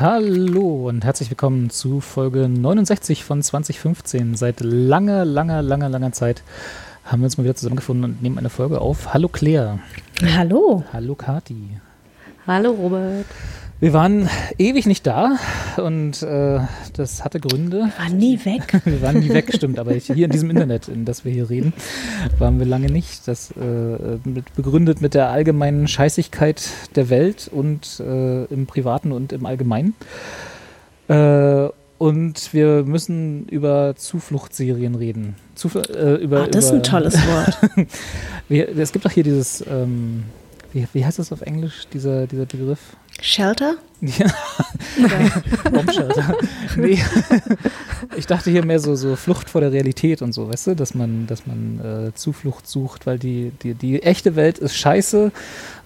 [0.00, 4.34] Hallo und herzlich willkommen zu Folge 69 von 2015.
[4.34, 6.42] Seit langer, langer, langer, langer Zeit
[7.04, 9.12] haben wir uns mal wieder zusammengefunden und nehmen eine Folge auf.
[9.12, 9.78] Hallo Claire.
[10.22, 10.84] Hallo.
[10.94, 11.78] Hallo Kati.
[12.46, 13.26] Hallo Robert.
[13.80, 15.38] Wir waren ewig nicht da
[15.78, 16.60] und äh,
[16.92, 17.90] das hatte Gründe.
[17.96, 18.78] Wir waren nie weg.
[18.84, 21.72] wir waren nie weg, stimmt, aber hier in diesem Internet, in das wir hier reden,
[22.38, 23.26] waren wir lange nicht.
[23.26, 29.32] Das äh, mit, begründet mit der allgemeinen Scheißigkeit der Welt und äh, im Privaten und
[29.32, 29.94] im Allgemeinen.
[31.08, 35.36] Äh, und wir müssen über Zufluchtserien reden.
[35.54, 37.58] Zufl äh, über, Ach, das ist ein tolles Wort.
[38.46, 40.24] wir, es gibt doch hier dieses, ähm,
[40.74, 42.78] wie, wie heißt das auf Englisch, dieser, dieser Begriff?
[43.20, 43.76] Shelter?
[44.00, 44.26] Ja.
[45.70, 46.34] Bombshelter.
[46.76, 46.98] nee.
[48.16, 50.94] Ich dachte hier mehr so, so Flucht vor der Realität und so, weißt du, dass
[50.94, 55.32] man, dass man äh, Zuflucht sucht, weil die, die, die echte Welt ist scheiße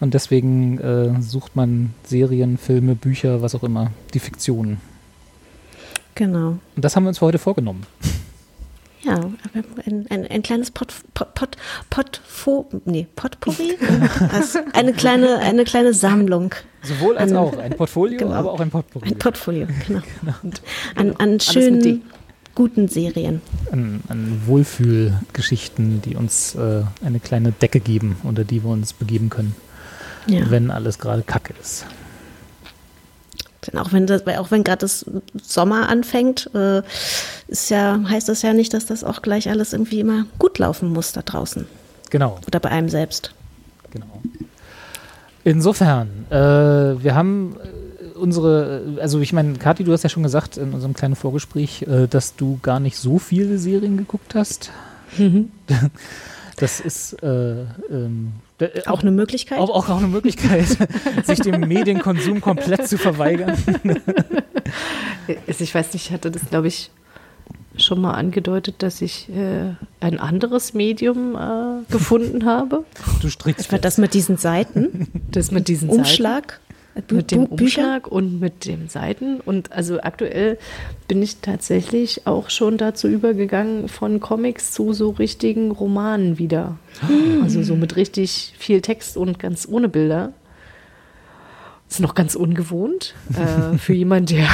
[0.01, 4.81] und deswegen äh, sucht man Serien, Filme, Bücher, was auch immer, die Fiktionen.
[6.15, 6.59] Genau.
[6.77, 7.85] Und das haben wir uns für heute vorgenommen.
[9.05, 9.21] Ja,
[9.85, 11.59] ein, ein, ein kleines Pot, Pot, Pot,
[11.91, 13.77] Potfo, nee, Potpourri?
[14.33, 16.55] also eine kleine, eine kleine Sammlung.
[16.83, 17.59] Sowohl als an, auch.
[17.59, 18.33] Ein Portfolio, genau.
[18.33, 19.09] aber auch ein Potpourri.
[19.09, 20.01] Ein Portfolio, genau.
[20.21, 20.35] genau.
[20.95, 22.03] An, an schönen,
[22.55, 23.43] guten Serien.
[23.71, 29.29] An, an Wohlfühlgeschichten, die uns äh, eine kleine Decke geben, unter die wir uns begeben
[29.29, 29.55] können,
[30.27, 30.51] ja.
[30.51, 31.85] wenn alles gerade kacke ist.
[33.67, 35.05] Denn auch wenn das, auch wenn gerade das
[35.43, 36.83] Sommer anfängt, äh,
[37.49, 40.93] ist ja, heißt das ja nicht, dass das auch gleich alles irgendwie immer gut laufen
[40.93, 41.67] muss da draußen.
[42.11, 42.39] Genau.
[42.47, 43.35] Oder bei einem selbst.
[43.91, 44.23] Genau.
[45.45, 47.57] Insofern, äh, wir haben
[48.15, 52.07] unsere, also ich meine, Kathi, du hast ja schon gesagt in unserem kleinen Vorgespräch, äh,
[52.07, 54.71] dass du gar nicht so viele Serien geguckt hast.
[55.19, 55.51] Mhm.
[56.57, 59.59] Das ist äh, ähm, auch, auch, eine Möglichkeit.
[59.59, 60.67] Auch, auch, auch eine Möglichkeit,
[61.25, 63.57] sich dem Medienkonsum komplett zu verweigern.
[65.47, 66.91] ich weiß nicht, ich hatte das, glaube ich,
[67.77, 72.85] schon mal angedeutet, dass ich äh, ein anderes Medium äh, gefunden habe.
[73.21, 73.73] Du strickst.
[73.81, 75.09] Das mit diesen Seiten.
[75.31, 76.53] Das mit diesen Umschlag.
[76.53, 76.65] Seiten
[77.11, 79.41] mit dem Umschlag und mit dem Seiten.
[79.41, 80.59] Und also aktuell
[81.09, 86.79] bin ich tatsächlich auch schon dazu übergegangen, von Comics zu so richtigen Romanen wieder.
[87.43, 90.33] Also so mit richtig viel Text und ganz ohne Bilder.
[91.91, 94.49] Ist noch ganz ungewohnt äh, für jemanden, der,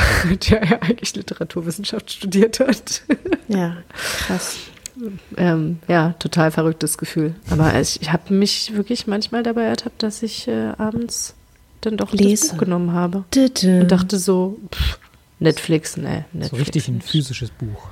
[0.51, 3.03] der ja eigentlich Literaturwissenschaft studiert hat.
[3.49, 3.79] Ja,
[4.27, 4.59] krass.
[5.37, 7.35] Ähm, ja, total verrücktes Gefühl.
[7.49, 11.35] Aber ich, ich habe mich wirklich manchmal dabei ertappt, dass ich äh, abends
[11.81, 12.43] dann doch Lese.
[12.43, 13.25] das Buch genommen habe.
[13.37, 14.99] Und dachte so, pff,
[15.39, 16.27] Netflix, ne.
[16.41, 17.89] so richtig ein physisches Buch.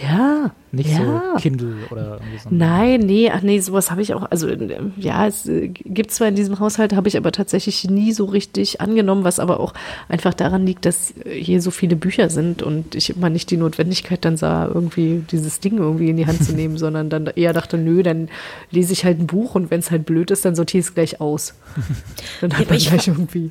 [0.00, 0.52] Ja.
[0.74, 1.34] Nicht ja.
[1.34, 2.48] so Kindle oder irgendwie so.
[2.50, 4.48] Nein, nee, ach nee, sowas habe ich auch, also
[4.96, 8.80] ja, es äh, gibt zwar in diesem Haushalt, habe ich aber tatsächlich nie so richtig
[8.80, 9.74] angenommen, was aber auch
[10.08, 14.24] einfach daran liegt, dass hier so viele Bücher sind und ich immer nicht die Notwendigkeit
[14.24, 17.76] dann sah, irgendwie dieses Ding irgendwie in die Hand zu nehmen, sondern dann eher dachte,
[17.76, 18.30] nö, dann
[18.70, 20.94] lese ich halt ein Buch und wenn es halt blöd ist, dann sortiere ich es
[20.94, 21.54] gleich aus.
[22.40, 23.50] dann hat man gleich irgendwie.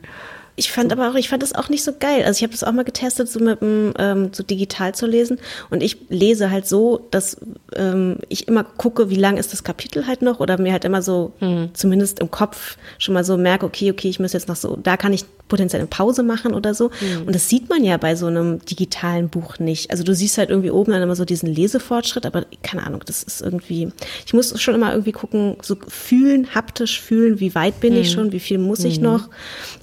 [0.56, 2.24] Ich fand aber auch, ich fand das auch nicht so geil.
[2.24, 5.40] Also ich habe das auch mal getestet, so mit dem, ähm, so digital zu lesen.
[5.70, 7.38] Und ich lese halt so, dass
[7.76, 11.02] ähm, ich immer gucke, wie lang ist das Kapitel halt noch oder mir halt immer
[11.02, 11.70] so, mhm.
[11.74, 14.98] zumindest im Kopf schon mal so merke, okay, okay, ich muss jetzt noch so, da
[14.98, 16.90] kann ich potenziell eine Pause machen oder so.
[17.02, 17.28] Mhm.
[17.28, 19.92] Und das sieht man ja bei so einem digitalen Buch nicht.
[19.92, 23.24] Also du siehst halt irgendwie oben dann immer so diesen Lesefortschritt, aber keine Ahnung, das
[23.24, 23.92] ist irgendwie,
[24.26, 28.00] ich muss schon immer irgendwie gucken, so fühlen, haptisch fühlen, wie weit bin mhm.
[28.00, 29.30] ich schon, wie viel muss ich noch,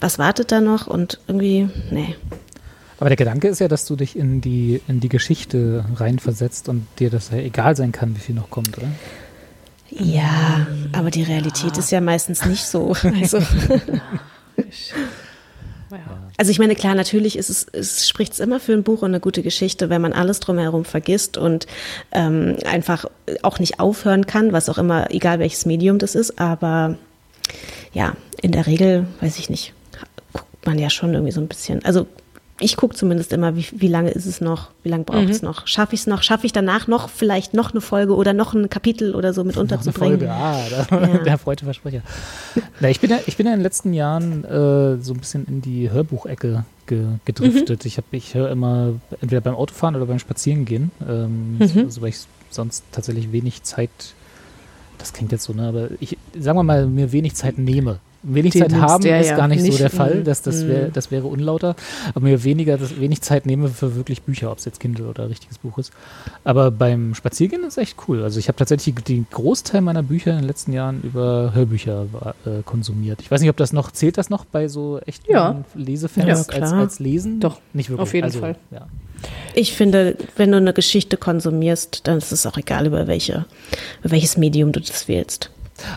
[0.00, 2.14] was wartet da noch und irgendwie, nee.
[3.00, 6.86] Aber der Gedanke ist ja, dass du dich in die, in die Geschichte reinversetzt und
[6.98, 8.88] dir das ja egal sein kann, wie viel noch kommt, oder?
[9.90, 11.78] Ja, aber die Realität ja.
[11.78, 12.94] ist ja meistens nicht so.
[13.20, 13.38] Also.
[16.36, 19.08] Also ich meine, klar, natürlich ist es, es spricht es immer für ein Buch und
[19.08, 21.66] eine gute Geschichte, wenn man alles drumherum vergisst und
[22.12, 23.06] ähm, einfach
[23.42, 26.38] auch nicht aufhören kann, was auch immer, egal welches Medium das ist.
[26.38, 26.98] Aber
[27.92, 29.72] ja, in der Regel, weiß ich nicht,
[30.64, 31.84] man ja schon irgendwie so ein bisschen.
[31.84, 32.06] Also
[32.60, 35.68] ich gucke zumindest immer, wie, wie lange ist es noch, wie lange braucht es noch.
[35.68, 38.68] Schaffe ich es noch, schaffe ich danach noch vielleicht noch eine Folge oder noch ein
[38.68, 40.18] Kapitel oder so mit unterzubringen.
[40.18, 40.60] Folge, ah,
[40.90, 41.18] da, Ja.
[41.24, 42.00] der freute Versprecher.
[42.80, 45.46] Na, ich, bin ja, ich bin ja in den letzten Jahren äh, so ein bisschen
[45.46, 47.84] in die Hörbuchecke ge, gedriftet.
[47.86, 52.08] Ich, hab- ich höre immer entweder beim Autofahren oder beim Spazierengehen, ähm, so, also weil
[52.08, 52.18] ich
[52.50, 53.90] sonst tatsächlich wenig Zeit,
[54.98, 58.00] das klingt jetzt so, ne, aber ich, sagen wir mal, mir wenig Zeit nehme.
[58.22, 59.36] Wenig Die Zeit nimmst, haben ja, ist ja.
[59.36, 60.92] gar nicht, so Nicht, der Fall, mhm, das, das, wär, mhm.
[60.92, 61.76] das wäre unlauter,
[62.14, 65.30] aber mir weniger, das, wenig Zeit nehme für wirklich Bücher, ob es jetzt Kindle oder
[65.30, 65.92] richtiges Buch ist.
[66.42, 68.24] Aber beim Spaziergehen ist echt cool.
[68.24, 72.06] Also ich habe tatsächlich den Großteil meiner Bücher in den letzten Jahren über Hörbücher
[72.44, 73.20] äh, konsumiert.
[73.20, 75.64] Ich weiß nicht, ob das noch, zählt das noch bei so echten Ja.
[75.74, 77.38] Lesefans Ja, als, als Lesen?
[77.38, 78.02] Doch, nicht wirklich.
[78.02, 78.56] auf jeden also, Fall.
[78.72, 78.88] Ja.
[79.54, 83.46] Ich finde, wenn du eine Geschichte konsumierst, dann ist es auch egal, über welche,
[84.00, 85.50] über welches Medium du das wählst.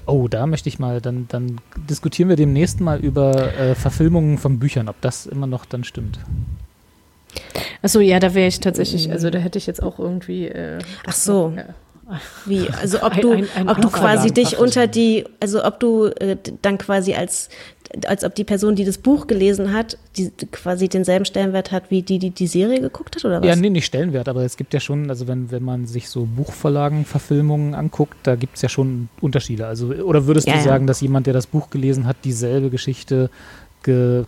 [0.05, 4.59] Oh, da möchte ich mal, dann, dann diskutieren wir demnächst mal über äh, Verfilmungen von
[4.59, 6.19] Büchern, ob das immer noch dann stimmt.
[7.81, 10.47] Achso, ja, da wäre ich tatsächlich, also da hätte ich jetzt auch irgendwie.
[10.47, 11.53] Äh, Ach so.
[11.55, 11.63] Ja.
[12.45, 15.79] Wie, also ob Ein- du, ein- ein ob du quasi dich unter die, also ob
[15.79, 17.47] du äh, dann quasi als,
[18.05, 22.01] als ob die Person, die das Buch gelesen hat, die quasi denselben Stellenwert hat wie
[22.01, 23.47] die, die die Serie geguckt hat, oder was?
[23.47, 26.25] Ja, nee, nicht Stellenwert, aber es gibt ja schon, also wenn, wenn man sich so
[26.25, 29.67] Buchverlagen-Verfilmungen anguckt, da gibt es ja schon Unterschiede.
[29.67, 30.65] Also, oder würdest Ja, du ja.
[30.65, 33.29] sagen, dass jemand, der das Buch gelesen hat, dieselbe Geschichte ge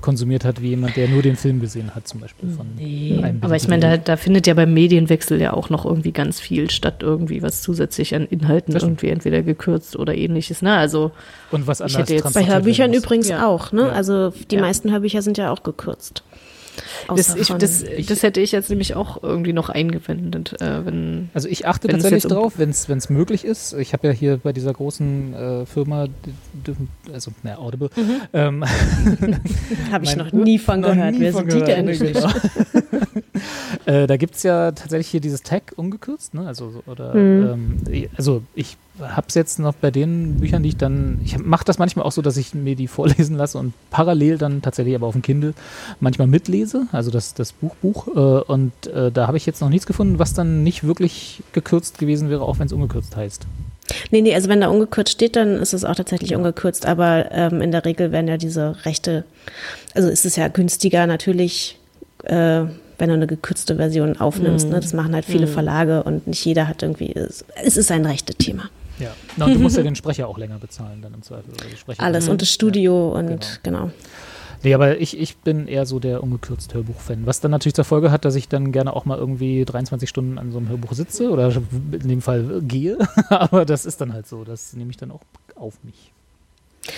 [0.01, 3.55] konsumiert hat, wie jemand, der nur den Film gesehen hat, zum Beispiel von einem Aber
[3.55, 6.97] ich meine, da, da findet ja beim Medienwechsel ja auch noch irgendwie ganz viel statt,
[7.01, 10.61] irgendwie was zusätzlich an Inhalten irgendwie entweder gekürzt oder ähnliches.
[10.61, 10.73] Ne?
[10.75, 11.11] Also
[11.51, 13.45] Und was Ich anders hätte jetzt- Bei Hörbüchern übrigens Ja.
[13.47, 13.83] auch, ne?
[13.83, 13.89] Ja.
[13.89, 14.61] Also die Ja.
[14.61, 16.23] meisten Hörbücher sind ja auch gekürzt.
[17.15, 21.29] Das, ich, das, das hätte ich jetzt nämlich auch irgendwie noch eingewendet, äh, wenn.
[21.33, 23.73] Also ich achte tatsächlich drauf, wenn es möglich ist.
[23.73, 26.07] Ich habe ja hier bei dieser großen äh, Firma,
[27.13, 27.89] also na, Audible,
[28.33, 28.63] ähm,
[29.91, 31.13] Habe ich noch nie von noch gehört.
[31.15, 31.85] nie Wer sind die denn?
[31.85, 32.29] ne, genau.
[33.85, 36.47] äh, da gibt es ja tatsächlich hier dieses Tag ungekürzt, ne?
[36.47, 37.77] Also, so- oder, Mhm.
[37.87, 41.65] ähm, also ich habe es jetzt noch bei den Büchern, die ich dann, ich mache
[41.65, 45.07] das manchmal auch so, dass ich mir die vorlesen lasse und parallel dann tatsächlich aber
[45.07, 45.53] auf dem Kindle
[45.99, 48.07] manchmal mitlese, also das, das Buchbuch.
[48.07, 51.97] Äh, und äh, da habe ich jetzt noch nichts gefunden, was dann nicht wirklich gekürzt
[51.97, 53.47] gewesen wäre, auch wenn es ungekürzt heißt.
[54.11, 57.61] Nee, nee, also wenn da ungekürzt steht, dann ist es auch tatsächlich ungekürzt, aber ähm,
[57.61, 59.25] in der Regel werden ja diese Rechte,
[59.93, 61.79] also ist es ja günstiger natürlich,
[62.23, 62.63] äh,
[62.99, 64.69] wenn du eine gekürzte Version aufnimmst.
[64.69, 64.79] Ne?
[64.79, 68.69] Das machen halt viele Verlage und nicht jeder hat irgendwie, es, es ist ein Rechte-Thema.
[68.99, 69.11] Ja.
[69.37, 71.53] Na, und du musst ja den Sprecher auch länger bezahlen, dann im Zweifel.
[71.97, 73.87] Alles und das Studio und genau.
[73.87, 73.91] genau.
[74.63, 77.25] Nee, aber ich, ich bin eher so der ungekürzt Hörbuch-Fan.
[77.25, 80.37] Was dann natürlich zur Folge hat, dass ich dann gerne auch mal irgendwie 23 Stunden
[80.37, 81.51] an so einem Hörbuch sitze oder
[81.91, 82.97] in dem Fall gehe.
[83.29, 84.45] aber das ist dann halt so.
[84.45, 85.21] Das nehme ich dann auch
[85.55, 86.13] auf mich.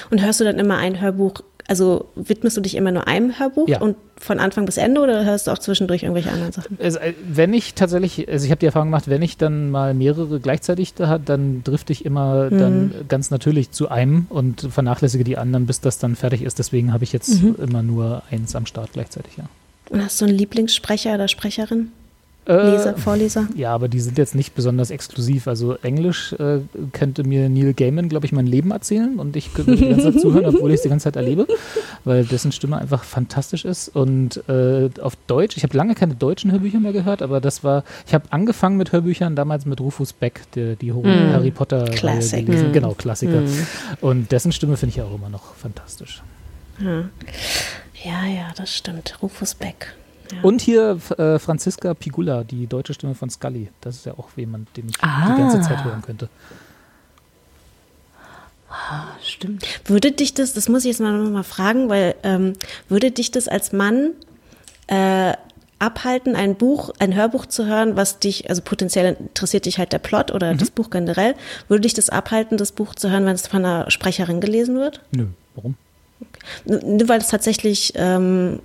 [0.10, 3.68] Und hörst du dann immer ein Hörbuch, also widmest du dich immer nur einem Hörbuch
[3.68, 3.82] Ja.
[3.82, 6.78] und von Anfang bis Ende oder hörst du auch zwischendurch irgendwelche anderen Sachen?
[6.82, 9.94] Also, äh, wenn ich tatsächlich, also ich habe die Erfahrung gemacht, wenn ich dann mal
[9.94, 15.24] mehrere gleichzeitig da hat, dann drifte ich immer dann ganz natürlich zu einem und vernachlässige
[15.24, 16.60] die anderen, bis das dann fertig ist.
[16.60, 19.44] Deswegen habe ich jetzt immer nur eins am Start gleichzeitig, ja.
[19.90, 21.92] Und hast du einen Lieblingssprecher oder Sprecherin?
[22.48, 23.48] Äh, Leser, Vorleser?
[23.56, 25.48] Ja, aber die sind jetzt nicht besonders exklusiv.
[25.48, 26.60] Also Englisch äh,
[26.92, 30.22] könnte mir Neil Gaiman, glaube ich, mein Leben erzählen und ich könnte die ganze Zeit
[30.22, 31.48] zuhören, obwohl ich es die ganze Zeit erlebe,
[32.04, 33.90] weil dessen Stimme einfach fantastisch ist.
[33.90, 37.84] Und äh, auf Deutsch, ich habe lange keine deutschen Hörbücher mehr gehört, aber das war,
[38.06, 42.46] ich habe angefangen mit Hörbüchern damals mit Rufus Beck, der, die Harry Potter Classic.
[42.46, 42.72] gelesen.
[42.72, 43.42] Genau, Klassiker.
[44.02, 46.22] Und dessen Stimme finde ich ja auch immer noch fantastisch.
[46.80, 47.10] Ja.
[48.04, 49.18] ja, ja, das stimmt.
[49.22, 49.96] Rufus Beck.
[50.32, 50.38] Ja.
[50.42, 53.70] Und hier äh, Franziska Pigula, die deutsche Stimme von Scully.
[53.82, 56.30] Das ist ja auch jemand, den ich die ganze Zeit hören könnte.
[59.24, 59.66] Stimmt.
[59.86, 62.54] Würde dich das, das muss ich jetzt mal noch mal fragen, weil ähm,
[62.90, 64.12] würde dich das als Mann
[64.88, 65.34] äh,
[65.80, 70.00] abhalten, ein Buch, ein Hörbuch zu hören, was dich, also potenziell interessiert dich halt der
[70.00, 71.36] Plot oder das Buch generell,
[71.68, 75.02] würde dich das abhalten, das Buch zu hören, wenn es von einer Sprecherin gelesen wird?
[75.12, 75.76] Nö, warum?
[76.66, 78.60] Nur nur weil es tatsächlich ähm,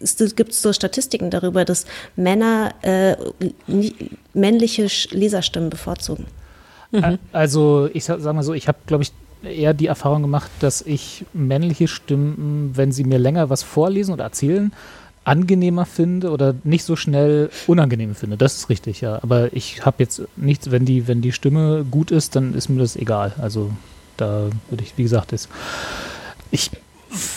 [0.00, 3.16] es gibt so Statistiken darüber, dass Männer äh,
[4.34, 6.26] männliche Leserstimmen bevorzugen.
[6.92, 10.50] Ä- Also ich sag sag mal so, ich habe, glaube ich, eher die Erfahrung gemacht,
[10.60, 14.72] dass ich männliche Stimmen, wenn sie mir länger was vorlesen oder erzählen,
[15.24, 18.36] angenehmer finde oder nicht so schnell unangenehm finde.
[18.36, 19.18] Das ist richtig, ja.
[19.22, 22.80] Aber ich habe jetzt nichts, wenn die, wenn die Stimme gut ist, dann ist mir
[22.80, 23.32] das egal.
[23.38, 23.70] Also
[24.16, 25.48] da würde ich, wie gesagt, ist,
[26.50, 26.70] ich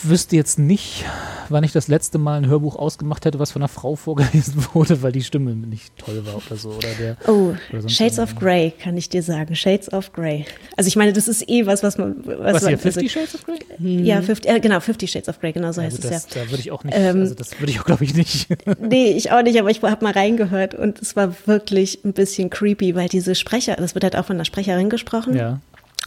[0.04, 1.04] wüsste jetzt nicht,
[1.50, 5.02] wann ich das letzte Mal ein Hörbuch ausgemacht hätte, was von einer Frau vorgelesen wurde,
[5.02, 6.70] weil die Stimme nicht toll war oder so.
[6.70, 9.56] Oder der, Oh, oder Shades of Grey, kann ich dir sagen.
[9.56, 10.46] Shades of Grey.
[10.78, 12.16] Also ich meine, das ist eh was, was man...
[12.26, 13.60] Was, Was hier, Fifty also, Shades of Grey?
[13.80, 16.18] Ja, 50, äh, genau, Fifty Shades of Grey, genau so Ja, heißt gut, es ja.
[16.18, 18.48] das, Da würde ich auch nicht, Ähm, also das würde ich auch, glaube ich, nicht.
[18.80, 22.50] Nee, ich auch nicht, aber ich habe mal reingehört und es war wirklich ein bisschen
[22.50, 25.36] creepy, weil diese Sprecher, das wird halt auch von einer Sprecherin gesprochen.
[25.36, 25.60] ja.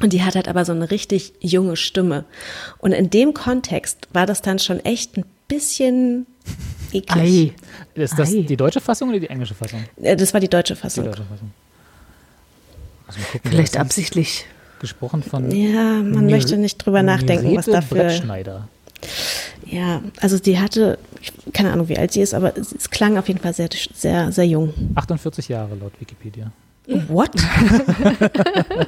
[0.03, 2.25] Und die hat halt aber so eine richtig junge Stimme.
[2.79, 6.27] Und in dem Kontext war das dann schon echt ein bisschen
[6.93, 7.55] eklig.
[7.97, 8.01] Ei.
[8.03, 8.43] Ist das Ei.
[8.43, 9.85] die deutsche Fassung oder die englische Fassung?
[10.03, 11.05] Äh, Das war die deutsche Die Fassung.
[11.07, 11.51] deutsche Fassung.
[13.07, 14.45] Also mal gucken, Vielleicht absichtlich.
[14.81, 18.65] Gesprochen von Ja, man Mir- möchte nicht drüber nachdenken, was Mirete dafür.
[19.65, 20.99] Ja, also die hatte,
[21.55, 24.31] keine Ahnung, wie alt sie ist, aber es, es klang auf jeden Fall sehr, sehr,
[24.33, 24.75] sehr jung.
[24.95, 26.53] 48 Jahre laut Wikipedia.
[27.09, 27.31] What?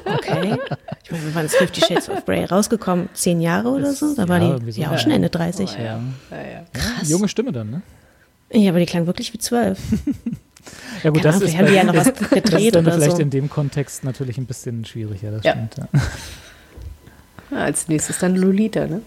[0.07, 0.57] okay.
[1.05, 3.09] Ich meine, wann ist Fifty Shades of Grey rausgekommen?
[3.15, 4.15] Zehn Jahre oder so?
[4.15, 4.81] Da war ja, die so.
[4.81, 5.11] ja auch schon.
[5.13, 5.73] Ende 30.
[5.73, 5.79] Ja.
[5.81, 6.01] Ja,
[6.31, 6.43] ja.
[6.53, 6.65] Ja,
[7.05, 7.83] junge Stimme dann, ne?
[8.53, 9.79] Ja, aber die klang wirklich wie zwölf.
[11.03, 12.75] Ja gut, Keine Ahnung, das ist, vielleicht haben die ja noch was das ist gedreht
[12.75, 13.23] dann oder vielleicht so.
[13.23, 15.53] in dem Kontext natürlich ein bisschen schwieriger, das Ja.
[15.53, 15.77] stimmt.
[15.79, 15.89] Ja.
[17.51, 19.01] Ja, als nächstes dann Lolita, ne?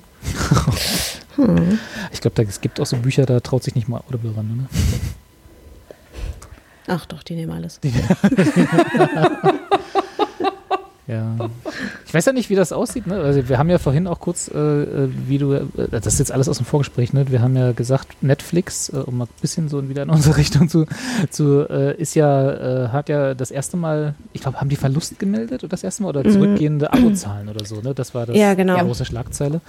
[2.12, 4.66] Ich glaube, es gibt auch so Bücher, da traut sich nicht mal Audible ran, ne?
[6.88, 7.80] Ach doch, die nehmen alles.
[11.08, 11.36] Ja.
[12.08, 13.06] Ich weiß ja nicht, wie das aussieht.
[13.06, 13.16] Ne?
[13.16, 16.32] Also wir haben ja vorhin auch kurz, äh, äh, wie du, äh, das ist jetzt
[16.32, 17.30] alles aus dem Vorgespräch, ne?
[17.30, 20.70] wir haben ja gesagt, Netflix, äh, um mal ein bisschen so wieder in unsere Richtung
[20.70, 20.86] zu,
[21.30, 25.20] zu äh, ist ja, äh, hat ja das erste Mal, ich glaube, haben die Verlust
[25.20, 27.94] gemeldet oder das erste Mal oder zurückgehende Abozahlen oder so, ne?
[27.94, 28.42] Das war das Mhm.
[28.42, 28.78] Ja, genau.
[28.78, 29.60] die große Schlagzeile.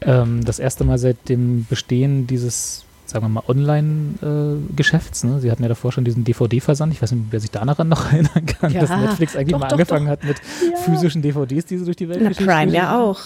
[0.00, 5.24] Ähm, das erste Mal seit dem Bestehen dieses sagen wir mal, Online-Geschäfts.
[5.24, 5.40] ne?
[5.40, 6.92] Sie hatten ja davor schon diesen DVD-Versand.
[6.92, 9.66] Ich weiß nicht, wer sich daran noch erinnern kann, Ja, dass Netflix eigentlich doch, mal
[9.68, 10.12] doch, angefangen doch.
[10.12, 10.38] hat mit
[10.84, 13.20] physischen DVDs, die sie durch die Welt Na, geschickt Prime ja auch.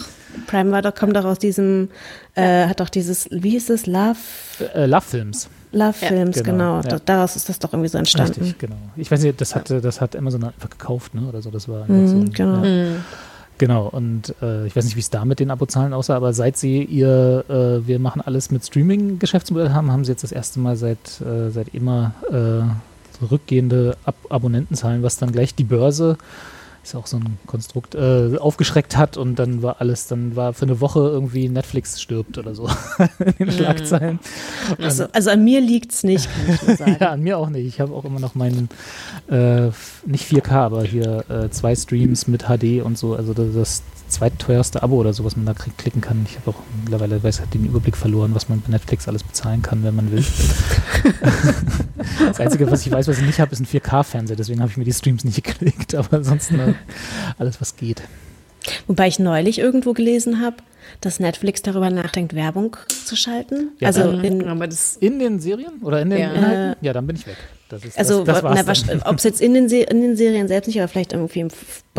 [0.46, 1.88] Prime war doch, kommt doch aus diesem,
[2.34, 4.16] äh, hat doch dieses, wie hieß es, Love,
[4.74, 5.48] Äh, Love Films.
[5.72, 6.74] Love Ja, Films, genau, genau.
[6.76, 6.82] ja.
[6.82, 8.40] Da, daraus ist das doch irgendwie so entstanden.
[8.40, 8.76] Richtig, genau.
[8.96, 11.22] Ich weiß nicht, das hat, das hat Amazon einfach gekauft, ne?
[11.28, 11.50] Oder so.
[11.50, 12.62] Das war einfach so Mhm, ein, genau.
[13.64, 16.58] Genau, und äh, ich weiß nicht, wie es da mit den Abozahlen aussah, aber seit
[16.58, 20.76] sie ihr äh, Wir machen alles mit Streaming-Geschäftsmodell haben, haben sie jetzt das erste Mal
[20.76, 26.18] seit, äh, seit immer äh, zurückgehende Ab Abonnentenzahlen, was dann gleich die Börse,
[26.84, 30.52] ist ja auch so ein Konstrukt, äh, aufgeschreckt hat und dann war alles, dann war
[30.52, 32.68] für eine Woche irgendwie Netflix stirbt oder so
[33.38, 34.18] in den Schlagzeilen.
[34.78, 36.96] Also, also an mir liegt's nicht, kann ich nur sagen.
[37.00, 37.66] Ja, an mir auch nicht.
[37.66, 38.68] Ich habe auch immer noch meinen,
[39.30, 39.68] äh,
[40.04, 43.14] nicht 4K, aber hier äh, zwei Streams mit HD und so.
[43.14, 46.24] Also das zweitteuerste Abo oder so, was man da krieg, klicken kann.
[46.28, 49.82] Ich habe auch mittlerweile weiß, den Überblick verloren, was man bei Netflix alles bezahlen kann,
[49.84, 50.24] wenn man will.
[52.26, 54.36] das Einzige, was ich weiß, was ich nicht habe, ist ein 4K-Fernseher.
[54.36, 55.94] Deswegen habe ich mir die Streams nicht geklickt.
[55.94, 56.74] Aber ansonsten äh,
[57.38, 58.02] alles, was geht.
[58.86, 60.56] Wobei ich neulich irgendwo gelesen habe,
[61.00, 63.70] dass Netflix darüber nachdenkt, Werbung zu schalten.
[63.80, 66.32] Ja, also dann- in, Aber das, In den Serien oder in den Ja.
[66.32, 66.76] Inhalten?
[66.84, 67.36] Ja, dann bin ich weg.
[67.74, 71.12] Das ist, also ob es jetzt in den, in den Serien selbst nicht, aber vielleicht
[71.12, 71.48] irgendwie im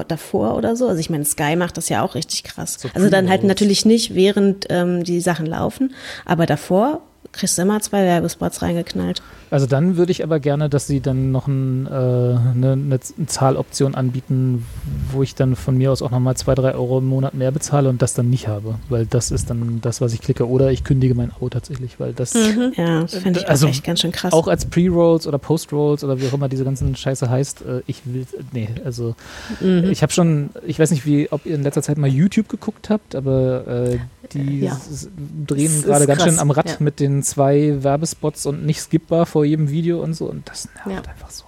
[0.08, 0.88] davor oder so.
[0.88, 2.78] Also ich meine, Sky macht das ja auch richtig krass.
[2.80, 5.94] So also dann halt natürlich nicht, während ähm, die Sachen laufen,
[6.26, 7.02] aber davor
[7.36, 9.22] kriegst du immer zwei Werbespots reingeknallt.
[9.52, 13.28] Also dann würde ich aber gerne, dass sie dann noch ein, äh, eine, eine eine
[13.28, 14.66] Zahloption anbieten,
[15.12, 17.90] wo ich dann von mir aus auch nochmal zwei, drei Euro im Monat mehr bezahle
[17.90, 18.76] und das dann nicht habe.
[18.90, 20.50] Weil das ist dann das, was ich klicke.
[20.50, 22.34] Oder ich kündige mein Abo tatsächlich, weil das
[22.76, 24.34] Ja, das fände ich Also auch echt ganz schön krass.
[24.34, 28.02] auch als Pre-Rolls oder Post-Rolls oder wie auch immer diese ganzen Scheiße heißt, äh, ich
[28.06, 29.16] will, nee, also
[29.62, 32.90] ich habe schon, ich weiß nicht, wie, ob ihr in letzter Zeit mal YouTube geguckt
[32.90, 34.00] habt, aber äh,
[34.34, 34.72] die Ja.
[34.74, 35.10] s-
[35.48, 36.76] drehen gerade ganz schön am Rad ja.
[36.80, 41.06] mit den zwei Werbespots und nicht skippbar vor jedem Video und so und das nervt
[41.08, 41.12] Ja.
[41.12, 41.44] einfach so.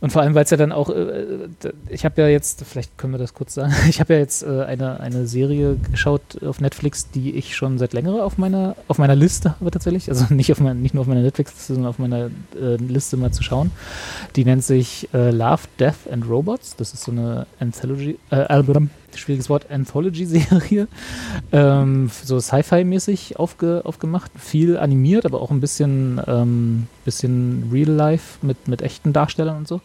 [0.00, 1.46] Und vor allem, weil es ja dann auch, äh,
[1.88, 4.62] ich habe ja jetzt, vielleicht können wir das kurz sagen, ich habe ja jetzt äh,
[4.64, 9.14] eine, eine Serie geschaut auf Netflix, die ich schon seit längerer auf meiner, auf meiner
[9.14, 10.08] Liste habe tatsächlich.
[10.08, 13.30] Also nicht, auf mein, nicht nur auf meiner Netflix-Liste, sondern auf meiner äh, Liste mal
[13.30, 13.70] zu schauen.
[14.34, 16.74] Die nennt sich äh, Love, Death and Robots.
[16.74, 20.88] Das ist so eine Anthology, äh, Album, schwieriges Wort, Anthology-Serie.
[21.52, 24.30] Ähm, so Sci-Fi-mäßig aufge, aufgemacht.
[24.38, 29.68] Viel animiert, aber auch ein bisschen, ähm, bisschen Real Life mit, mit echten Darstellern und
[29.68, 29.80] so.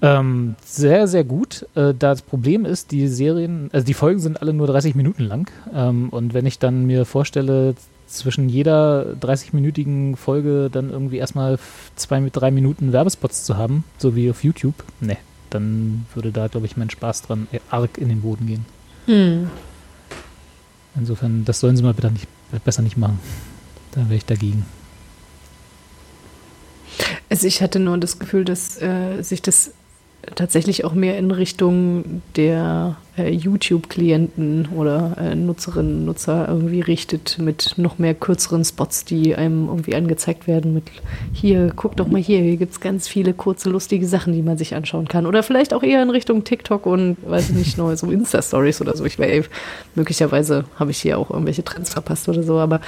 [0.00, 1.66] Ähm, sehr, sehr gut.
[1.74, 5.50] Äh, das Problem ist, die Serien, also die Folgen sind alle nur 30 Minuten lang.
[5.74, 7.74] Ähm, und wenn ich dann mir vorstelle,
[8.06, 11.58] zwischen jeder 30-minütigen Folge dann irgendwie erstmal
[11.94, 15.18] zwei, drei Minuten Werbespots zu haben, so wie auf YouTube, ne,
[15.50, 18.66] dann würde da, glaube ich, mein Spaß dran äh, arg in den Boden gehen.
[19.06, 19.50] hm.
[20.96, 22.26] Insofern, das sollen sie mal bitte nicht,
[22.64, 23.20] besser nicht machen.
[23.92, 24.66] Da wäre ich dagegen.
[27.30, 29.72] Also ich hatte nur das Gefühl, dass äh, sich das
[30.34, 37.74] tatsächlich auch mehr in Richtung der äh, YouTube-Klienten oder äh, Nutzerinnen, Nutzer irgendwie richtet mit
[37.76, 40.84] noch mehr kürzeren Spots, die einem irgendwie angezeigt werden mit
[41.32, 44.58] hier, guck doch mal hier, hier gibt es ganz viele kurze, lustige Sachen, die man
[44.58, 45.26] sich anschauen kann.
[45.26, 48.96] Oder vielleicht auch eher in Richtung TikTok und weiß ich nicht, nur so Insta-Stories oder
[48.96, 49.04] so.
[49.04, 49.46] Ich weiß,
[49.94, 52.80] möglicherweise habe ich hier auch irgendwelche Trends verpasst oder so, aber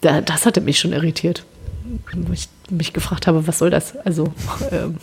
[0.00, 1.44] da, das hatte mich schon irritiert.
[2.14, 3.96] Wo ich mich gefragt habe, was soll das?
[3.98, 4.32] Also,
[4.70, 4.96] ähm,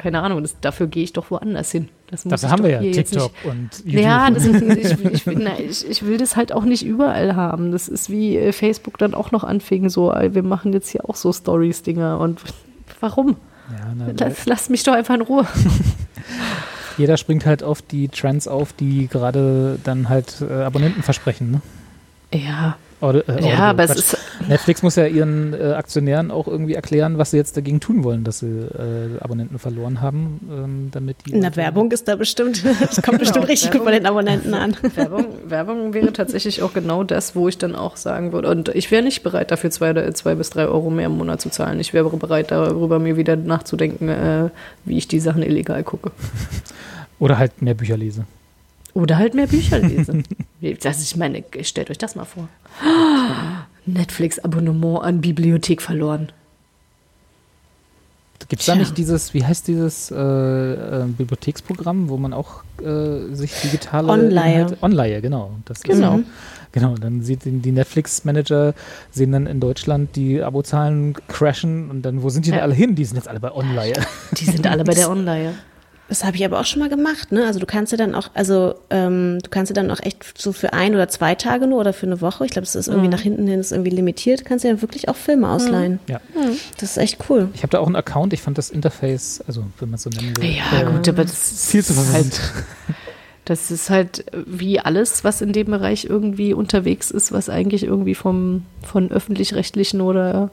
[0.00, 1.88] keine Ahnung, das, dafür gehe ich doch woanders hin.
[2.10, 4.02] Das, das haben wir ja, TikTok und YouTube.
[4.02, 7.70] Ja, das ich, ich, na, ich, ich, will das halt auch nicht überall haben.
[7.70, 11.16] Das ist wie äh, Facebook dann auch noch anfing, so, wir machen jetzt hier auch
[11.16, 12.40] so Stories-Dinger und
[13.00, 13.36] warum?
[13.70, 15.46] Ja, na, lass, lass mich doch einfach in Ruhe.
[16.98, 21.60] Jeder springt halt auf die Trends auf, die gerade dann halt äh, Abonnenten versprechen, ne?
[22.32, 26.74] Ja, Audio, äh, ja, aber es ist Netflix muss ja ihren äh, Aktionären auch irgendwie
[26.74, 31.16] erklären, was sie jetzt dagegen tun wollen, dass sie äh, Abonnenten verloren haben, ähm, damit
[31.26, 31.36] die.
[31.36, 34.54] Na, Werbung ist da bestimmt, das kommt bestimmt genau, richtig Werbung, gut bei den Abonnenten
[34.54, 34.76] an.
[34.94, 38.90] Werbung, Werbung wäre tatsächlich auch genau das, wo ich dann auch sagen würde, und ich
[38.90, 41.80] wäre nicht bereit, dafür zwei, zwei bis drei Euro mehr im Monat zu zahlen.
[41.80, 44.50] Ich wäre bereit, darüber mir wieder nachzudenken, äh,
[44.84, 46.10] wie ich die Sachen illegal gucke.
[47.18, 48.24] Oder halt mehr Bücher lese.
[48.94, 50.24] Oder halt mehr Bücher lesen.
[50.82, 52.48] das, ich meine, stellt euch das mal vor.
[53.86, 56.32] Netflix-Abonnement an Bibliothek verloren.
[58.50, 63.32] Gibt es da nicht dieses, wie heißt dieses äh, äh, Bibliotheksprogramm, wo man auch äh,
[63.32, 64.76] sich digitale Online.
[64.82, 65.52] Online, genau.
[65.66, 66.16] Das genau.
[66.16, 66.24] Ist,
[66.72, 68.74] genau, dann sieht die Netflix-Manager,
[69.12, 72.56] sehen dann in Deutschland die Abozahlen crashen und dann, wo sind die ja.
[72.56, 72.96] denn alle hin?
[72.96, 73.94] Die sind jetzt alle bei Online.
[74.32, 75.54] Die sind alle bei der Online.
[76.10, 77.46] Das habe ich aber auch schon mal gemacht, ne?
[77.46, 80.50] Also du kannst ja dann auch, also ähm, du kannst ja dann auch echt so
[80.52, 83.06] für ein oder zwei Tage nur oder für eine Woche, ich glaube, das ist irgendwie
[83.06, 83.12] mhm.
[83.12, 85.52] nach hinten hin ist irgendwie limitiert, kannst du ja wirklich auch Filme mhm.
[85.52, 86.00] ausleihen.
[86.08, 86.20] Ja.
[86.34, 86.56] Mhm.
[86.78, 87.48] Das ist echt cool.
[87.54, 90.10] Ich habe da auch einen Account, ich fand das Interface, also wenn man es so
[90.10, 90.50] nennen will.
[90.50, 92.40] Ja, äh, gut, aber das ist viel zu halt,
[93.44, 98.16] Das ist halt wie alles, was in dem Bereich irgendwie unterwegs ist, was eigentlich irgendwie
[98.16, 100.50] vom von öffentlich-rechtlichen oder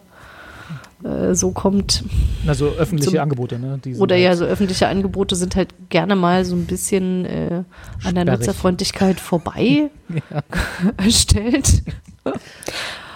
[1.03, 2.03] äh, so kommt.
[2.45, 3.79] Also öffentliche zum, Angebote, ne?
[3.99, 7.63] oder halt ja, so öffentliche Angebote sind halt gerne mal so ein bisschen äh,
[8.03, 9.89] an der Nutzerfreundlichkeit vorbei
[10.97, 11.83] erstellt.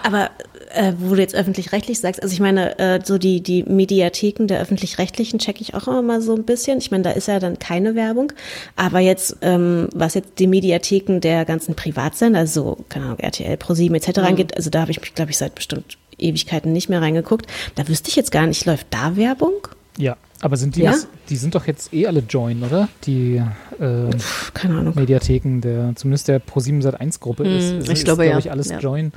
[0.04, 0.30] Aber
[0.74, 4.60] äh, wo du jetzt öffentlich-rechtlich sagst, also ich meine, äh, so die, die Mediatheken der
[4.60, 6.78] öffentlich-rechtlichen checke ich auch immer mal so ein bisschen.
[6.78, 8.32] Ich meine, da ist ja dann keine Werbung.
[8.76, 13.96] Aber jetzt, ähm, was jetzt die Mediatheken der ganzen Privatsender, also, keine Ahnung, RTL, ProSieben
[13.96, 14.18] etc.
[14.18, 14.24] Mhm.
[14.24, 17.46] angeht, also da habe ich mich, glaube ich, seit bestimmt Ewigkeiten nicht mehr reingeguckt.
[17.74, 19.68] Da wüsste ich jetzt gar nicht, läuft da Werbung?
[19.98, 20.90] Ja, aber sind die, ja?
[20.90, 22.88] das, die sind doch jetzt eh alle Join, oder?
[23.04, 24.10] Die äh,
[24.54, 24.94] Keine Ahnung.
[24.96, 28.30] Mediatheken, der, zumindest der Pro7 Sat 1 Gruppe mm, ist, hm, ist, ich glaube, ist,
[28.32, 28.38] ja.
[28.38, 28.78] ich, alles ja.
[28.80, 29.12] Join.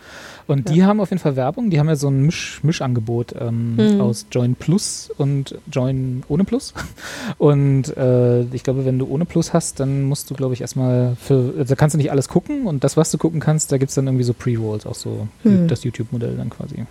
[0.46, 3.98] Und die haben auf jeden Fall Werbung, die haben ja so ein Misch, Mischangebot ähm,
[3.98, 4.02] mm.
[4.02, 6.76] aus Join Plus und Join ohne Plus.
[7.40, 11.16] Und äh, ich glaube, wenn du ohne Plus hast, dann musst du, glaube ich, erstmal
[11.20, 13.78] für, also da kannst du nicht alles gucken und das, was du gucken kannst, da
[13.78, 15.68] gibt es dann irgendwie so Pre-Rolls, auch so mm.
[15.68, 16.86] das YouTube-Modell dann quasi.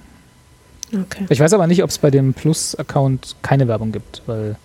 [0.94, 1.26] Okay.
[1.28, 4.57] Ich weiß aber nicht, ob es bei dem Plus-Account keine Werbung gibt, weil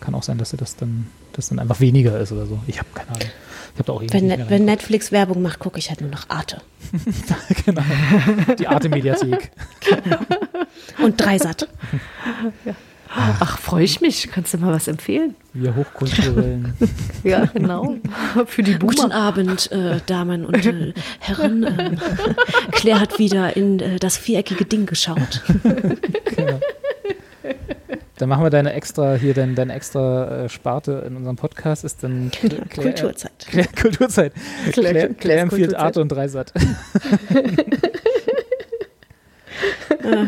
[0.00, 2.60] kann auch sein, dass das dann, das dann einfach weniger ist oder so.
[2.66, 3.28] Ich habe keine Ahnung.
[3.72, 6.28] Ich hab da auch wenn, Net, wenn Netflix Werbung macht, gucke ich halt nur noch
[6.28, 6.60] Arte.
[7.66, 7.82] genau.
[8.58, 9.50] Die Arte-Mediathek.
[9.80, 10.18] genau.
[11.04, 11.68] Und Dreisat.
[12.64, 12.74] ja.
[13.16, 14.28] Ach, freue ich mich.
[14.32, 15.36] Kannst du mal was empfehlen?
[15.52, 16.74] Wir hochkulturellen.
[17.22, 17.96] ja, genau.
[18.46, 18.92] Für die Boomer.
[18.92, 21.62] Guten Abend, äh, Damen und äh, Herren.
[21.62, 21.96] Äh,
[22.72, 25.42] Claire hat wieder in äh, das viereckige Ding geschaut.
[26.36, 26.60] genau.
[28.16, 32.02] Dann machen wir deine extra, hier deine, deine extra äh, Sparte in unserem Podcast, ist
[32.02, 33.46] dann Claire, Kulturzeit.
[33.46, 34.32] Claire, Kulturzeit.
[34.72, 36.52] Claire, Claire, Claire empfiehlt Arte und Dreisat.
[40.02, 40.26] Ah.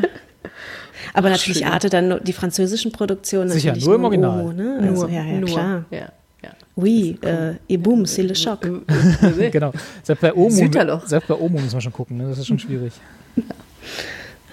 [1.14, 1.68] Aber natürlich Schön.
[1.68, 3.50] Arte dann die französischen Produktionen.
[3.50, 4.40] Sicher, nur im Original.
[4.40, 4.78] Omo, ne?
[4.82, 5.48] Also, nur, ja, ja, nur.
[5.48, 5.84] klar.
[5.90, 5.98] Ja,
[6.42, 6.50] ja.
[6.76, 8.60] Oui, äh, et boum, c'est le choc.
[9.52, 9.72] genau.
[10.02, 12.28] Selbst bei Omo, selbst bei Omo muss man schon gucken, ne?
[12.28, 12.92] das ist schon schwierig.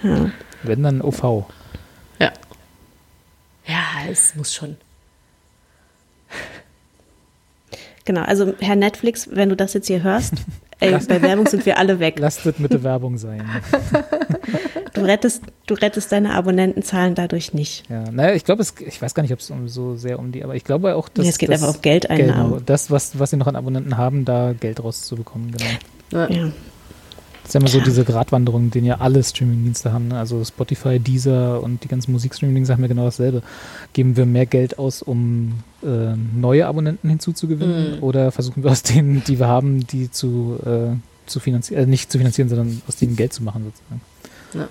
[0.03, 0.31] Ja.
[0.63, 1.45] Wenn dann OV.
[2.19, 2.31] Ja.
[3.65, 4.77] Ja, es muss schon.
[8.05, 10.33] Genau, also Herr Netflix, wenn du das jetzt hier hörst,
[10.83, 12.15] ey, bei Werbung sind wir alle weg.
[12.19, 13.43] Lasst es mit der Werbung sein.
[14.93, 17.89] Du rettest, du rettest deine Abonnentenzahlen dadurch nicht.
[17.89, 20.43] Ja, naja, ich glaube, ich weiß gar nicht, ob es um, so sehr um die,
[20.43, 21.23] aber ich glaube auch, dass.
[21.23, 22.51] Nee, es geht das, einfach auf Geldeinnahmen.
[22.51, 26.27] Genau, das, was, was sie noch an Abonnenten haben, da Geld rauszubekommen, genau.
[26.29, 26.51] Ja.
[27.43, 27.49] Ja.
[27.49, 30.07] Das ist ja immer so diese Gratwanderung, den ja alle Streamingdienste haben.
[30.07, 30.17] Ne?
[30.17, 33.43] Also Spotify, Deezer und die ganzen Musikstreaming sagen mir genau dasselbe.
[33.93, 35.53] Geben wir mehr Geld aus, um
[35.83, 37.97] äh, neue Abonnenten hinzuzugewinnen?
[37.97, 38.03] Mhm.
[38.03, 42.11] Oder versuchen wir aus denen, die wir haben, die zu, äh, zu finanzieren, äh, nicht
[42.11, 44.01] zu finanzieren, sondern aus denen Geld zu machen sozusagen?
[44.53, 44.69] Ja.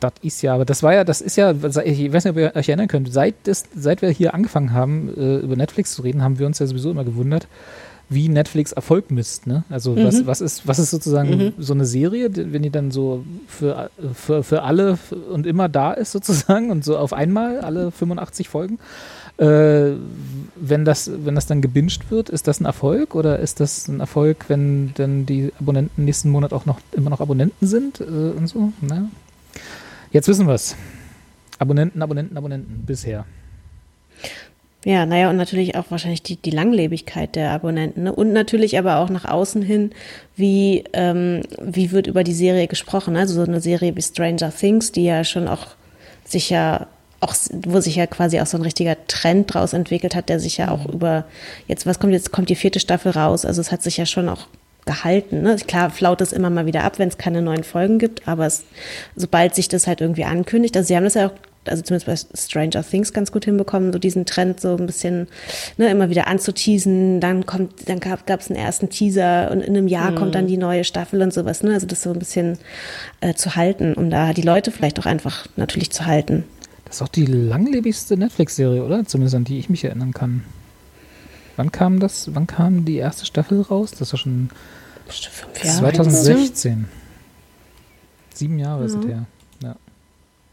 [0.00, 2.54] Das ist ja, aber das war ja, das ist ja, ich weiß nicht, ob ihr
[2.54, 6.22] euch erinnern könnt, seit, das, seit wir hier angefangen haben, äh, über Netflix zu reden,
[6.22, 7.48] haben wir uns ja sowieso immer gewundert,
[8.10, 9.46] wie Netflix Erfolg misst.
[9.46, 9.64] Ne?
[9.68, 10.04] Also mhm.
[10.04, 11.52] was, was, ist, was ist sozusagen mhm.
[11.58, 14.98] so eine Serie, wenn die dann so für, für, für alle
[15.30, 18.78] und immer da ist sozusagen und so auf einmal alle 85 Folgen.
[19.36, 19.92] Äh,
[20.56, 24.00] wenn, das, wenn das dann gebinged wird, ist das ein Erfolg oder ist das ein
[24.00, 28.48] Erfolg, wenn dann die Abonnenten nächsten Monat auch noch immer noch Abonnenten sind äh, und
[28.48, 28.72] so?
[28.80, 29.08] Na?
[30.10, 30.74] Jetzt wissen wir es.
[31.58, 33.26] Abonnenten, Abonnenten, Abonnenten bisher.
[34.84, 38.04] Ja, naja, und natürlich auch wahrscheinlich die, die Langlebigkeit der Abonnenten.
[38.04, 38.12] Ne?
[38.12, 39.90] Und natürlich aber auch nach außen hin,
[40.36, 43.16] wie, ähm, wie wird über die Serie gesprochen.
[43.16, 45.66] Also so eine Serie wie Stranger Things, die ja schon auch
[46.24, 46.86] sich ja
[47.20, 47.34] auch,
[47.66, 50.70] wo sich ja quasi auch so ein richtiger Trend draus entwickelt hat, der sich ja
[50.70, 51.24] auch über,
[51.66, 54.28] jetzt, was kommt jetzt, kommt die vierte Staffel raus, also es hat sich ja schon
[54.28, 54.46] auch
[54.86, 55.42] gehalten.
[55.42, 55.56] Ne?
[55.66, 58.64] Klar flaut es immer mal wieder ab, wenn es keine neuen Folgen gibt, aber es,
[59.16, 61.32] sobald sich das halt irgendwie ankündigt, also sie haben das ja auch
[61.64, 65.28] also zumindest bei Stranger Things ganz gut hinbekommen, so diesen Trend so ein bisschen
[65.76, 67.20] ne, immer wieder anzuteasen.
[67.20, 70.16] Dann kommt, dann gab es einen ersten Teaser und in einem Jahr mhm.
[70.16, 71.62] kommt dann die neue Staffel und sowas.
[71.62, 71.74] Ne?
[71.74, 72.58] Also das so ein bisschen
[73.20, 76.44] äh, zu halten, um da die Leute vielleicht auch einfach natürlich zu halten.
[76.84, 79.04] Das ist auch die langlebigste Netflix-Serie, oder?
[79.04, 80.44] Zumindest an die ich mich erinnern kann.
[81.56, 82.30] Wann kam das?
[82.34, 83.90] Wann kam die erste Staffel raus?
[83.90, 84.48] Das war schon
[85.08, 86.86] 2016.
[88.32, 88.86] Sieben Jahre ja.
[88.86, 89.04] ist es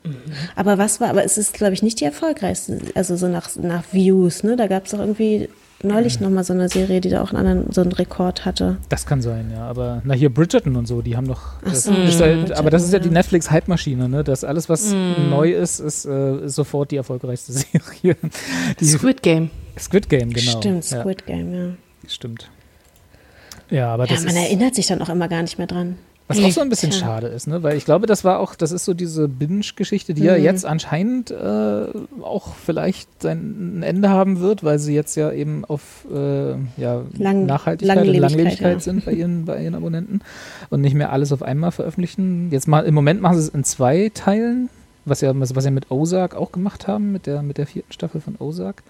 [0.05, 0.35] her.
[0.55, 3.83] Aber was war, aber es ist, glaube ich, nicht die erfolgreichste, also so nach, nach
[3.91, 4.55] Views, ne?
[4.55, 5.49] Da gab es auch irgendwie
[5.83, 6.27] neulich mhm.
[6.27, 8.77] nochmal so eine Serie, die da auch einen anderen, so einen Rekord hatte.
[8.89, 9.67] Das kann sein, ja.
[9.67, 11.61] Aber na hier Bridgerton und so, die haben doch.
[11.63, 14.23] Das so, halt, aber das ist ja die Netflix-Hype-Maschine, ne?
[14.23, 15.29] Das alles, was mm.
[15.29, 18.17] neu ist, ist, äh, ist, sofort die erfolgreichste Serie.
[18.79, 19.49] Die Squid Game.
[19.77, 20.51] Squid Game, genau.
[20.51, 21.35] Stimmt, Squid ja.
[21.35, 21.73] Game, ja.
[22.07, 22.49] Stimmt.
[23.69, 25.97] Ja, aber ja, das man erinnert sich dann auch immer gar nicht mehr dran.
[26.27, 27.61] Was auch so ein bisschen schade ist, ne?
[27.61, 30.27] Weil ich glaube, das war auch, das ist so diese Binge-Geschichte, die mhm.
[30.27, 31.85] ja jetzt anscheinend äh,
[32.21, 37.45] auch vielleicht sein Ende haben wird, weil sie jetzt ja eben auf äh, ja, Lang
[37.45, 38.79] Nachhaltigkeit Langlebigkeit, und Langlebigkeit ja.
[38.79, 40.21] sind bei ihren, bei ihren Abonnenten
[40.71, 42.49] und nicht mehr alles auf einmal veröffentlichen.
[42.51, 44.69] Jetzt mal im Moment machen sie es in zwei Teilen,
[45.05, 48.19] was ja, was ja mit Ozark auch gemacht haben, mit der, mit der vierten Staffel
[48.19, 48.81] von Ozark.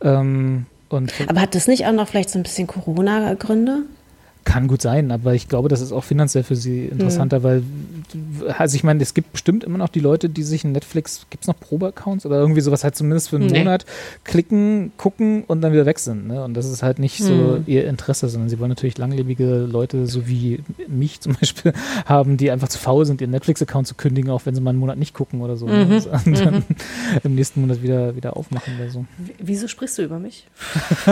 [0.00, 3.82] Ähm, und Aber hat das nicht auch noch vielleicht so ein bisschen Corona-Gründe?
[4.44, 7.42] Kann gut sein, aber ich glaube, das ist auch finanziell für sie interessanter, mhm.
[7.44, 7.62] weil,
[8.58, 11.44] also ich meine, es gibt bestimmt immer noch die Leute, die sich in Netflix, gibt
[11.44, 13.58] es noch Probe-Accounts oder irgendwie sowas halt zumindest für einen nee.
[13.58, 13.84] Monat
[14.24, 16.26] klicken, gucken und dann wieder weg sind.
[16.26, 16.42] Ne?
[16.42, 17.24] Und das ist halt nicht mhm.
[17.24, 21.72] so ihr Interesse, sondern sie wollen natürlich langlebige Leute, so wie mich zum Beispiel,
[22.06, 24.80] haben, die einfach zu faul sind, ihren Netflix-Account zu kündigen, auch wenn sie mal einen
[24.80, 25.66] Monat nicht gucken oder so.
[25.66, 25.84] Ne?
[25.84, 25.90] Mhm.
[25.90, 26.20] Ne?
[26.26, 26.64] Und dann mhm.
[27.22, 29.04] im nächsten Monat wieder, wieder aufmachen oder so.
[29.38, 30.46] Wieso sprichst du über mich?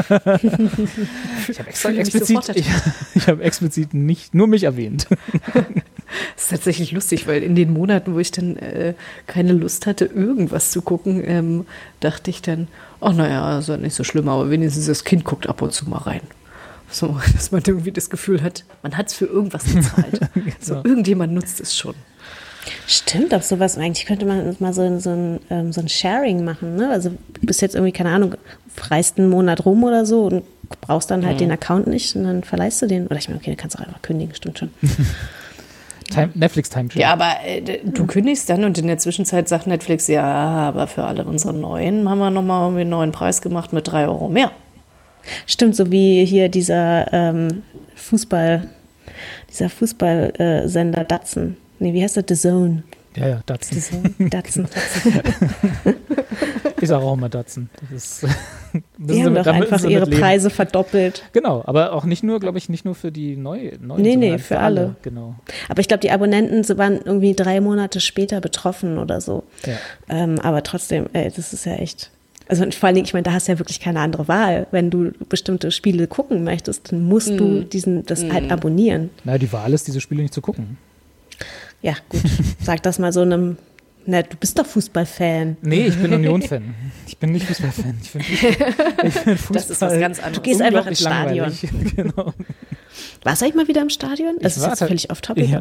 [1.48, 2.64] ich habe extra explizit.
[3.14, 5.06] Ich habe explizit nicht nur mich erwähnt.
[6.34, 8.94] Das ist tatsächlich lustig, weil in den Monaten, wo ich dann äh,
[9.26, 11.66] keine Lust hatte, irgendwas zu gucken, ähm,
[12.00, 12.68] dachte ich dann,
[13.00, 15.88] ach naja, ist ja nicht so schlimm, aber wenigstens das Kind guckt ab und zu
[15.88, 16.22] mal rein.
[16.90, 20.20] So, dass man irgendwie das Gefühl hat, man hat es für irgendwas bezahlt.
[20.34, 20.50] genau.
[20.60, 21.94] So, irgendjemand nutzt es schon.
[22.86, 26.76] Stimmt, auf sowas eigentlich könnte man mal so, so, ein, ähm, so ein Sharing machen.
[26.76, 26.90] Ne?
[26.90, 28.34] Also du bist jetzt irgendwie, keine Ahnung,
[28.74, 30.42] freist einen Monat rum oder so und
[30.80, 31.40] brauchst dann halt mhm.
[31.40, 33.06] den Account nicht und dann verleihst du den.
[33.06, 34.70] Oder ich meine, okay, du kannst auch einfach kündigen, stimmt schon.
[36.10, 40.08] Time, Netflix Time Ja, aber äh, du kündigst dann und in der Zwischenzeit sagt Netflix,
[40.08, 43.86] ja, aber für alle unsere neuen haben wir nochmal irgendwie einen neuen Preis gemacht mit
[43.86, 44.50] drei Euro mehr.
[45.46, 47.62] Stimmt, so wie hier dieser ähm,
[47.94, 48.68] Fußball,
[49.50, 51.56] dieser Fußballsender äh, Datsen.
[51.78, 52.24] Nee, wie heißt der?
[52.26, 52.82] The Zone.
[53.16, 53.80] Ja, ja, Datsen.
[53.80, 54.30] The Zone.
[54.30, 54.68] Datsen.
[56.80, 57.68] ich sage auch immer Datsen.
[57.90, 58.26] Das ist,
[58.98, 61.24] die haben doch einfach ihre Preise verdoppelt.
[61.32, 64.02] Genau, aber auch nicht nur, glaube ich, nicht nur für die neue, neuen.
[64.02, 64.80] Nee, nee, für, für alle.
[64.80, 64.96] alle.
[65.02, 65.34] Genau.
[65.68, 69.42] Aber ich glaube, die Abonnenten waren irgendwie drei Monate später betroffen oder so.
[69.66, 69.76] Ja.
[70.08, 72.10] Ähm, aber trotzdem, ey, das ist ja echt.
[72.46, 74.66] Also vor allen Dingen, ich meine, da hast du ja wirklich keine andere Wahl.
[74.72, 77.36] Wenn du bestimmte Spiele gucken möchtest, dann musst mm.
[77.36, 77.70] du mhm.
[77.70, 78.32] diesen, das mm.
[78.32, 78.50] halt mhm.
[78.50, 79.10] abonnieren.
[79.22, 80.76] Na, die Wahl ist, diese Spiele nicht zu gucken.
[81.82, 82.22] Ja, gut.
[82.60, 83.56] Sag das mal so einem
[84.06, 85.58] na, du bist doch Fußballfan.
[85.62, 86.74] Nee, ich bin Union-Fan.
[87.06, 87.98] Ich bin nicht Fußballfan.
[88.02, 90.36] Ich bin, ich bin Fußball das ist was ganz anderes.
[90.36, 91.52] Du gehst einfach ins Stadion.
[91.96, 92.32] genau.
[93.22, 94.36] Warst du eigentlich mal wieder im Stadion?
[94.40, 95.46] Das ich ist jetzt völlig off topic.
[95.46, 95.60] Ja,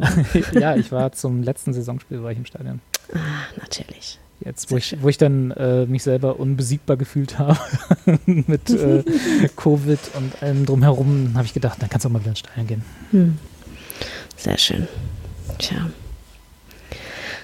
[0.58, 2.80] ja, ich war zum letzten Saisonspiel war ich im Stadion.
[3.12, 3.18] Ah,
[3.60, 4.18] natürlich.
[4.42, 7.58] Jetzt, wo ich, wo ich dann äh, mich selber unbesiegbar gefühlt habe
[8.24, 9.04] mit äh,
[9.54, 12.66] Covid und allem drumherum, habe ich gedacht, dann kannst du auch mal wieder ins Stadion
[12.66, 12.82] gehen.
[13.10, 13.38] Hm.
[14.38, 14.88] Sehr schön.
[15.58, 15.90] Tja.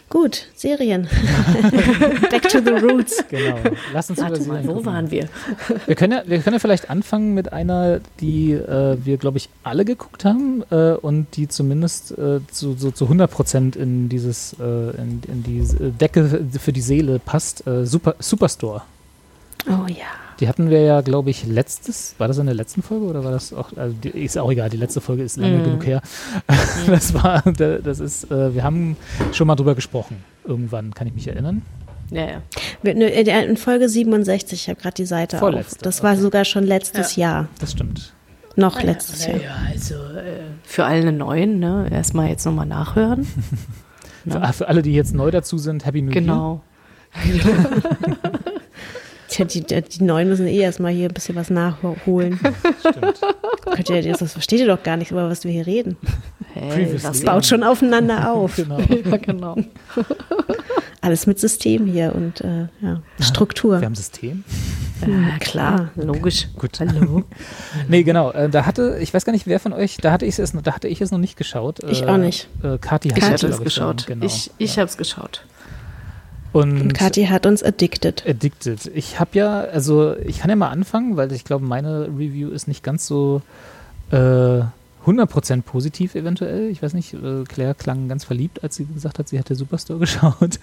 [0.09, 1.03] Gut, Serien.
[2.31, 3.25] Back to the roots.
[3.29, 3.57] Genau.
[3.93, 5.29] Lass uns Warte über mal, wo waren wir?
[5.87, 9.49] Wir können, ja, wir können ja vielleicht anfangen mit einer, die äh, wir, glaube ich,
[9.65, 14.55] alle geguckt haben äh, und die zumindest äh, zu, so zu 100 Prozent in dieses,
[14.61, 15.67] äh, in, in die
[16.01, 17.67] Decke für die Seele passt.
[17.67, 18.83] Äh, Super, Superstore.
[19.67, 20.26] Oh ja.
[20.41, 23.31] Die hatten wir ja, glaube ich, letztes, war das in der letzten Folge oder war
[23.33, 25.65] das auch, also die, ist auch egal, die letzte Folge ist lange Mhm.
[25.65, 26.03] genug her.
[26.87, 28.97] Das war, das ist, äh, wir haben
[29.33, 30.23] schon mal drüber gesprochen.
[30.45, 31.63] Irgendwann, kann ich mich erinnern.
[32.11, 32.43] Ja, ja.
[32.83, 35.41] Wir- nö, In Folge 67, ich habe gerade die Seite auf.
[35.41, 36.21] Vorletzte, Das war okay.
[36.21, 37.49] sogar schon letztes Jahr.
[37.59, 38.13] Das stimmt.
[38.57, 39.37] Noch letztes Jahr.
[39.39, 41.89] Ja, also äh, für alle Neuen, ne?
[41.91, 43.27] Erstmal jetzt nochmal nachhören.
[44.29, 46.21] Für, ah, für alle, die jetzt neu dazu sind, Happy New Year.
[46.21, 46.61] Genau.
[49.39, 52.41] Die, die, die Neuen müssen eh erstmal hier ein bisschen was nachholen.
[52.81, 53.21] Stimmt.
[53.65, 55.97] Könnt ihr, das versteht ihr doch gar nicht, über was wir hier reden.
[56.55, 58.57] Hey, was Baut schon aufeinander auf.
[58.57, 58.79] Genau.
[59.05, 59.57] Ja, genau.
[61.01, 63.81] Alles mit System hier und äh, ja, Struktur.
[63.81, 64.43] Wir haben System.
[65.07, 66.49] Ja, klar, logisch.
[66.57, 66.81] Gut.
[66.81, 67.25] Hallo.
[67.89, 68.33] Nee, genau.
[68.33, 70.75] Äh, da hatte, ich weiß gar nicht, wer von euch, da hatte ich es, da
[70.75, 71.81] hatte ich es noch nicht geschaut.
[71.85, 72.49] Ich äh, auch nicht.
[72.63, 74.07] Äh, Kathi hat Ich es, hatte glaub es geschaut.
[74.07, 74.25] Genau.
[74.25, 75.45] Ich, ich habe es geschaut.
[76.57, 78.27] Und, Und Kathi hat uns addicted.
[78.27, 78.91] Addicted.
[78.95, 82.67] Ich habe ja, also ich kann ja mal anfangen, weil ich glaube, meine Review ist
[82.67, 83.43] nicht ganz so
[84.11, 84.63] äh,
[85.07, 86.71] 100% positiv eventuell.
[86.71, 89.99] Ich weiß nicht, äh, Claire klang ganz verliebt, als sie gesagt hat, sie hätte Superstore
[90.01, 90.59] geschaut.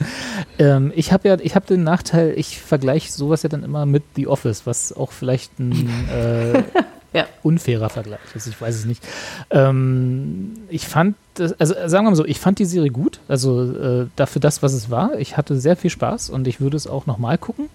[0.57, 4.03] ähm, ich habe ja, ich habe den Nachteil, ich vergleiche sowas ja dann immer mit
[4.15, 6.63] The Office, was auch vielleicht ein äh,
[7.13, 7.27] Ja.
[7.43, 8.47] unfairer Vergleich ist.
[8.47, 9.03] Ich weiß es nicht.
[9.51, 11.15] Ähm, ich fand,
[11.59, 13.19] also äh, sagen wir mal so, ich fand die Serie gut.
[13.27, 15.19] Also äh, dafür das, was es war.
[15.19, 17.69] Ich hatte sehr viel Spaß und ich würde es auch nochmal gucken.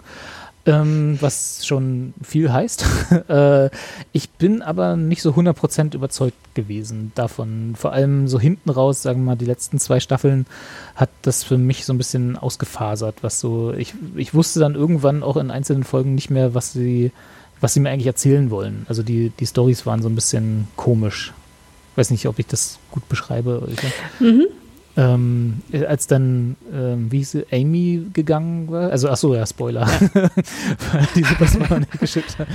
[0.65, 2.85] Ähm, was schon viel heißt.
[3.29, 3.69] äh,
[4.11, 7.75] ich bin aber nicht so 100% überzeugt gewesen davon.
[7.77, 10.45] Vor allem so hinten raus, sagen wir mal, die letzten zwei Staffeln
[10.95, 15.23] hat das für mich so ein bisschen ausgefasert, was so, ich, ich wusste dann irgendwann
[15.23, 17.13] auch in einzelnen Folgen nicht mehr, was sie,
[17.61, 18.85] was sie mir eigentlich erzählen wollen.
[18.89, 21.33] Also die, die Stories waren so ein bisschen komisch.
[21.95, 23.67] Weiß nicht, ob ich das gut beschreibe.
[23.71, 23.79] Ich,
[24.19, 24.47] Mhm.
[24.99, 29.45] Ähm, äh, als dann, ähm, wie hieß sie, Amy gegangen war, also ach so, ja,
[29.45, 30.29] Spoiler, Weil
[31.15, 32.47] die Superstar nicht geschickt hat.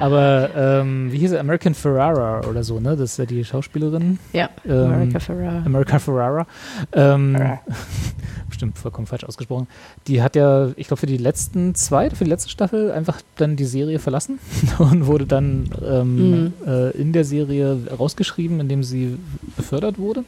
[0.00, 2.96] Aber ähm, wie hieß sie, American Ferrara oder so, ne?
[2.96, 4.18] Das ist ja die Schauspielerin.
[4.32, 5.62] Ja, Ähm, America Ferrara.
[5.64, 6.46] America Ferrara.
[6.92, 7.60] Ähm, Ferrara.
[8.48, 9.66] bestimmt vollkommen falsch ausgesprochen.
[10.08, 13.56] Die hat ja, ich glaube, für die letzten zwei, für die letzte Staffel einfach dann
[13.56, 14.38] die Serie verlassen
[14.78, 16.52] und wurde dann ähm, Mhm.
[16.66, 19.16] äh, in der Serie rausgeschrieben, indem sie
[19.56, 20.24] befördert wurde.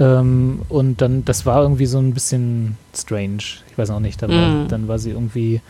[0.00, 3.42] Ähm, und dann, das war irgendwie so ein bisschen strange.
[3.70, 4.20] Ich weiß auch nicht.
[4.20, 4.68] Da war, Mhm.
[4.68, 5.60] Dann war sie irgendwie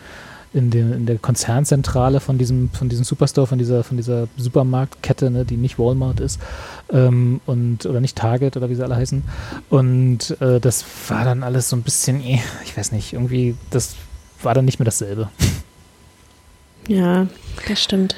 [0.53, 5.29] in, den, in der Konzernzentrale von diesem, von diesem Superstore, von dieser, von dieser Supermarktkette,
[5.31, 6.39] ne, die nicht Walmart ist.
[6.91, 9.21] Ähm, und, oder nicht Target oder wie sie alle heißen.
[9.69, 13.95] Und äh, das war dann alles so ein bisschen, eh, ich weiß nicht, irgendwie, das
[14.41, 15.29] war dann nicht mehr dasselbe.
[16.87, 17.27] Ja,
[17.67, 18.15] das stimmt.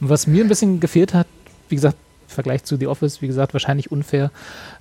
[0.00, 1.26] Was mir ein bisschen gefehlt hat,
[1.68, 1.96] wie gesagt,
[2.38, 4.30] Vergleich zu The Office, wie gesagt, wahrscheinlich unfair,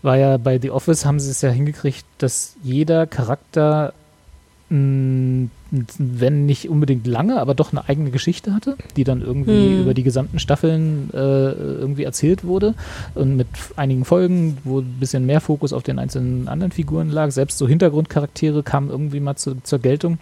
[0.04, 3.94] war ja bei The Office haben sie es ja hingekriegt, dass jeder Charakter,
[4.70, 5.48] mh,
[5.98, 9.82] wenn nicht unbedingt lange, aber doch eine eigene Geschichte hatte, die dann irgendwie Hm.
[9.82, 12.74] über die gesamten Staffeln äh, irgendwie erzählt wurde
[13.16, 17.32] und mit einigen Folgen, wo ein bisschen mehr Fokus auf den einzelnen anderen Figuren lag.
[17.32, 20.20] Selbst so Hintergrundcharaktere kamen irgendwie mal zu, zur Geltung.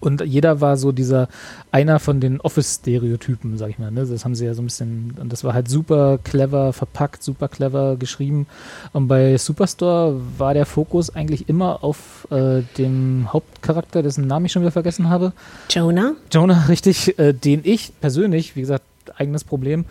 [0.00, 1.28] Und jeder war so dieser
[1.70, 3.90] einer von den Office-Stereotypen, sag ich mal.
[3.90, 4.06] Ne?
[4.06, 7.48] Das haben sie ja so ein bisschen, und das war halt super clever verpackt, super
[7.48, 8.46] clever geschrieben.
[8.92, 14.52] Und bei Superstore war der Fokus eigentlich immer auf äh, dem Hauptcharakter, dessen Namen ich
[14.52, 15.32] schon wieder vergessen habe.
[15.70, 16.12] Jonah?
[16.32, 18.84] Jonah, richtig, äh, den ich persönlich, wie gesagt,
[19.16, 19.84] eigenes Problem,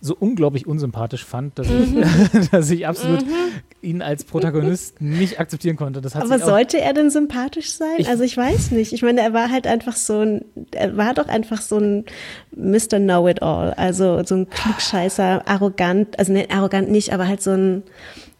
[0.00, 3.24] so unglaublich unsympathisch fand, dass, ich, dass ich absolut
[3.82, 6.00] ihn als Protagonist nicht akzeptieren konnte.
[6.00, 7.94] Das hat Aber sollte er denn sympathisch sein?
[7.98, 8.92] Ich- also ich weiß nicht.
[8.92, 12.04] Ich meine, er war halt einfach so ein, er war doch einfach so ein
[12.56, 12.98] Mr.
[12.98, 13.74] Know-it-all.
[13.74, 17.82] Also so ein Klugscheißer, arrogant, also ne, arrogant nicht, aber halt so ein,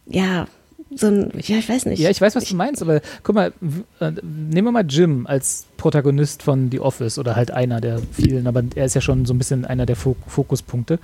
[0.07, 0.46] ja,
[0.94, 1.98] so ein, ja, ich weiß nicht.
[2.01, 3.53] Ja, ich weiß, was du meinst, aber guck mal,
[4.01, 8.46] äh, nehmen wir mal Jim als Protagonist von The Office oder halt einer der vielen,
[8.46, 10.98] aber er ist ja schon so ein bisschen einer der Fok Fokuspunkte.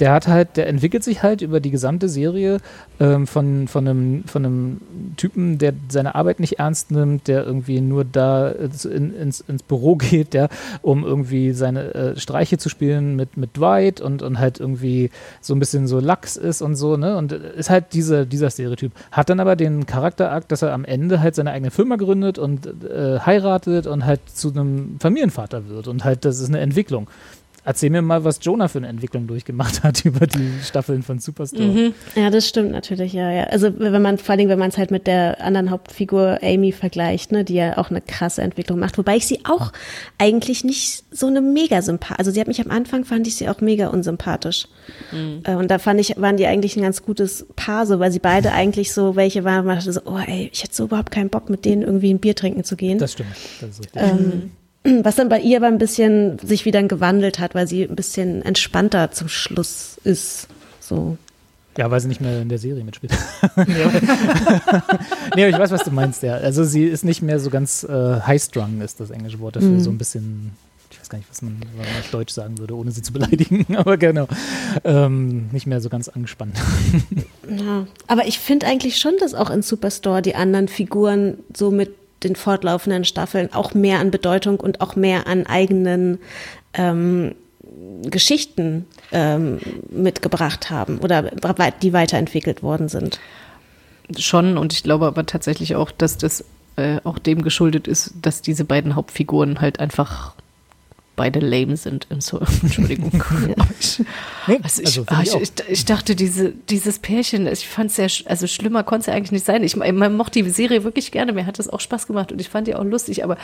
[0.00, 2.58] Der hat halt, der entwickelt sich halt über die gesamte Serie
[2.98, 4.80] ähm, von, von, einem, von einem
[5.16, 9.62] Typen, der seine Arbeit nicht ernst nimmt, der irgendwie nur da äh, in, ins, ins
[9.62, 10.48] Büro geht, der,
[10.80, 15.54] um irgendwie seine äh, Streiche zu spielen mit, mit Dwight und, und halt irgendwie so
[15.54, 17.16] ein bisschen so lax ist und so, ne?
[17.16, 18.92] Und ist halt diese, dieser Stereotyp.
[19.10, 22.66] Hat dann aber den Charakterakt, dass er am Ende halt seine eigene Firma gründet und
[22.66, 27.08] äh, heiratet und halt zu einem Familienvater wird und halt, das ist eine Entwicklung.
[27.64, 31.62] Erzähl mir mal, was Jonah für eine Entwicklung durchgemacht hat über die Staffeln von Superstore.
[31.62, 31.94] Mhm.
[32.16, 33.44] Ja, das stimmt natürlich, ja, ja.
[33.44, 37.30] Also wenn man, vor allem, wenn man es halt mit der anderen Hauptfigur Amy vergleicht,
[37.30, 39.72] ne, die ja auch eine krasse Entwicklung macht, wobei ich sie auch
[40.18, 43.48] eigentlich nicht so eine mega sympathisch, also sie hat mich am Anfang, fand ich sie
[43.48, 44.66] auch mega unsympathisch.
[45.12, 45.42] Mhm.
[45.56, 48.52] Und da fand ich, waren die eigentlich ein ganz gutes Paar, so, weil sie beide
[48.52, 51.48] eigentlich so welche waren, man dachte so, oh ey, ich hätte so überhaupt keinen Bock,
[51.48, 52.98] mit denen irgendwie ein Bier trinken zu gehen.
[52.98, 53.30] Das stimmt.
[53.60, 54.02] Das ist richtig.
[54.02, 54.50] Ähm,
[55.02, 58.42] was dann bei ihr aber ein bisschen sich wieder gewandelt hat, weil sie ein bisschen
[58.42, 60.48] entspannter zum Schluss ist.
[60.80, 61.16] So.
[61.78, 63.12] Ja, weil sie nicht mehr in der Serie mitspielt.
[63.56, 63.92] nee, aber,
[65.36, 66.34] nee, aber ich weiß, was du meinst, ja.
[66.34, 69.70] Also sie ist nicht mehr so ganz äh, high-strung, ist das englische Wort dafür.
[69.70, 69.80] Mhm.
[69.80, 70.52] So ein bisschen,
[70.90, 73.14] ich weiß gar nicht, was man, was man auf Deutsch sagen würde, ohne sie zu
[73.14, 74.28] beleidigen, aber genau.
[74.84, 76.58] Ähm, nicht mehr so ganz angespannt.
[77.48, 81.94] ja, aber ich finde eigentlich schon, dass auch in Superstore die anderen Figuren so mit
[82.24, 86.18] den fortlaufenden Staffeln auch mehr an Bedeutung und auch mehr an eigenen
[86.74, 87.34] ähm,
[88.04, 91.22] Geschichten ähm, mitgebracht haben oder
[91.82, 93.20] die weiterentwickelt worden sind.
[94.18, 96.44] Schon, und ich glaube aber tatsächlich auch, dass das
[96.76, 100.34] äh, auch dem geschuldet ist, dass diese beiden Hauptfiguren halt einfach
[101.16, 102.06] beide lame sind.
[102.18, 103.22] So, Entschuldigung.
[104.62, 108.46] also ich, also ich, ich, ich, dachte, diese, dieses Pärchen, ich fand es sehr, also
[108.46, 109.62] schlimmer konnte es eigentlich nicht sein.
[109.62, 112.48] Ich, man mochte die Serie wirklich gerne, mir hat das auch Spaß gemacht und ich
[112.48, 113.36] fand die auch lustig, aber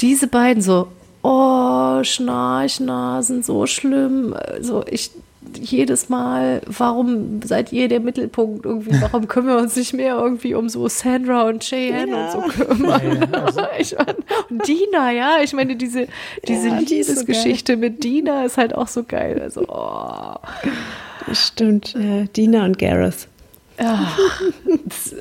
[0.00, 0.88] diese beiden so,
[1.22, 4.34] oh, Schnarchnasen, so schlimm.
[4.34, 5.10] Also ich,
[5.58, 9.00] jedes Mal, warum seid ihr der Mittelpunkt irgendwie?
[9.00, 12.32] Warum können wir uns nicht mehr irgendwie um so Sandra und Cheyenne ja.
[12.32, 13.28] und so kümmern?
[13.32, 13.60] Ja, also.
[13.78, 14.16] ich mein,
[14.48, 16.08] und Dina, ja, ich meine, diese,
[16.46, 19.40] diese ja, Liebesgeschichte so mit Dina ist halt auch so geil.
[19.40, 20.36] Also, oh.
[21.26, 23.28] Das stimmt, äh, Dina und Gareth.
[23.80, 24.12] Ja,
[24.84, 25.14] das,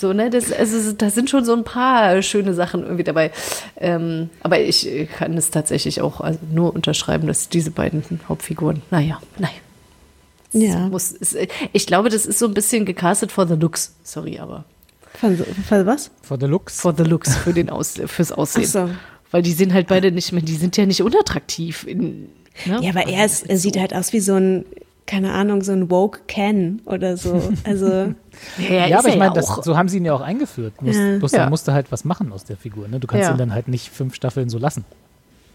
[0.00, 3.30] so, ne, das, also, da sind schon so ein paar schöne Sachen irgendwie dabei.
[3.76, 9.20] Ähm, aber ich kann es tatsächlich auch also nur unterschreiben, dass diese beiden Hauptfiguren, naja,
[9.38, 9.52] naja.
[10.54, 10.88] Ja.
[10.88, 11.36] Muss, ist,
[11.72, 13.94] ich glaube, das ist so ein bisschen gecastet for the looks.
[14.04, 14.64] Sorry, aber.
[15.14, 15.32] For,
[15.68, 16.10] for was?
[16.22, 16.80] For the looks.
[16.80, 18.66] For the looks, für den Aus, fürs Aussehen.
[18.66, 18.88] So.
[19.30, 21.84] Weil die sind halt beide nicht mehr, die sind ja nicht unattraktiv.
[21.84, 22.28] In,
[22.66, 22.78] ne?
[22.80, 24.64] Ja, aber er, ist, er sieht halt aus wie so ein
[25.06, 27.42] keine Ahnung, so ein Woke Ken oder so.
[27.64, 27.86] Also.
[28.58, 30.80] ja, ja aber ich meine, so haben sie ihn ja auch eingeführt.
[30.80, 31.18] Muss, ja.
[31.18, 31.50] Bloß ja.
[31.50, 32.88] musste halt was machen aus der Figur.
[32.88, 33.00] Ne?
[33.00, 34.84] Du kannst ihn dann halt nicht fünf Staffeln so lassen.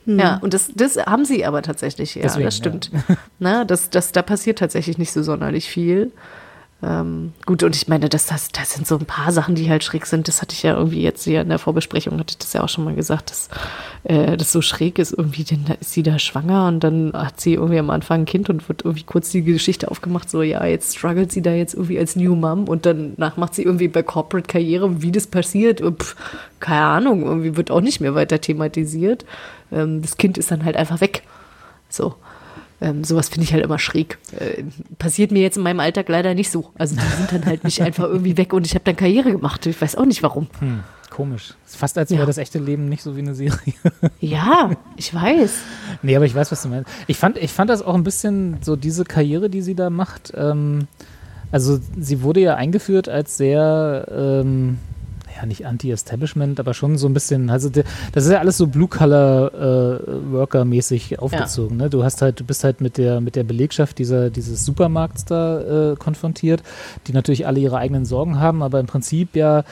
[0.05, 2.91] Ja, und das, das haben sie aber tatsächlich, ja, Deswegen, das stimmt.
[3.39, 6.11] Na, das, das, da passiert tatsächlich nicht so sonderlich viel.
[6.81, 9.83] Ähm, gut, und ich meine, das, das, das sind so ein paar Sachen, die halt
[9.83, 10.29] schräg sind.
[10.29, 12.69] Das hatte ich ja irgendwie jetzt hier in der Vorbesprechung, hatte ich das ja auch
[12.69, 13.49] schon mal gesagt, dass
[14.05, 15.11] äh, das so schräg ist.
[15.11, 18.25] Irgendwie, denn da ist sie da schwanger und dann hat sie irgendwie am Anfang ein
[18.25, 21.73] Kind und wird irgendwie kurz die Geschichte aufgemacht, so, ja, jetzt struggelt sie da jetzt
[21.73, 25.81] irgendwie als New Mom und danach macht sie irgendwie bei Corporate Karriere, wie das passiert.
[25.81, 26.15] Pff,
[26.61, 29.25] keine Ahnung, irgendwie wird auch nicht mehr weiter thematisiert.
[29.69, 31.23] Ähm, das Kind ist dann halt einfach weg.
[31.89, 32.15] So.
[32.81, 34.17] Ähm, sowas finde ich halt immer schräg.
[34.37, 34.63] Äh,
[34.97, 36.71] passiert mir jetzt in meinem Alltag leider nicht so.
[36.77, 39.65] Also die sind dann halt nicht einfach irgendwie weg und ich habe dann Karriere gemacht.
[39.65, 40.47] Ich weiß auch nicht warum.
[40.59, 41.55] Hm, komisch.
[41.65, 42.25] Ist fast als wäre ja.
[42.25, 43.73] das echte Leben nicht so wie eine Serie.
[44.21, 45.59] Ja, ich weiß.
[46.01, 46.91] nee, aber ich weiß, was du meinst.
[47.07, 50.33] Ich fand, ich fand das auch ein bisschen so diese Karriere, die sie da macht.
[50.35, 50.87] Ähm,
[51.51, 54.77] also sie wurde ja eingeführt als sehr ähm,
[55.39, 61.13] ja nicht Anti-Establishment, aber schon so ein bisschen, also das ist ja alles so Blue-Color-Worker-mäßig
[61.13, 61.77] äh, aufgezogen.
[61.77, 61.85] Ja.
[61.85, 61.89] Ne?
[61.89, 65.91] Du hast halt, du bist halt mit der, mit der Belegschaft dieser, dieses Supermarkts da
[65.91, 66.61] äh, konfrontiert,
[67.07, 69.63] die natürlich alle ihre eigenen Sorgen haben, aber im Prinzip ja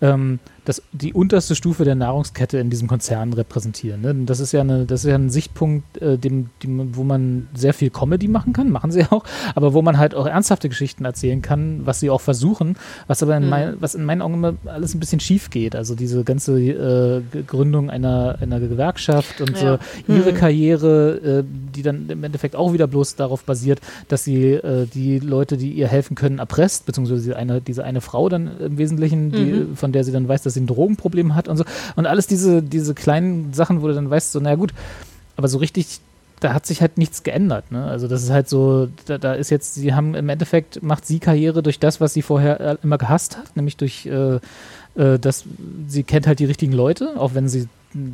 [0.00, 4.00] ähm, das, die unterste Stufe der Nahrungskette in diesem Konzern repräsentieren.
[4.00, 4.14] Ne?
[4.26, 7.72] Das ist ja eine, das ist ja ein Sichtpunkt, äh, dem, dem, wo man sehr
[7.72, 9.24] viel Comedy machen kann, machen sie auch,
[9.54, 12.76] aber wo man halt auch ernsthafte Geschichten erzählen kann, was sie auch versuchen,
[13.06, 13.48] was aber in, mhm.
[13.48, 15.76] mein, was in meinen Augen immer alles ein bisschen schief geht.
[15.76, 19.78] Also diese ganze äh, Gründung einer, einer Gewerkschaft und ja.
[20.06, 20.36] so ihre mhm.
[20.36, 21.44] Karriere, äh,
[21.76, 25.70] die dann im Endeffekt auch wieder bloß darauf basiert, dass sie äh, die Leute, die
[25.70, 29.76] ihr helfen können, erpresst, beziehungsweise eine, diese eine Frau dann im Wesentlichen, die, mhm.
[29.76, 31.64] von der sie dann weiß, dass sie ein Drogenproblem hat und so.
[31.94, 34.72] Und alles diese, diese kleinen Sachen, wo du dann weißt, so, naja gut,
[35.36, 36.00] aber so richtig,
[36.40, 37.70] da hat sich halt nichts geändert.
[37.70, 37.84] Ne?
[37.84, 41.18] Also das ist halt so, da, da, ist jetzt, sie haben im Endeffekt, macht sie
[41.18, 44.38] Karriere durch das, was sie vorher äh, immer gehasst hat, nämlich durch äh,
[44.96, 45.44] äh, dass
[45.88, 47.68] sie kennt halt die richtigen Leute, auch wenn sie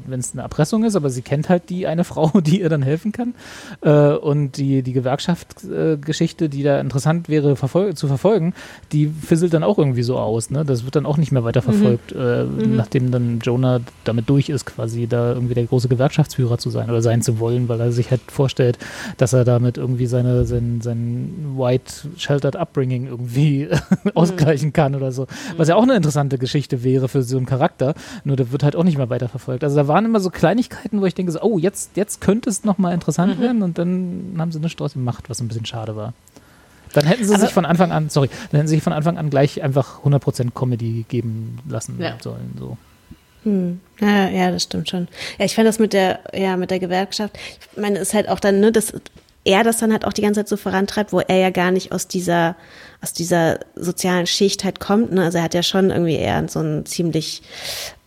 [0.07, 2.83] wenn es eine Erpressung ist, aber sie kennt halt die eine Frau, die ihr dann
[2.83, 3.35] helfen kann.
[3.83, 8.55] Äh, und die, die Gewerkschaftsgeschichte, äh, die da interessant wäre verfol zu verfolgen,
[8.93, 10.51] die fisselt dann auch irgendwie so aus.
[10.51, 10.65] Ne?
[10.65, 11.65] Das wird dann auch nicht mehr weiter mhm.
[11.65, 12.21] verfolgt, mhm.
[12.21, 12.77] Äh, mhm.
[12.77, 17.03] nachdem dann Jonah damit durch ist, quasi da irgendwie der große Gewerkschaftsführer zu sein oder
[17.03, 18.79] sein zu wollen, weil er sich halt vorstellt,
[19.17, 23.69] dass er damit irgendwie seine, sein, sein White Sheltered Upbringing irgendwie
[24.05, 24.11] mhm.
[24.15, 25.27] ausgleichen kann oder so.
[25.57, 28.77] Was ja auch eine interessante Geschichte wäre für so einen Charakter, nur der wird halt
[28.77, 29.65] auch nicht mehr weiter verfolgt.
[29.65, 32.51] Also Also da waren immer so Kleinigkeiten, wo ich denke, so, oh, jetzt, jetzt könnte
[32.51, 33.43] es nochmal interessant Mhm.
[33.43, 36.13] werden und dann haben sie nichts draus gemacht, was ein bisschen schade war.
[36.93, 39.17] Dann hätten sie Aber- sich von Anfang an, sorry, dann hätten sie sich von Anfang
[39.17, 42.17] an gleich einfach 100% Comedy geben lassen Ja.
[42.21, 42.53] sollen.
[42.59, 42.77] So.
[43.45, 43.81] Hm.
[43.99, 45.09] Ja, ja, das stimmt schon.
[45.39, 47.39] Ja, ich fand das mit der, ja, mit der Gewerkschaft.
[47.75, 48.93] Ich meine, es ist halt auch dann, ne, dass
[49.45, 51.93] er das dann halt auch die ganze Zeit so vorantreibt, wo er ja gar nicht
[51.93, 52.57] aus dieser,
[53.01, 55.13] aus dieser sozialen Schicht halt kommt.
[55.13, 55.25] Ne?
[55.25, 57.43] Also er hat ja schon irgendwie eher so ein ziemlich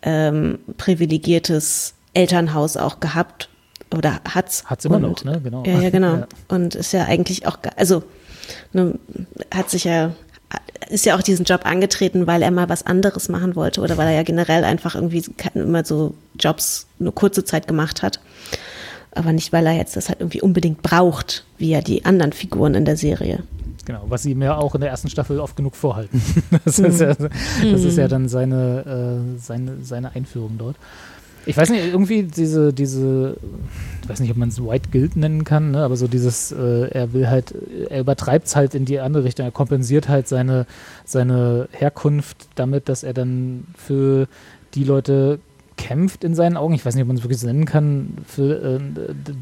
[0.06, 3.50] ähm, privilegiertes Elternhaus auch gehabt
[3.94, 4.64] oder hat's.
[4.66, 5.42] Hat's immer Und- noch, ne?
[5.44, 5.64] Genau.
[5.66, 6.16] Ja, ja, genau.
[6.18, 6.28] Ja.
[6.48, 8.04] Und ist ja eigentlich auch, also
[8.72, 8.98] ne,
[9.54, 10.12] hat sich ja,
[10.90, 14.08] ist ja auch diesen Job angetreten, weil er mal was anderes machen wollte oder weil
[14.08, 18.20] er ja generell einfach irgendwie immer so Jobs nur kurze Zeit gemacht hat.
[19.12, 22.76] Aber nicht, weil er jetzt das halt irgendwie unbedingt braucht, wie ja die anderen Figuren
[22.76, 23.44] in der Serie.
[23.86, 26.22] Genau, was sie mir auch in der ersten Staffel oft genug vorhalten.
[26.66, 30.76] Das, ist, ja, das ist ja dann seine, äh, seine, seine Einführung dort.
[31.46, 33.38] Ich weiß nicht, irgendwie diese, diese,
[34.02, 35.84] ich weiß nicht, ob man es White Guild nennen kann, ne?
[35.84, 37.54] aber so dieses, äh, er will halt,
[37.90, 40.66] er übertreibt es halt in die andere Richtung, er kompensiert halt seine,
[41.06, 44.28] seine Herkunft damit, dass er dann für
[44.74, 45.40] die Leute
[45.78, 48.80] kämpft in seinen Augen, ich weiß nicht, ob man es wirklich so nennen kann, für,
[48.80, 48.80] äh,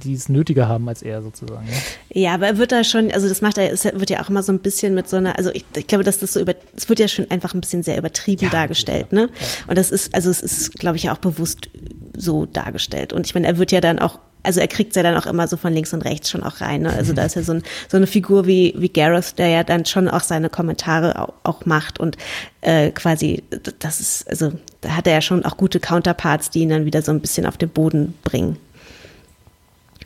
[0.04, 1.68] die es nötiger haben als er sozusagen.
[1.68, 2.22] Ja?
[2.22, 4.44] Ja, aber er wird da schon, also das macht er, es wird ja auch immer
[4.44, 6.90] so ein bisschen mit so einer, also ich, ich glaube, dass das so über, es
[6.90, 9.30] wird ja schon einfach ein bisschen sehr übertrieben Ja, dargestellt, ne?
[9.68, 11.70] Und das ist, also es ist, glaube ich, ja auch bewusst
[12.16, 13.14] so dargestellt.
[13.14, 15.48] Und ich meine, er wird ja dann auch, also er kriegt ja dann auch immer
[15.48, 16.82] so von links und rechts schon auch rein.
[16.82, 16.94] Ne?
[16.94, 19.86] Also da ist ja so, ein, so eine Figur wie, wie Gareth, der ja dann
[19.86, 22.18] schon auch seine Kommentare auch, auch macht und
[22.62, 23.44] äh, quasi,
[23.80, 27.02] das ist, also da hat er ja schon auch gute Counterparts, die ihn dann wieder
[27.02, 28.58] so ein bisschen auf den Boden bringen.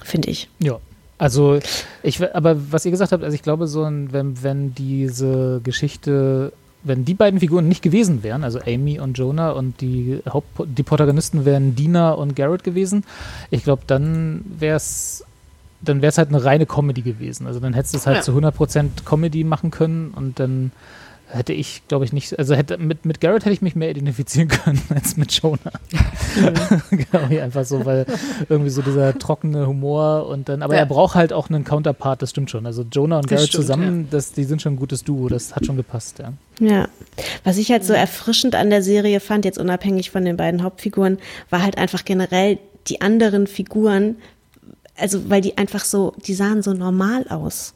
[0.04, 0.48] Finde ich.
[0.60, 0.80] Ja.
[1.18, 1.60] Also,
[2.04, 6.54] ich, aber was ihr gesagt habt, also ich glaube, so wenn, wenn diese Geschichte,
[6.84, 10.84] wenn die beiden Figuren nicht gewesen wären, also Amy und Jonah und die Haupt, die
[10.84, 13.04] Protagonisten wären Dina und Garrett gewesen,
[13.52, 15.24] ich glaube, dann wäre es
[15.80, 17.46] dann wäre es halt eine reine Comedy gewesen.
[17.46, 18.22] Also dann hättest du es halt Ja.
[18.24, 20.72] zu 100% Comedy machen können und dann
[21.30, 24.48] hätte ich, glaube ich, nicht, also hätte mit, mit Garrett hätte ich mich mehr identifizieren
[24.50, 25.60] können als mit Jonah.
[27.12, 28.06] glaube ich einfach so, weil
[28.50, 30.80] irgendwie so dieser trockene Humor und dann, aber Ja.
[30.82, 32.66] er braucht halt auch einen Counterpart, das stimmt schon.
[32.66, 35.56] Also Jonah und Das Garrett stimmt, zusammen, das, die sind schon ein gutes Duo, das
[35.56, 36.34] hat schon gepasst, ja.
[36.60, 36.88] Ja,
[37.44, 41.18] was ich halt so erfrischend an der Serie fand, jetzt unabhängig von den beiden Hauptfiguren,
[41.50, 42.58] war halt einfach generell
[42.88, 44.16] die anderen Figuren,
[44.96, 47.74] also weil die einfach so, die sahen so normal aus.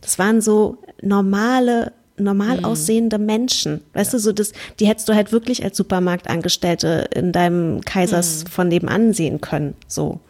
[0.00, 3.82] Das waren so normale, normal aussehende Menschen.
[3.92, 8.68] Weißt du, so das, die hättest du halt wirklich als Supermarktangestellte in deinem Kaisers von
[8.68, 10.20] nebenan sehen können, so.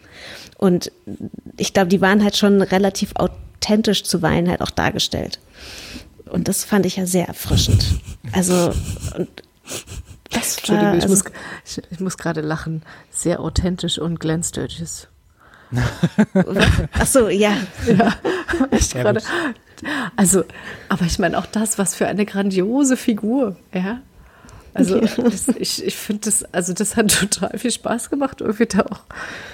[0.58, 0.92] Und
[1.56, 5.38] ich glaube, die waren halt schon relativ authentisch zuweilen halt auch dargestellt.
[6.26, 7.84] Und das fand ich ja sehr erfrischend.
[8.32, 8.72] Also,
[9.16, 9.28] und
[10.30, 11.24] das war, Entschuldigung, ich, also, muss,
[11.64, 12.82] ich, ich muss gerade lachen.
[13.10, 15.08] Sehr authentisch und Sturgis.
[16.92, 17.56] Ach so, ja.
[17.86, 18.14] Ja,
[18.92, 19.20] gerade.
[19.20, 19.54] gut.
[20.16, 20.44] Also,
[20.88, 24.00] aber ich meine auch das, was für eine grandiose Figur, ja.
[24.72, 28.82] Also das, ich, ich finde das, also das hat total viel Spaß gemacht, irgendwie da
[28.82, 29.00] auch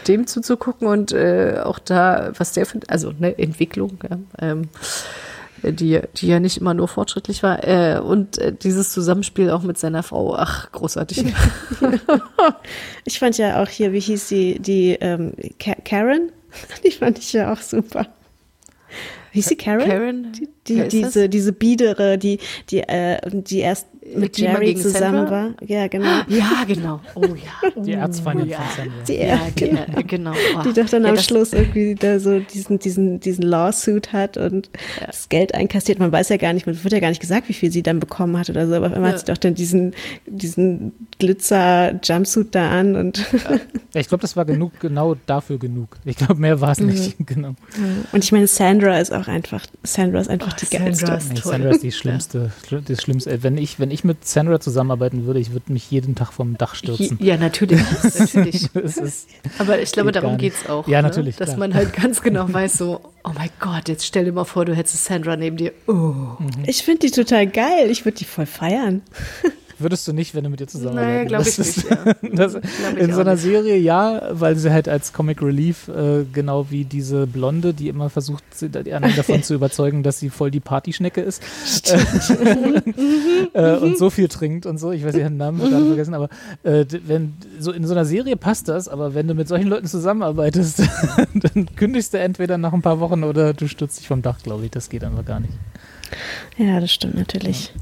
[0.09, 4.69] dem zuzugucken und äh, auch da, was der findet, also ne, Entwicklung, ja, ähm,
[5.73, 7.63] die, die ja nicht immer nur fortschrittlich war.
[7.67, 11.25] Äh, und äh, dieses Zusammenspiel auch mit seiner Frau, ach, großartig.
[13.05, 16.33] Ich fand ja auch hier, wie hieß die, die ähm, Ka- Karen?
[16.85, 18.07] Die fand ich ja auch super.
[19.33, 19.89] Wie hieß sie Karen?
[19.89, 20.33] Karen?
[20.33, 20.89] Die, die, das?
[20.89, 22.39] diese, diese Biedere, die,
[22.71, 25.31] die, äh, die erst mit Jerry zusammen Sandra?
[25.31, 25.51] war.
[25.67, 26.07] Ja, genau.
[26.29, 27.01] Ja, genau.
[27.15, 27.71] Oh ja.
[27.83, 28.59] Die Erzfeindin ja.
[28.59, 29.03] von Sandra.
[29.09, 29.85] Die, Ja, genau.
[29.87, 30.03] genau.
[30.07, 30.33] genau.
[30.59, 30.63] Oh.
[30.63, 34.71] Die doch dann Ja, am Schluss irgendwie da so diesen, diesen, diesen Lawsuit hat und
[35.05, 35.99] das Geld einkassiert.
[35.99, 38.01] Man weiß ja gar nicht, man wird ja gar nicht gesagt, wie viel sie dann
[38.01, 39.15] bekommen hat oder so, aber auf einmal Ja.
[39.15, 39.95] hat sie doch dann diesen,
[40.27, 43.61] diesen Glitzer-Jumpsuit da an und, Ja,
[44.01, 45.97] ich glaube, das war genug, genau dafür genug.
[46.05, 47.19] Ich glaube, mehr war es nicht.
[47.21, 47.27] Mhm.
[47.27, 47.55] Genau.
[48.13, 51.35] und ich meine, Sandra ist auch einfach, Sandra ist einfach die Sandra geilste.
[51.35, 51.45] ist.
[51.45, 53.43] Sandra ist die schlimmste, schli- das Schlimmste.
[53.43, 56.75] Wenn ich, wenn ich mit Sandra zusammenarbeiten würde, ich würde mich jeden Tag vom Dach
[56.75, 57.19] stürzen.
[57.21, 57.81] Ja, natürlich.
[58.19, 58.75] natürlich.
[58.75, 59.29] Ist,
[59.59, 60.87] Aber ich glaube, Geht darum geht es auch.
[60.89, 61.09] Ja, ne?
[61.09, 61.59] natürlich, Dass klar.
[61.59, 64.75] man halt ganz genau weiß, so, oh mein Gott, jetzt stell dir mal vor, du
[64.75, 65.73] hättest Sandra neben dir.
[65.87, 66.37] Oh.
[66.67, 67.91] Ich finde die total geil.
[67.91, 69.03] Ich würde die voll feiern.
[69.79, 71.91] würdest du nicht, wenn du mit ihr zusammenarbeiten Naja, glaube ich nicht.
[71.91, 71.97] Ja.
[72.37, 72.65] Das, Glaub
[72.97, 73.43] ich in so einer nicht.
[73.43, 78.11] Serie ja, weil sie halt als Comic Relief äh, genau wie diese Blonde, die immer
[78.11, 81.43] versucht, die anderen davon zu überzeugen, dass sie voll die Partyschnecke ist
[83.55, 84.93] äh, und so viel trinkt und so.
[84.93, 86.29] Ich weiß ihren Namen gerade vergessen, aber
[86.63, 89.87] äh, wenn so in so einer Serie passt das, aber wenn du mit solchen Leuten
[89.87, 90.83] zusammenarbeitest,
[91.35, 94.65] dann kündigst du entweder nach ein paar Wochen oder du stürzt dich vom Dach, glaube
[94.65, 94.71] ich.
[94.71, 95.55] Das geht einfach gar nicht.
[96.57, 97.73] Ja, das stimmt natürlich.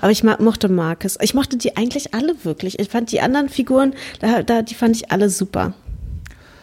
[0.00, 1.18] Aber ich mochte Marcus.
[1.20, 2.78] Ich mochte die eigentlich alle wirklich.
[2.78, 5.74] Ich fand die anderen Figuren, da, da, die fand ich alle super.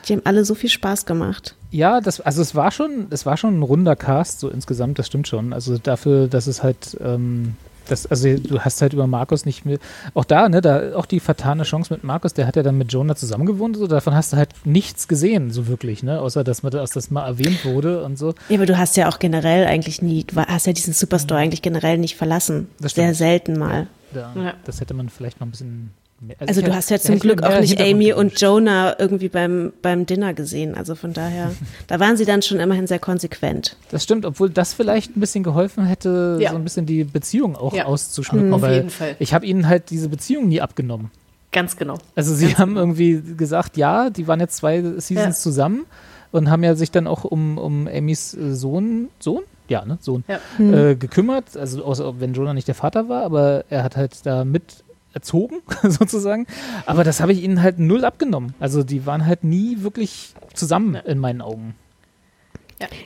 [0.08, 1.56] Die haben alle so viel Spaß gemacht.
[1.72, 5.08] Ja, das, also es war schon, es war schon ein runder Cast, so insgesamt, das
[5.08, 5.52] stimmt schon.
[5.52, 7.56] Also dafür, dass es halt, ähm,
[7.88, 9.78] das, also du hast halt über Markus nicht mehr,
[10.14, 12.92] auch da, ne, da, auch die vertane Chance mit Markus, der hat ja dann mit
[12.92, 16.72] Jonah zusammengewohnt, so, davon hast du halt nichts gesehen, so wirklich, ne, außer dass man
[16.72, 18.34] dass das mal erwähnt wurde und so.
[18.50, 21.62] Ja, aber du hast ja auch generell eigentlich nie, du hast ja diesen Superstore eigentlich
[21.62, 22.68] generell nicht verlassen.
[22.80, 23.88] Sehr selten mal.
[24.14, 24.54] Da, Ja.
[24.66, 25.92] Das hätte man vielleicht noch ein bisschen
[26.40, 28.40] Also ich du hätte- hast ja zum Glück auch nicht Amy und.
[28.40, 30.76] Jonah irgendwie beim, beim Dinner gesehen.
[30.76, 31.52] Also von daher,
[31.88, 33.76] da waren sie dann schon immerhin sehr konsequent.
[33.92, 36.52] Das stimmt, obwohl das vielleicht ein bisschen geholfen hätte, Ja.
[36.52, 37.86] so ein bisschen die Beziehung auch Ja.
[37.86, 38.54] auszuschmücken.
[38.54, 39.16] Auf weil jeden Fall.
[39.20, 41.12] Ich habe ihnen halt diese Beziehung nie abgenommen.
[41.52, 41.98] Ganz genau.
[42.16, 45.32] Also sie haben irgendwie gesagt, ja, die waren jetzt zwei Seasons Ja.
[45.32, 45.86] zusammen
[46.32, 49.44] und haben ja sich dann auch um, um Amys äh, Sohn, Sohn?
[49.68, 50.40] Ja, ne, Sohn, Ja.
[50.60, 51.58] äh, gekümmert.
[51.58, 54.84] Also außer wenn Jonah nicht der Vater war, aber er hat halt da mit
[55.16, 56.46] erzogen, sozusagen.
[56.86, 58.54] Aber das habe ich ihnen halt null abgenommen.
[58.60, 61.74] Also die waren halt nie wirklich zusammen in meinen Augen.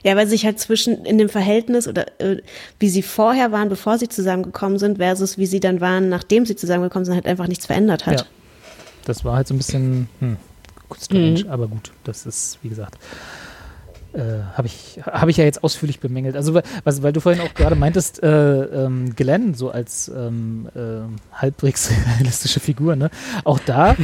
[0.03, 2.41] Ja, weil sich halt zwischen in dem Verhältnis oder äh,
[2.79, 6.55] wie sie vorher waren, bevor sie zusammengekommen sind, versus wie sie dann waren, nachdem sie
[6.55, 8.21] zusammengekommen sind, halt einfach nichts verändert hat.
[8.21, 8.25] Ja.
[9.05, 10.37] Das war halt so ein bisschen hm,
[10.99, 12.97] strange, aber gut, das ist, wie gesagt,
[14.13, 16.35] äh, habe ich, hab ich ja jetzt ausführlich bemängelt.
[16.35, 21.35] Also, was, weil du vorhin auch gerade meintest, äh, ähm, Glenn so als ähm, äh,
[21.35, 23.09] halbwegs realistische Figur, ne?
[23.43, 23.95] Auch da,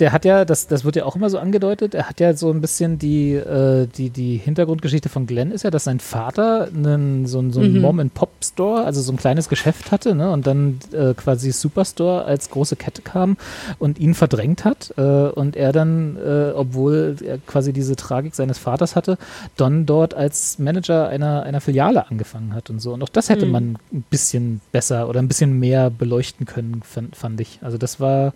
[0.00, 2.50] der hat ja, das, das wird ja auch immer so angedeutet, er hat ja so
[2.50, 7.26] ein bisschen die, äh, die, die Hintergrundgeschichte von Glenn ist ja, dass sein Vater einen,
[7.26, 10.30] so, so einen Mom-and-Pop-Store, also so ein kleines Geschäft hatte, ne?
[10.32, 13.36] Und dann äh, quasi Superstore als große Kette kam
[13.78, 18.58] und ihn verdrängt hat äh, und er dann, äh, obwohl er quasi diese Tragik seines
[18.58, 19.16] Vaters hatte,
[19.56, 22.92] dann dort als Manager einer, einer Filiale angefangen hat und so.
[22.92, 27.14] Und auch das hätte man ein bisschen besser oder ein bisschen mehr beleuchten können, fand,
[27.14, 27.60] fand ich.
[27.62, 28.32] Also das war,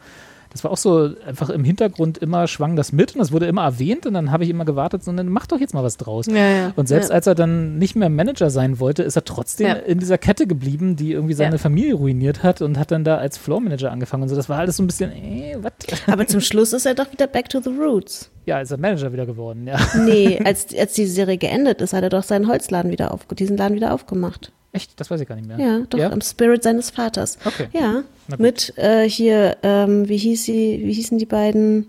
[0.50, 3.62] das war auch so einfach im Hintergrund immer schwang das mit und das wurde immer
[3.62, 6.26] erwähnt und dann habe ich immer gewartet, sondern mach doch jetzt mal was draus.
[6.26, 6.72] Ja, ja.
[6.76, 7.14] Und selbst Ja.
[7.14, 10.96] als er dann nicht mehr Manager sein wollte, ist er trotzdem in dieser Kette geblieben,
[10.96, 11.58] die irgendwie seine.
[11.58, 14.36] Familie ruiniert hat und hat dann da als Floor Manager angefangen und so.
[14.36, 15.72] Das war alles so ein bisschen, äh, was?
[16.06, 18.30] Aber zum Schluss ist er doch wieder back to the roots.
[18.46, 19.76] Ja, ist er Manager wieder geworden, ja.
[20.04, 23.56] Nee, als, als die Serie geendet ist, hat er doch seinen Holzladen wieder auf, diesen
[23.56, 24.52] Laden wieder aufgemacht.
[24.78, 24.98] Echt?
[25.00, 25.58] Das weiß ich gar nicht mehr.
[25.58, 26.08] Ja, doch, Ja?
[26.08, 27.36] im Spirit seines Vaters.
[27.44, 27.68] Okay.
[27.72, 28.02] Ja,
[28.38, 31.86] mit äh, hier, ähm, wie hieß sie, wie hießen die beiden,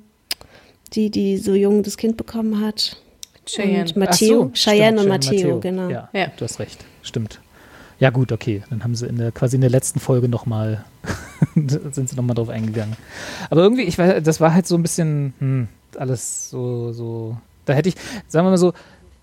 [0.93, 2.97] die, die so jung das Kind bekommen hat?
[3.45, 3.81] Cheyenne.
[3.89, 5.89] Und Matteo, so, Cheyenne stimmt, und Matteo, genau.
[5.89, 6.27] Ja, Ja.
[6.35, 6.83] du hast recht.
[7.01, 7.39] Stimmt.
[7.99, 8.63] Ja, gut, okay.
[8.69, 10.85] Dann haben sie in der, quasi in der letzten Folge nochmal,
[11.55, 12.95] sind sie nochmal drauf eingegangen.
[13.49, 15.67] Aber irgendwie, ich weiß, das war halt so ein bisschen, hm,
[15.97, 17.95] alles so, so, da hätte ich,
[18.27, 18.73] sagen wir mal so,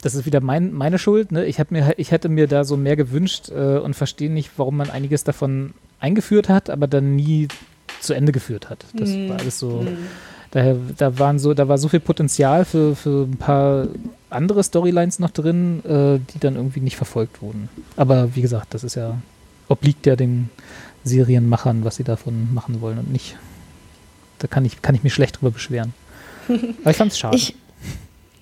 [0.07, 1.45] das ist wieder mein, meine Schuld, ne?
[1.47, 4.89] Ich, mir, ich hätte mir da so mehr gewünscht äh, und verstehe nicht, warum man
[4.89, 7.49] einiges davon eingeführt hat, aber dann nie
[8.01, 8.87] zu Ende geführt hat.
[8.95, 9.85] Das war alles so.
[10.53, 13.89] Daher, da waren so, da war so viel Potenzial für, für ein paar
[14.31, 17.69] andere Storylines noch drin, äh, die dann irgendwie nicht verfolgt wurden.
[17.97, 19.19] Aber wie gesagt, das ist ja,
[19.69, 20.51] obliegt ja den
[21.03, 23.37] Serienmachern, was sie davon machen wollen und nicht.
[24.39, 25.95] Da kann ich, kann ich mich schlecht drüber beschweren.
[26.49, 27.37] Aber ich fand's schade.
[27.37, 27.57] Ich,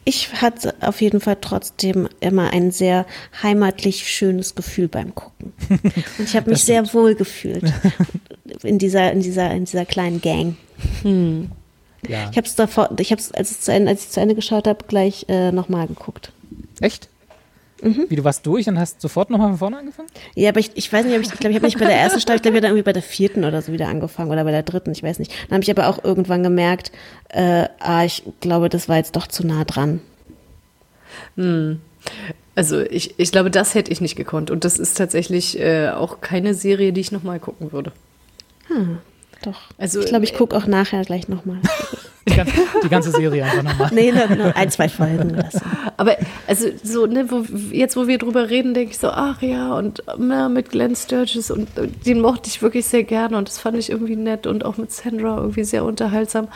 [0.04, 3.06] ich hatte auf jeden Fall trotzdem immer ein sehr
[3.42, 5.52] heimatlich schönes Gefühl beim Gucken.
[5.70, 7.72] Und ich habe mich sehr wohl gefühlt
[8.62, 10.56] in dieser, in dieser, in dieser kleinen Gang.
[11.04, 12.28] ja.
[12.30, 14.34] Ich habe es davor, ich habe es, als, es zu Ende- als ich zu Ende
[14.34, 16.32] geschaut habe, gleich äh, nochmal geguckt.
[16.80, 17.08] Echt?
[17.84, 18.06] Mhm.
[18.08, 20.08] Wie du warst durch und hast sofort nochmal von vorne angefangen?
[20.34, 21.96] Ja, aber ich, ich weiß nicht, ob ich, ich glaube, ich habe nicht bei der
[21.96, 24.30] ersten Staffel, ich glaube, ich habe dann irgendwie bei der vierten oder so wieder angefangen
[24.30, 25.32] oder bei der dritten, ich weiß nicht.
[25.48, 26.92] Dann habe ich aber auch irgendwann gemerkt,
[27.28, 30.00] äh, ah, ich glaube, das war jetzt doch zu nah dran.
[32.54, 34.50] Also ich, ich glaube, das hätte ich nicht gekonnt.
[34.50, 37.92] Und das ist tatsächlich äh, auch keine Serie, die ich nochmal gucken würde.
[39.44, 39.60] Doch.
[39.78, 41.60] Also, ich glaube, ich äh, gucke auch nachher gleich nochmal.
[42.26, 43.90] Die ganze, die ganze Serie einfach nochmal.
[43.94, 45.60] nee, nur, nur ein, zwei Folgen oder so.
[45.98, 46.16] Aber
[46.46, 50.02] also so, ne, wo, jetzt wo wir drüber reden, denke ich so, ach ja, und
[50.18, 53.76] ja, mit Glenn Sturgis und äh, den mochte ich wirklich sehr gerne und das fand
[53.76, 56.48] ich irgendwie nett und auch mit Sandra irgendwie sehr unterhaltsam.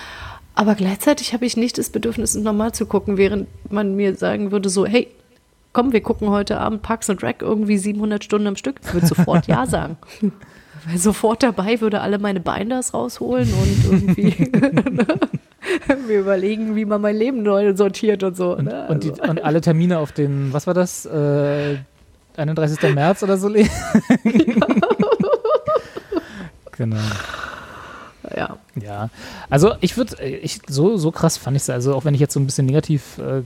[0.55, 4.51] Aber gleichzeitig habe ich nicht das Bedürfnis, es normal zu gucken, während man mir sagen
[4.51, 5.09] würde so, hey,
[5.72, 8.80] komm, wir gucken heute Abend Parks and Rec irgendwie 700 Stunden am Stück.
[8.82, 9.99] Ich würde sofort ja sagen.
[10.89, 14.51] Weil sofort dabei würde alle meine Binders rausholen und irgendwie
[16.09, 18.57] mir überlegen, wie man mein Leben neu sortiert und so.
[18.57, 18.86] Und, ne?
[18.89, 21.05] und, die, Also- und alle Termine auf den, was war das?
[21.05, 21.76] Äh,
[22.39, 22.95] 31.
[22.95, 23.68] März oder so legen.
[26.76, 26.97] genau.
[28.99, 29.05] Ja.
[29.05, 29.11] Ja,
[29.51, 32.35] also ich würde, ich, so, so krass fand ich es, also auch wenn ich jetzt
[32.35, 33.43] so ein bisschen negativ, äh,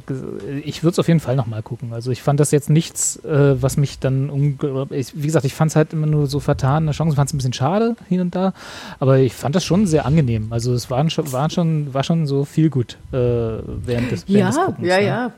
[0.65, 1.93] ich würde es auf jeden Fall nochmal gucken.
[1.93, 4.59] Also ich fand das jetzt nichts, äh, was mich dann,
[4.91, 7.35] ich, wie gesagt, ich fand es halt immer nur so vertan, eine Chance, fand es
[7.35, 8.53] ein bisschen schade hier und da,
[8.99, 10.53] aber ich fand das schon sehr angenehm.
[10.53, 14.29] Also es waren schon, waren schon, war schon so viel gut äh, während des, während
[14.29, 14.89] ja, des Guckens.
[14.89, 15.07] Ja, ne?
[15.07, 15.33] ja,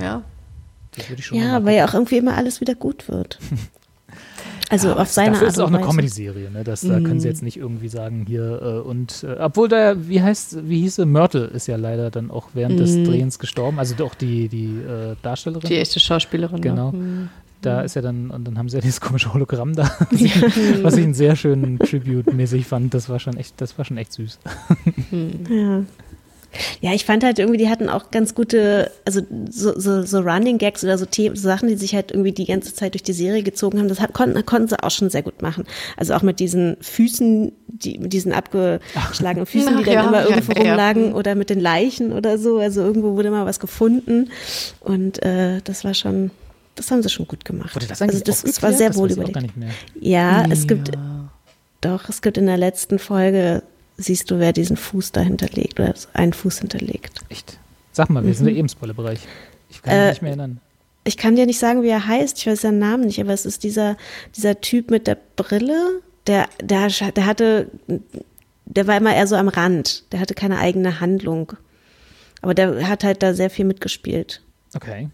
[0.00, 0.22] ja.
[0.94, 3.38] Das würde ich schon Ja, weil ja auch irgendwie immer alles wieder gut wird.
[4.72, 5.80] Also Ja, auf seine Dafür Art ist es auch eine.
[5.80, 6.64] Comedy-Serie, ne?
[6.64, 10.22] Das, Da können sie jetzt nicht irgendwie sagen, hier, äh, und äh, obwohl da, wie
[10.22, 13.94] heißt, wie hieß sie, Myrtle ist ja leider dann auch während des Drehens gestorben, also
[13.94, 15.68] doch die, die äh, Darstellerin.
[15.68, 16.62] Die echte Schauspielerin.
[16.62, 16.90] Genau.
[16.92, 16.98] Ne?
[16.98, 17.28] Mhm.
[17.60, 20.82] Da ist ja dann, und dann haben sie ja dieses komische Hologramm da, was ich,
[20.82, 22.92] was ich einen sehr schönen Tribute-mäßig fand.
[22.94, 24.40] Das war schon echt, das war schon echt süß.
[25.48, 25.84] Ja.
[26.80, 30.58] Ja, ich fand halt irgendwie, die hatten auch ganz gute, also so, so, so Running
[30.58, 33.12] Gags oder so, The so Sachen, die sich halt irgendwie die ganze Zeit durch die
[33.12, 33.88] Serie gezogen haben.
[33.88, 35.64] Das hat, konnten, konnten sie auch schon sehr gut machen.
[35.96, 40.28] Also auch mit diesen Füßen, die, mit diesen abgeschlagenen Füßen, die dann ja, immer ja,
[40.28, 40.70] irgendwo ja.
[40.70, 42.58] rumlagen oder mit den Leichen oder so.
[42.58, 44.30] Also irgendwo wurde mal was gefunden.
[44.80, 46.30] Und äh, das war schon,
[46.74, 47.74] das haben sie schon gut gemacht.
[47.74, 49.52] Wurde das also das, das war sehr Das wohl überlegt.
[50.00, 50.90] Ja, es gibt,
[51.80, 53.62] doch, es gibt in der letzten Folge,
[53.96, 57.20] siehst du, wer diesen Fuß da hinterlegt oder einen Fuß hinterlegt.
[57.28, 57.58] Echt.
[57.92, 59.20] Sag mal, wir sind im Spoilerbereich.
[59.70, 60.06] Ich kann mich Mhm.
[60.06, 60.60] Äh, nicht mehr erinnern.
[61.04, 63.44] Ich kann dir nicht sagen, wie er heißt, ich weiß seinen Namen nicht, aber es
[63.44, 63.96] ist dieser,
[64.36, 67.68] dieser Typ mit der Brille, der, der, der hatte,
[68.66, 71.54] der war immer eher so am Rand, der hatte keine eigene Handlung.
[72.40, 74.42] Aber der hat halt da sehr viel mitgespielt.
[74.74, 75.08] Okay.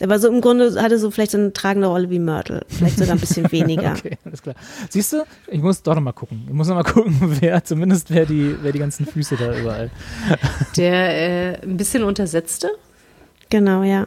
[0.00, 2.98] Der war so im Grunde, hatte so vielleicht so eine tragende Rolle wie Myrtle, vielleicht
[2.98, 3.92] sogar ein bisschen weniger.
[3.92, 4.56] Okay, alles klar.
[4.88, 6.44] Siehst du, ich muss doch noch mal gucken.
[6.46, 9.90] Ich muss noch mal gucken, wer, zumindest wer die, wer die ganzen Füße da überall.
[10.76, 12.70] Der äh, ein bisschen untersetzte.
[13.50, 14.06] Genau, ja.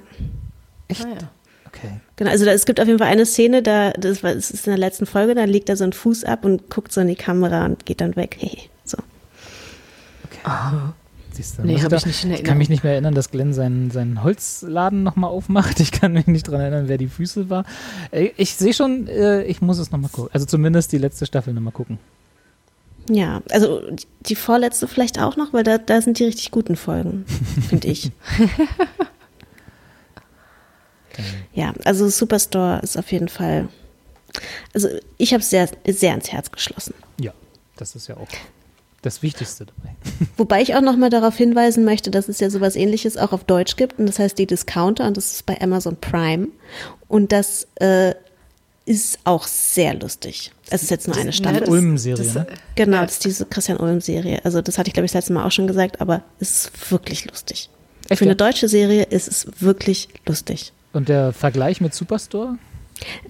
[0.87, 1.05] Echt?
[1.05, 1.29] Ah, ja.
[1.67, 1.99] Okay.
[2.15, 4.65] Genau, also da, es gibt auf jeden Fall eine Szene, da, das war, es ist
[4.65, 7.07] in der letzten Folge, da legt er so einen Fuß ab und guckt so in
[7.07, 8.37] die Kamera und geht dann weg.
[8.39, 8.97] Hey, so.
[11.35, 13.13] Siehst du, Nee, muss hab da- ich nicht in Ich kann mich nicht mehr erinnern,
[13.13, 15.79] dass Glenn seinen, seinen Holzladen nochmal aufmacht.
[15.81, 17.65] Ich kann mich nicht dran erinnern, wer die Füße war.
[18.37, 20.29] Ich sehe schon, äh, ich muss es nochmal gucken.
[20.33, 21.99] Also zumindest die letzte Staffel nochmal gucken.
[23.09, 23.81] Ja, also
[24.21, 27.25] die vorletzte vielleicht auch noch, weil da, da sind die richtig guten Folgen,
[27.69, 28.11] finde ich.
[31.53, 33.67] ja, also Superstore ist auf jeden Fall.
[34.73, 36.93] Also ich habe es sehr, sehr ans Herz geschlossen.
[37.19, 37.33] Ja,
[37.77, 38.27] das ist ja auch
[39.05, 39.95] das Wichtigste dabei.
[40.37, 43.43] Wobei ich auch noch mal darauf hinweisen möchte, dass es ja sowas ähnliches auch auf
[43.43, 46.47] Deutsch gibt und das heißt die Discounter und das ist bei Amazon Prime
[47.07, 48.13] und das äh,
[48.85, 50.51] ist auch sehr lustig.
[50.69, 51.61] Es ist jetzt nur eine Staffel.
[51.61, 52.47] das- Ulm-Serie, ne?
[52.75, 54.41] Genau, das ist diese Christian Ulm-Serie.
[54.43, 56.91] Also das hatte ich, glaube ich, das letzte Mal auch schon gesagt, aber es ist
[56.91, 57.69] wirklich lustig.
[58.09, 58.29] Echt, Für ja?
[58.29, 60.71] eine deutsche Serie ist es wirklich lustig.
[60.93, 62.57] Und der Vergleich mit Superstore?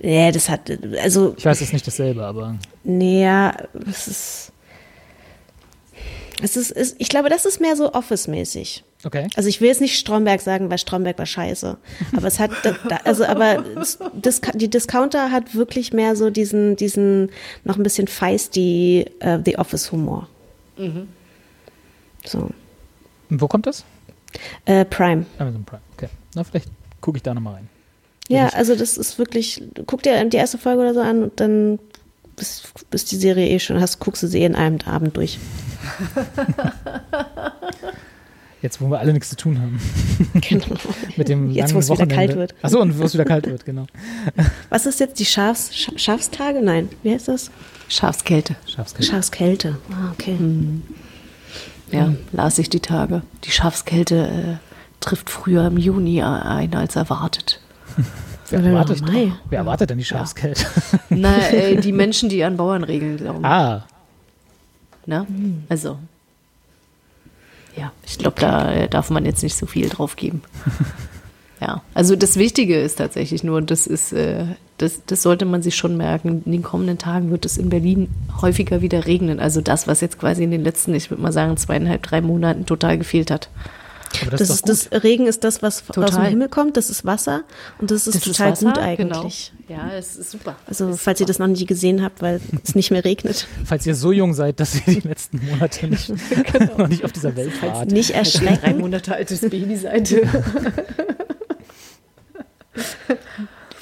[0.02, 0.70] Ja, das hat,
[1.02, 3.56] also, Ich weiß, es ist nicht dasselbe, aber nee, ja,
[3.90, 4.52] es ist,
[6.42, 8.84] es ist, ist, ich glaube, das ist mehr so Office-mäßig.
[9.06, 9.28] okay.
[9.36, 11.78] Also ich will jetzt nicht Stromberg sagen, weil Stromberg war scheiße.
[12.16, 12.52] Aber es hat,
[13.06, 13.64] also aber
[14.54, 17.32] die Discounter hat wirklich mehr so diesen, diesen
[17.64, 20.28] noch ein bisschen feisty äh, The Office Humor.
[22.26, 22.50] So.
[23.30, 23.86] Und wo kommt das?
[24.66, 25.26] Äh, Prime.
[25.38, 25.82] Amazon Prime.
[25.96, 26.10] Okay.
[26.36, 26.70] Na, vielleicht
[27.00, 27.70] gucke ich da nochmal rein.
[28.28, 31.80] Ja, also das ist wirklich, guck dir die erste Folge oder so an und dann
[32.36, 35.40] bis, bis die Serie eh schon hast, guckst du sie eh in einem Abend durch.
[38.62, 39.80] Jetzt, wo wir alle nichts zu tun haben.
[40.42, 40.66] Genau.
[41.18, 42.56] Mit dem Jetzt, wo es wieder kalt wird.
[42.64, 43.86] Achso, und wo es wieder kalt wird, genau.
[44.70, 46.62] Was ist jetzt die Schafs, Scha- Schafstage?
[46.64, 47.52] Nein, wie heißt das?
[47.90, 48.56] Schafskälte.
[48.68, 49.12] Schafskälte.
[49.12, 49.78] Schafskälte.
[49.92, 50.36] Ah, okay.
[51.92, 53.22] Ja, las ich die Tage.
[53.44, 54.56] Die Schafskälte äh,
[55.00, 57.62] trifft früher im Juni ein als erwartet.
[58.50, 59.04] Wer erwartet,
[59.50, 60.66] wer erwartet denn die Schafskälte?
[61.10, 63.46] Na, äh, die Menschen, die an Bauernregeln glauben.
[63.46, 63.86] ah,
[65.06, 65.26] Ne?
[65.70, 65.98] Also.
[67.78, 70.42] Ja, ich glaube, da äh, darf man jetzt nicht so viel drauf geben.
[71.62, 74.46] ja, also das Wichtige ist tatsächlich nur, und das ist, äh,
[74.78, 78.10] das, das sollte man sich schon merken, in den kommenden Tagen wird es in Berlin
[78.42, 79.40] häufiger wieder regnen.
[79.40, 82.66] Also das, was jetzt quasi in den letzten, ich würde mal sagen, zweieinhalb, drei Monaten
[82.66, 83.50] total gefehlt hat.
[84.30, 86.30] Das, Das, ist ist das Regen ist das, was aus dem Total.
[86.30, 86.78] Himmel kommt.
[86.78, 87.44] Das ist Wasser
[87.80, 89.52] und das ist Das total Wasser, gut eigentlich.
[89.68, 89.82] Genau.
[89.82, 90.56] Ja, es ist super.
[90.68, 91.28] Also Ist falls ihr super.
[91.28, 94.60] das noch nie gesehen habt, weil es nicht mehr regnet, Falls ihr so jung seid,
[94.60, 96.10] dass ihr die letzten Monate nicht,
[96.78, 97.92] noch nicht auf dieser Welt wart.
[97.92, 98.80] nicht Als ihr drei erschrecken.
[98.80, 100.14] Monate altes Baby seid.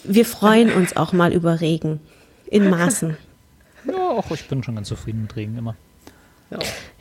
[0.04, 2.00] Wir freuen uns auch mal über Regen
[2.48, 3.18] in Maßen.
[3.88, 5.76] Ja, auch ich bin schon ganz zufrieden mit Regen immer.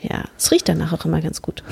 [0.01, 1.63] Ja, es riecht danach auch immer ganz gut.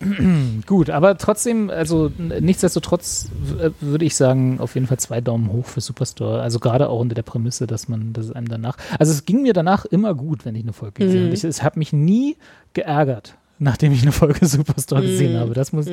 [0.66, 3.28] Gut, aber trotzdem, also nichtsdestotrotz
[3.60, 6.40] äh, würde ich sagen, auf jeden Fall zwei Daumen hoch für Superstore.
[6.40, 8.76] Also gerade auch unter der Prämisse, dass man, dass es einem danach.
[8.98, 11.34] Also es ging mir danach immer gut, wenn ich eine Folge gesehen habe.
[11.34, 12.36] Ich- Es hat mich nie
[12.72, 15.52] geärgert, nachdem ich eine Folge Superstore gesehen habe.
[15.52, 15.86] Das muss,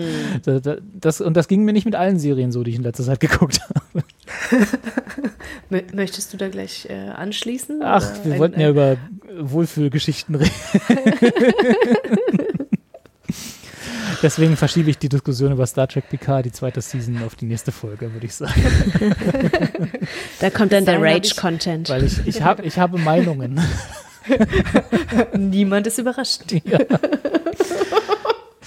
[0.45, 2.84] da, da, das, und das ging mir nicht mit allen Serien so, die ich in
[2.84, 4.03] letzter Zeit geguckt habe.
[5.70, 7.82] Mö- Möchtest du da gleich äh, anschließen?
[7.84, 8.97] Ach, wir ein- wollten ja ein- über
[9.39, 10.51] Wohlfühlgeschichten reden.
[14.22, 17.72] Deswegen verschiebe ich die Diskussion über Star Trek Picard, die zweite Season, auf die nächste
[17.72, 18.53] Folge, würde ich sagen.
[20.39, 21.89] Da kommt dann der Rage-Content.
[21.89, 23.59] Weil ich, ich, hab, ich habe Meinungen.
[25.38, 26.43] Niemand ist überrascht.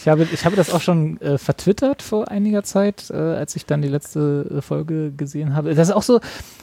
[0.03, 3.66] Ich habe, ich habe das auch schon äh, vertwittert vor einiger Zeit, äh, als ich
[3.66, 5.74] dann die letzte äh, Folge gesehen habe.
[5.74, 6.20] Das ist auch so,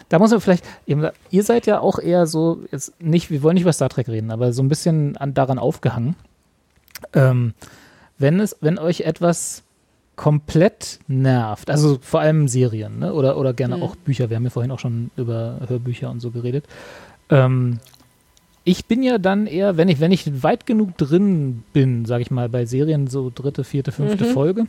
[0.10, 3.54] da muss man vielleicht, eben, ihr seid ja auch eher so, jetzt nicht, wir wollen
[3.54, 6.16] nicht über Star Trek reden, aber so ein bisschen an, daran aufgehangen.
[7.14, 7.54] Ähm,
[8.18, 9.64] wenn es, wenn euch etwas
[10.16, 13.14] komplett nervt, also vor allem Serien, ne?
[13.14, 16.32] oder, oder gerne auch Bücher, wir haben ja vorhin auch schon über Hörbücher und so
[16.32, 16.66] geredet.
[17.30, 17.80] Ähm,
[18.64, 22.32] ich bin ja dann eher, wenn ich, wenn ich weit genug drin bin, sage ich
[22.32, 24.66] mal, bei Serien so dritte, vierte, fünfte Folge,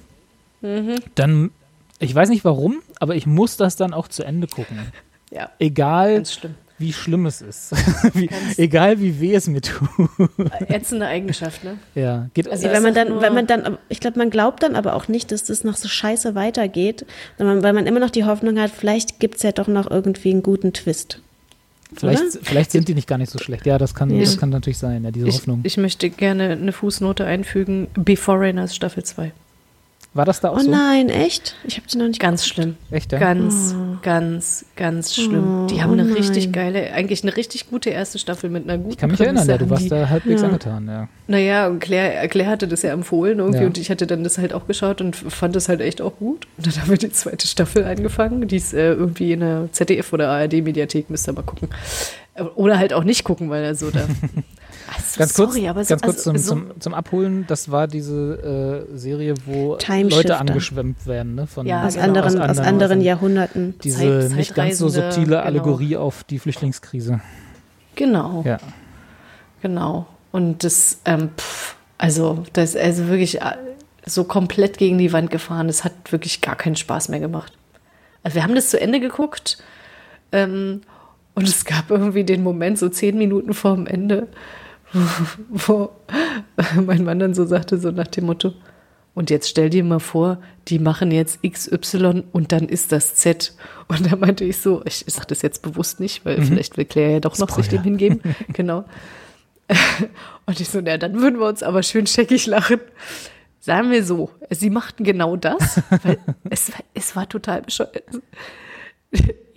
[1.15, 1.51] dann,
[1.99, 4.79] ich weiß nicht warum, aber ich muss das dann auch zu Ende gucken.
[5.31, 6.23] Ja, Egal.
[6.79, 7.73] Wie schlimm es ist.
[8.15, 9.89] wie, egal, wie weh es mir tut.
[10.69, 11.79] Ätzende Eigenschaft, ne?
[11.95, 14.77] ja, geht, Also Ja, wenn man dann, wenn man dann, ich glaube, man glaubt dann
[14.77, 17.05] aber auch nicht, dass das noch so scheiße weitergeht,
[17.37, 20.31] sondern weil man immer noch die Hoffnung hat, vielleicht gibt es ja doch noch irgendwie
[20.31, 21.21] einen guten Twist.
[21.97, 22.31] vielleicht, oder?
[22.43, 23.67] vielleicht sind die nicht gar nicht so schlecht.
[23.67, 24.21] Ja, das kann, Ja.
[24.21, 25.61] das kann natürlich sein, ja, diese Ich, Hoffnung.
[25.65, 27.89] ich möchte gerne eine Fußnote einfügen.
[27.95, 29.33] Before Rainers Staffel 2.
[30.15, 30.71] War das da auch Oh so?
[30.71, 31.55] nein, echt?
[31.65, 32.77] Ich habe die noch nicht Ganz schlimm.
[32.91, 33.19] Echt, ja?
[33.19, 35.67] Ganz, ganz, ganz schlimm.
[35.71, 36.15] Die haben oh eine nein.
[36.15, 39.47] richtig geile, eigentlich eine richtig gute erste Staffel mit einer guten Ich kann mich erinnern,
[39.47, 40.49] Prämisse, ja, du warst die- da halbwegs Ja.
[40.49, 41.09] angetan, ja.
[41.29, 43.67] Naja, und Claire, Claire hatte das ja empfohlen irgendwie Ja.
[43.67, 46.47] und ich hatte dann das halt auch geschaut und fand das halt echt auch gut.
[46.57, 48.49] Und dann haben wir die zweite Staffel angefangen.
[48.49, 51.69] Die ist äh, irgendwie in der ZDF oder ARD-Mediathek, müsst ihr mal gucken.
[52.35, 54.01] Äh, Oder halt auch nicht gucken, weil er so da.
[54.89, 57.71] Also, Ganz kurz, sorry, aber so, ganz kurz also, zum, so, zum, zum Abholen, das
[57.71, 59.77] war diese äh, Serie, wo.
[60.03, 61.47] Leute angeschwemmt werden, ne?
[61.47, 63.01] Von, Ja, aus, genau, anderen, aus anderen Häusern.
[63.03, 63.75] Jahrhunderten.
[63.85, 65.39] Diese Zeit- nicht ganz so subtile genau.
[65.41, 67.21] Allegorie auf die Flüchtlingskrise.
[67.97, 68.43] Genau.
[68.47, 68.59] Ja.
[69.63, 70.07] Genau.
[70.33, 73.57] Und das, ähm, pff, also, das ist also wirklich äh,
[74.07, 75.67] so komplett gegen die Wand gefahren.
[75.67, 77.53] Das hat wirklich gar keinen Spaß mehr gemacht.
[78.23, 79.59] Also wir haben das zu Ende geguckt
[80.33, 80.81] ähm,
[81.35, 84.29] und es gab irgendwie den Moment, so zehn Minuten vor dem Ende,
[85.51, 85.91] wo,
[86.85, 88.55] mein Mann dann so sagte, so nach dem Motto,
[89.19, 93.53] und jetzt stell dir mal vor, die machen jetzt XY und dann ist das Z.
[93.89, 97.15] Und da meinte ich so, ich, sage das jetzt bewusst nicht, weil vielleicht will Claire
[97.15, 97.83] ja doch noch sich dem Spoiler.
[97.83, 98.21] hingeben.
[98.53, 98.85] Genau.
[100.47, 102.81] Und ich so, na, dann würden wir uns aber schön scheckig lachen.
[103.59, 106.19] Sagen wir so, sie machten genau das, weil
[106.49, 108.05] es, es war total bescheuert.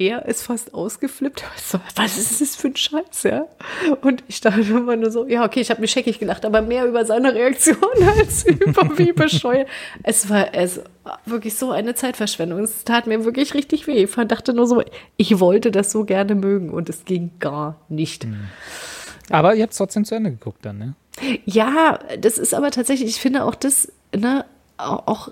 [0.04, 1.44] Er ist fast ausgeflippt.
[1.64, 3.46] So, was ist das für ein Scheiß, ja?
[4.02, 6.86] Und ich dachte immer nur so, ja, okay, ich habe mich scheckig gelacht, aber mehr
[6.88, 7.78] über seine Reaktion
[8.18, 9.68] als über wie bescheuert.
[10.04, 12.60] Es war, es war wirklich so eine Zeitverschwendung.
[12.64, 14.04] Es tat mir wirklich richtig weh.
[14.04, 14.82] Ich dachte nur so,
[15.18, 18.26] ich wollte das so gerne mögen und es ging gar nicht.
[19.30, 20.96] Aber ihr habt es trotzdem zu Ende geguckt dann, ne?
[21.46, 24.46] Ja, das ist aber tatsächlich, ich finde auch das, ne,
[24.78, 25.30] au- auch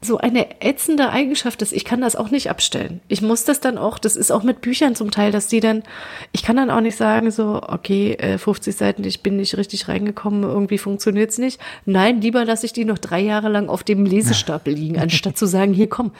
[0.00, 3.00] so eine ätzende Eigenschaft ist, ich kann das auch nicht abstellen.
[3.08, 5.82] Ich muss das dann auch, das ist auch mit Büchern zum Teil, dass die dann,
[6.30, 9.88] ich kann dann auch nicht sagen, so, okay, äh, 50 Seiten, ich bin nicht richtig
[9.88, 11.60] reingekommen, irgendwie funktioniert's nicht.
[11.84, 15.46] Nein, lieber lasse ich die noch drei Jahre lang auf dem Lesestapel liegen, anstatt zu
[15.46, 16.12] sagen, hier komm,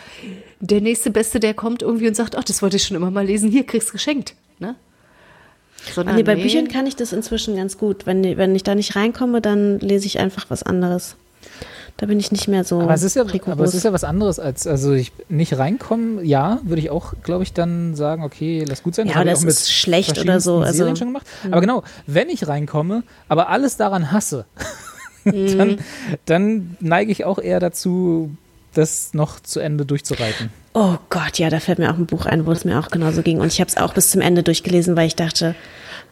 [0.59, 3.26] der nächste Beste, der kommt irgendwie und sagt, ach, das wollte ich schon immer mal
[3.26, 4.74] lesen, hier kriegst geschenkt, ne?
[5.95, 6.43] Sondern, nee, bei nee.
[6.43, 8.05] Büchern kann ich das inzwischen ganz gut.
[8.05, 11.16] Wenn, wenn ich da nicht reinkomme, dann lese ich einfach was anderes.
[11.99, 13.53] Da bin ich nicht mehr so Aber es ist ja, rigoros.
[13.53, 17.12] aber es ist ja was anderes als, also ich nicht reinkommen, ja, würde ich auch,
[17.24, 19.09] glaube ich, dann sagen, okay, lass gut sein.
[19.09, 21.26] Ja, mit ist schlecht oder so, also- Serien schon gemacht.
[21.51, 24.46] Aber genau, wenn ich reinkomme, aber alles daran hasse,
[25.24, 25.59] Mhm.
[25.59, 25.78] dann,
[26.24, 28.30] dann neige ich auch eher dazu,
[28.72, 30.51] das noch zu Ende durchzureiten.
[30.74, 33.22] Oh Gott, ja, da fällt mir auch ein Buch ein, wo es mir auch genauso
[33.22, 33.40] ging.
[33.40, 35.55] Und ich habe es auch bis zum Ende durchgelesen, weil ich dachte,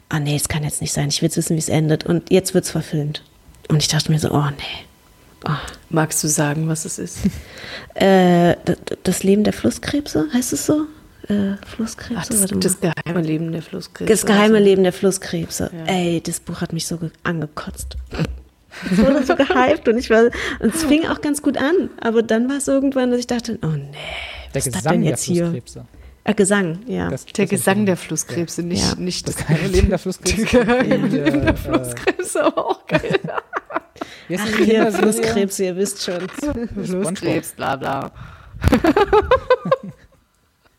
[0.08, 1.08] ah nee, es kann jetzt nicht sein.
[1.08, 2.04] Ich will jetzt wissen, wie es endet.
[2.04, 3.22] Und jetzt wird es verfilmt.
[3.68, 4.85] Und ich dachte mir so, oh nee.
[5.90, 7.18] Magst du sagen, was es ist?
[7.94, 8.56] Äh,
[9.04, 10.82] das Leben der Flusskrebse, heißt es so?
[11.28, 12.14] Äh, Flusskrebse?
[12.22, 12.60] Ach, das, Warte mal.
[12.60, 14.12] das geheime Leben der Flusskrebse.
[14.12, 15.70] Das geheime Leben der Flusskrebse.
[15.86, 17.96] Ey, das Buch hat mich so ge- angekotzt.
[18.92, 20.24] Es wurde so gehypt und ich war,
[20.60, 23.58] und es fing auch ganz gut an, aber dann war es irgendwann, dass ich dachte,
[23.62, 23.88] oh nee,
[24.54, 25.44] Der was ist das Gesang denn der jetzt hier?
[25.46, 25.84] Flusskrebse.
[26.24, 27.08] Äh, Gesang, ja.
[27.08, 28.94] Das- Der das Gesang der Flusskrebse, nicht, Ja.
[28.96, 30.44] nicht Das geheime Leben der Flusskrebse.
[30.44, 33.18] geheime Der, Leben der Flusskrebse, aber auch geil.
[34.28, 34.90] Wie Ach, hier?
[34.92, 36.28] Flusskrebse, ihr wisst schon.
[36.74, 38.12] Flusskrebs, bla bla.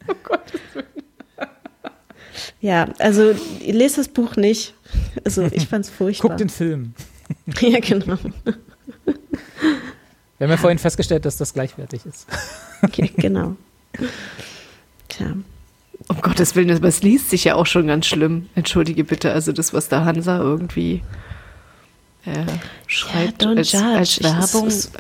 [0.08, 0.42] oh Gott.
[2.60, 3.34] Ja, also
[3.66, 4.74] lest das Buch nicht.
[5.24, 6.30] Also ich fand's furchtbar.
[6.30, 6.94] Guck den Film.
[7.62, 8.18] ja, genau.
[10.38, 12.28] Wir haben ja vorhin festgestellt, dass das gleichwertig ist.
[12.82, 13.56] Okay, genau.
[15.08, 15.34] Tja.
[16.10, 18.50] Um Gottes Willen, aber es liest sich ja auch schon ganz schlimm.
[18.56, 21.02] Entschuldige bitte, also das, was da Hansa irgendwie
[22.28, 22.46] äh,
[22.88, 24.68] schreibt ja, als, als, Werbung.
[24.68, 24.92] Es,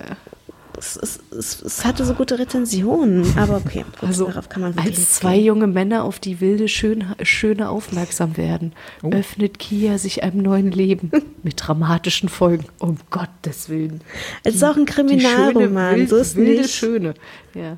[0.96, 5.10] es, es, es, hatte so gute Rezensionen, aber okay, gut, also, darauf kann man Als
[5.10, 5.46] zwei gehen.
[5.46, 9.10] junge Männer auf die wilde Schön, Schöne aufmerksam werden, oh.
[9.10, 11.12] öffnet Kia sich einem neuen Leben
[11.44, 12.66] mit dramatischen Folgen.
[12.80, 14.02] Um Gottes Willen.
[14.44, 16.74] Es ist auch ein Kriminalroman, so ist wilde nicht.
[16.74, 17.16] Schöne.
[17.54, 17.78] Ja.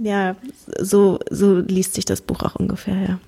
[0.00, 0.34] Ja,
[0.80, 3.18] so, so liest sich das Buch auch ungefähr, ja.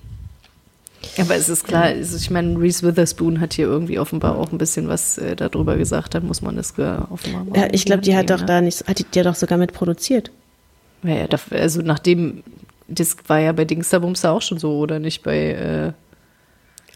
[1.19, 4.87] Aber es ist klar, ich meine, Reese Witherspoon hat hier irgendwie offenbar auch ein bisschen
[4.87, 7.53] was äh, darüber gesagt, dann muss man das offenbar machen.
[7.55, 8.45] Ja, ich glaube, die hat doch ne?
[8.45, 10.31] da nicht, hat die, die doch sogar mit produziert.
[11.03, 12.43] Ja, ja, also nachdem,
[12.87, 15.91] das war ja bei Dingsterbumster auch schon so, oder nicht bei äh,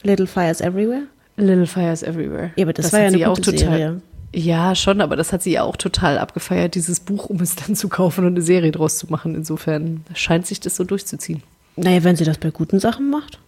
[0.03, 1.03] Little Fires Everywhere?
[1.37, 2.51] Little Fires Everywhere.
[2.55, 4.01] Ja, aber das, das war ja eine gute auch total, Serie.
[4.33, 7.75] Ja, schon, aber das hat sie ja auch total abgefeiert, dieses Buch, um es dann
[7.75, 9.35] zu kaufen und eine Serie draus zu machen.
[9.35, 11.43] Insofern scheint sich das so durchzuziehen.
[11.75, 13.39] Naja, wenn sie das bei guten Sachen macht,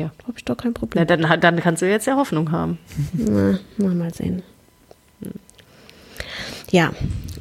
[0.00, 0.10] ja.
[0.26, 1.04] habe ich doch kein Problem.
[1.06, 2.78] Na, dann, dann kannst du jetzt ja Hoffnung haben.
[3.12, 4.42] Na, mal sehen.
[6.70, 6.92] Ja.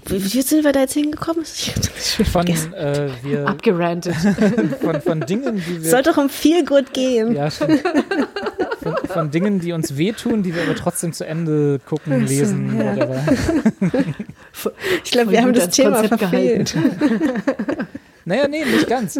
[0.06, 1.46] Wie, wie sind wir da jetzt hingekommen?
[1.46, 4.16] Von, äh, wir, Abgerantet.
[4.82, 5.90] von, von Dingen, die wir.
[5.90, 7.36] Soll doch um viel gut gehen.
[7.36, 7.84] Ja, stimmt.
[8.82, 12.80] Von, von, Dingen, die uns wehtun, die wir aber trotzdem zu Ende gucken, lesen.
[12.80, 12.96] Ja.
[15.04, 16.76] ich glaube, wir haben das Thema Konzept verfehlt.
[18.26, 19.20] naja, nee, nicht ganz.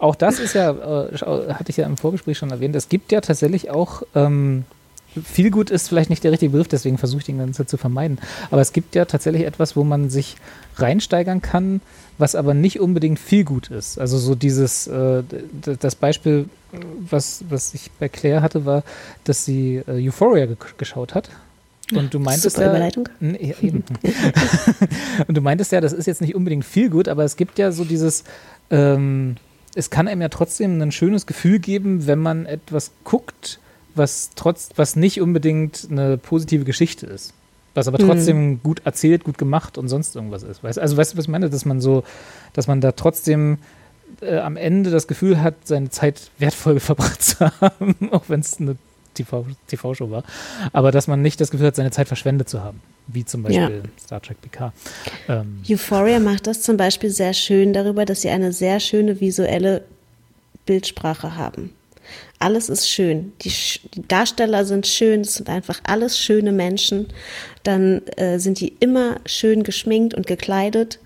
[0.00, 3.20] Auch das ist ja, äh, hatte ich ja im Vorgespräch schon erwähnt, es gibt ja
[3.20, 4.64] tatsächlich auch ähm,
[5.22, 8.18] viel gut ist vielleicht nicht der richtige Begriff, deswegen versuche ich den Ganze zu vermeiden.
[8.50, 10.36] Aber es gibt ja tatsächlich etwas, wo man sich
[10.76, 11.80] reinsteigern kann,
[12.18, 13.98] was aber nicht unbedingt viel gut ist.
[13.98, 15.22] Also so dieses, äh,
[15.80, 16.48] das Beispiel,
[16.98, 18.82] was, was ich bei Claire hatte, war,
[19.24, 21.30] dass sie äh, Euphoria ge geschaut hat.
[21.92, 23.08] Und du meintest Super ja, Überleitung.
[23.20, 23.84] ja eben.
[25.28, 27.72] und du meintest ja, das ist jetzt nicht unbedingt viel gut, aber es gibt ja
[27.72, 28.24] so dieses,
[28.70, 29.36] ähm,
[29.74, 33.58] es kann einem ja trotzdem ein schönes Gefühl geben, wenn man etwas guckt,
[33.94, 37.32] was trotz, was nicht unbedingt eine positive Geschichte ist.
[37.74, 38.60] Was aber trotzdem mhm.
[38.62, 40.62] gut erzählt, gut gemacht und sonst irgendwas ist.
[40.62, 41.50] Weißt, also weißt du, was ich meine?
[41.50, 42.04] Dass man so,
[42.52, 43.58] dass man da trotzdem
[44.20, 48.60] äh, am Ende das Gefühl hat, seine Zeit wertvoll verbracht zu haben, auch wenn es
[48.60, 48.76] eine
[49.14, 50.22] TV-Show TV war.
[50.72, 52.80] Aber dass man nicht das Gefühl hat, seine Zeit verschwendet zu haben.
[53.06, 54.02] Wie zum Beispiel ja.
[54.02, 54.72] Star Trek PK.
[55.28, 55.62] Ähm.
[55.68, 59.84] Euphoria macht das zum Beispiel sehr schön darüber, dass sie eine sehr schöne visuelle
[60.66, 61.70] Bildsprache haben.
[62.38, 63.32] Alles ist schön.
[63.42, 63.52] Die,
[63.94, 67.08] die, Darsteller sind schön, es sind einfach alles schöne Menschen.
[67.62, 70.98] Dann äh, sind die immer schön geschminkt und gekleidet.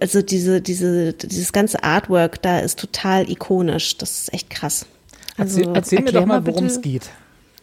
[0.00, 3.96] Also diese, diese, dieses ganze Artwork da ist total ikonisch.
[3.98, 4.86] Das ist echt krass.
[5.36, 7.10] Also, erzähl, erzähl mir doch mal, worum es geht.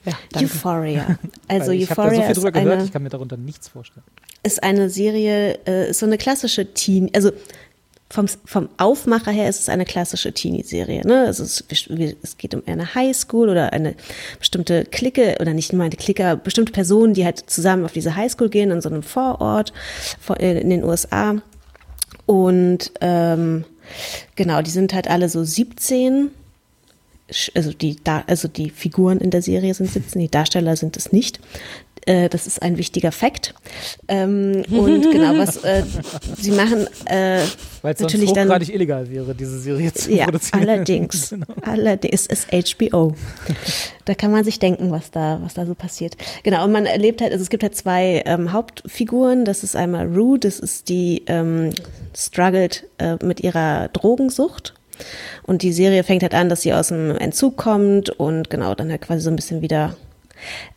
[0.05, 1.17] Ja, Euphoria.
[1.47, 4.05] Also ich Euphoria da so viel drüber gehört, eine, ich kann mir darunter nichts vorstellen.
[4.43, 7.31] Ist eine Serie, äh, ist so eine klassische Teen, also
[8.11, 11.05] vom, vom Aufmacher her ist es eine klassische Teenie-Serie.
[11.07, 11.25] Ne?
[11.25, 13.95] Also es, es, geht um eine Highschool oder eine
[14.37, 18.49] bestimmte Clique oder nicht nur eine Clique, bestimmte Personen, die halt zusammen auf diese Highschool
[18.49, 19.71] gehen in so einem Vorort
[20.39, 21.35] äh, in den USA.
[22.25, 23.65] Und ähm,
[24.35, 26.31] genau, die sind halt alle so 17
[27.55, 31.39] also die, also die Figuren in der Serie sind 17, die Darsteller sind es nicht.
[32.05, 33.53] Äh, das ist ein wichtiger Fakt.
[34.07, 35.83] Ähm, und genau, was äh,
[36.37, 37.43] sie machen, äh,
[37.83, 40.61] Weil es natürlich dann gerade illegal wäre, diese Serie zu ja, produzieren.
[40.61, 41.45] Allerdings, genau.
[41.61, 43.13] allerdings ist HBO.
[44.05, 46.17] da kann man sich denken, was da, was da so passiert.
[46.43, 49.45] Genau, und man erlebt halt, also es gibt halt zwei ähm, Hauptfiguren.
[49.45, 51.69] Das ist einmal Rue, das ist die ähm,
[52.15, 54.73] struggelt äh, mit ihrer Drogensucht.
[55.43, 58.89] Und die Serie fängt halt an, dass sie aus dem Entzug kommt und genau dann
[58.89, 59.95] halt quasi so ein bisschen wieder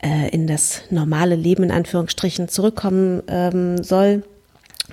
[0.03, 4.23] äh, in das normale Leben in Anführungsstrichen zurückkommen ähm, soll.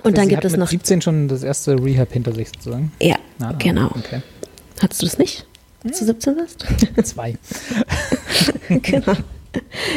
[0.02, 2.92] Und dann Sie gibt es noch 17 schon das erste Rehab hinter sich sozusagen.
[3.00, 3.86] Ja, ah, genau.
[3.86, 4.22] Okay.
[4.80, 5.46] Hattest du das nicht,
[5.84, 6.66] als du 17 warst?
[7.04, 7.36] Zwei.
[8.68, 9.14] genau.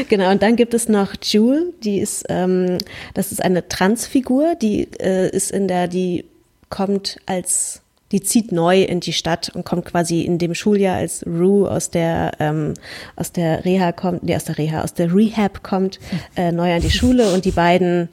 [0.09, 2.77] Genau, und dann gibt es noch Jewel, die ist, ähm,
[3.13, 6.25] das ist eine Transfigur, die äh, ist in der, die
[6.69, 7.81] kommt als
[8.11, 11.89] die zieht neu in die Stadt und kommt quasi in dem Schuljahr, als Rue aus
[11.89, 12.73] der ähm,
[13.15, 15.99] aus der Reha kommt, nee, aus der Reha, aus der Rehab kommt,
[16.35, 17.33] äh, neu an die Schule.
[17.33, 18.09] Und die beiden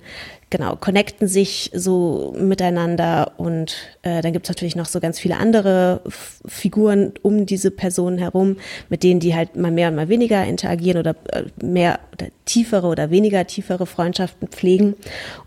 [0.52, 3.32] genau connecten sich so miteinander.
[3.36, 8.18] Und äh, dann gibt's natürlich noch so ganz viele andere F Figuren um diese Personen
[8.18, 8.56] herum,
[8.88, 12.86] mit denen die halt mal mehr und mal weniger interagieren oder äh, mehr oder tiefere
[12.86, 14.94] oder weniger tiefere Freundschaften pflegen.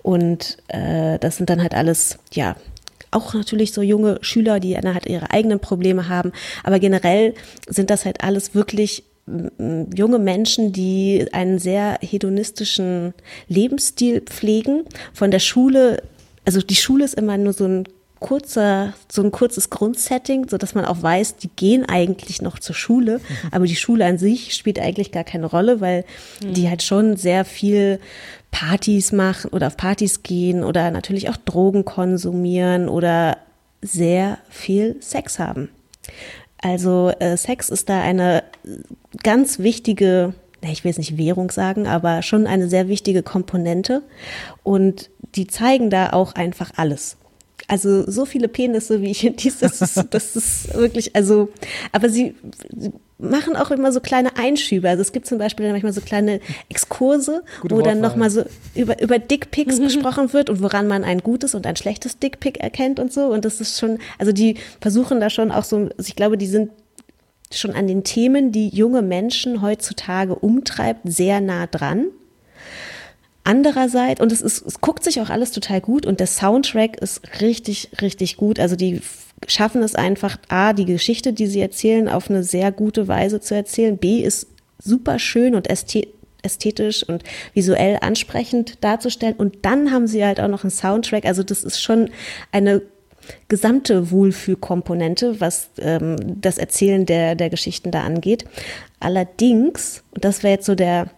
[0.03, 2.55] Und äh, das sind dann halt alles ja
[3.11, 6.31] auch natürlich so junge Schüler, die dann halt ihre eigenen Probleme haben.
[6.63, 7.33] Aber generell
[7.67, 13.13] sind das halt alles wirklich junge Menschen, die einen sehr hedonistischen
[13.47, 14.83] Lebensstil pflegen.
[15.13, 16.03] Von der Schule,
[16.45, 17.85] also die Schule ist immer nur so ein
[18.19, 22.75] kurzer, so ein kurzes Grundsetting, so dass man auch weiß, die gehen eigentlich noch zur
[22.75, 23.19] Schule,
[23.51, 26.05] aber die Schule an sich spielt eigentlich gar keine Rolle, weil
[26.41, 27.99] die halt schon sehr viel
[28.55, 33.37] Partys machen oder auf Partys gehen oder natürlich auch Drogen konsumieren oder
[33.81, 35.67] sehr viel Sex haben.
[36.61, 38.43] Also äh, Sex ist da eine
[39.23, 44.03] ganz wichtige, ich will es nicht Währung sagen, aber schon eine sehr wichtige Komponente.
[44.63, 47.17] Und die zeigen da auch einfach alles.
[47.67, 51.49] Also so viele Penisse, wie ich in dieses, das ist wirklich, also,
[51.91, 52.35] aber sie,
[52.73, 54.89] sie machen auch immer so kleine Einschübe.
[54.89, 58.09] Also es gibt zum Beispiel dann manchmal so kleine Exkurse, Gute wo dann Wortwahl.
[58.09, 58.43] nochmal so
[58.75, 62.99] über, über Dickpics gesprochen wird und woran man ein gutes und ein schlechtes Dickpic erkennt
[62.99, 63.27] und so.
[63.27, 66.47] Und das ist schon, also die versuchen da schon auch so, also ich glaube, die
[66.47, 66.71] sind
[67.53, 72.07] schon an den Themen, die junge Menschen heutzutage umtreibt, sehr nah dran.
[73.43, 77.21] Andererseits, und es, ist, es guckt sich auch alles total gut und der Soundtrack ist
[77.41, 78.59] richtig, richtig gut.
[78.59, 79.01] Also die
[79.47, 83.55] schaffen es einfach, A, die Geschichte, die sie erzählen, auf eine sehr gute Weise zu
[83.55, 83.97] erzählen.
[83.97, 84.47] B, ist
[84.81, 86.07] super schön und ästhe-
[86.41, 87.23] ästhetisch und
[87.53, 89.35] visuell ansprechend darzustellen.
[89.35, 91.25] Und dann haben sie halt auch noch einen Soundtrack.
[91.25, 92.09] Also das ist schon
[92.51, 92.81] eine
[93.47, 98.45] gesamte Wohlfühlkomponente, was ähm, das Erzählen der, der Geschichten da angeht.
[98.99, 101.09] Allerdings, und das wäre jetzt so der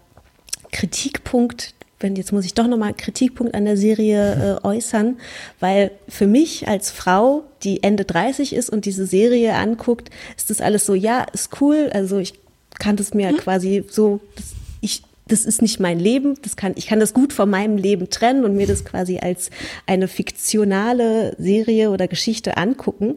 [0.72, 5.18] Kritikpunkt, wenn jetzt muss ich doch nochmal einen Kritikpunkt an der Serie äh, äußern,
[5.60, 10.62] weil für mich als Frau, die Ende 30 ist und diese Serie anguckt, ist das
[10.62, 12.34] alles so, ja, ist cool, also ich
[12.80, 14.46] kann das mir quasi so, das,
[14.82, 18.10] ich, das ist nicht mein Leben, das kann, ich kann das gut von meinem Leben
[18.10, 19.50] trennen und mir das quasi als
[19.86, 23.16] eine fiktionale Serie oder Geschichte angucken.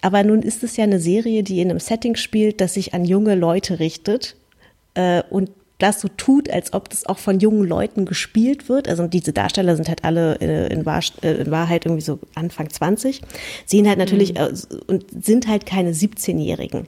[0.00, 3.04] Aber nun ist es ja eine Serie, die in einem Setting spielt, das sich an
[3.04, 4.36] junge Leute richtet
[4.94, 8.88] äh, und das so tut, als ob das auch von jungen Leuten gespielt wird.
[8.88, 12.70] Also diese Darsteller sind halt alle äh, in, Wahr, äh, in Wahrheit irgendwie so Anfang
[12.70, 13.22] 20,
[13.66, 14.52] sehen halt natürlich äh,
[14.86, 16.86] und sind halt keine 17-Jährigen.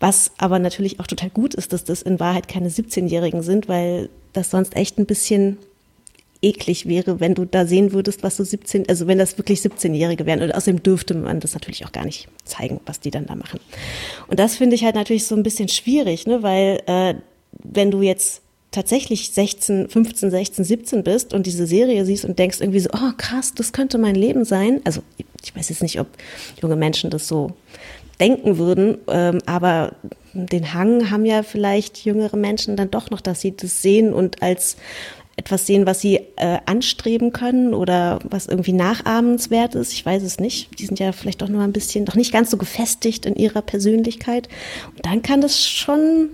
[0.00, 4.08] Was aber natürlich auch total gut ist, dass das in Wahrheit keine 17-Jährigen sind, weil
[4.32, 5.58] das sonst echt ein bisschen
[6.42, 10.26] eklig wäre, wenn du da sehen würdest, was so 17, also wenn das wirklich 17-Jährige
[10.26, 10.42] wären.
[10.42, 13.60] Und außerdem dürfte man das natürlich auch gar nicht zeigen, was die dann da machen.
[14.26, 17.14] Und das finde ich halt natürlich so ein bisschen schwierig, ne, weil äh,
[17.62, 22.60] wenn du jetzt tatsächlich 16, 15, 16, 17 bist und diese Serie siehst und denkst
[22.60, 24.80] irgendwie so, oh krass, das könnte mein Leben sein.
[24.84, 25.02] Also
[25.42, 26.08] ich weiß jetzt nicht, ob
[26.60, 27.52] junge Menschen das so
[28.20, 29.92] denken würden, ähm, aber
[30.32, 34.42] den Hang haben ja vielleicht jüngere Menschen dann doch noch, dass sie das sehen und
[34.42, 34.76] als
[35.36, 39.92] etwas sehen, was sie äh, anstreben können oder was irgendwie nachahmenswert ist.
[39.92, 40.78] Ich weiß es nicht.
[40.78, 43.60] Die sind ja vielleicht doch nur ein bisschen, noch nicht ganz so gefestigt in ihrer
[43.60, 44.48] Persönlichkeit.
[44.96, 46.30] Und dann kann das schon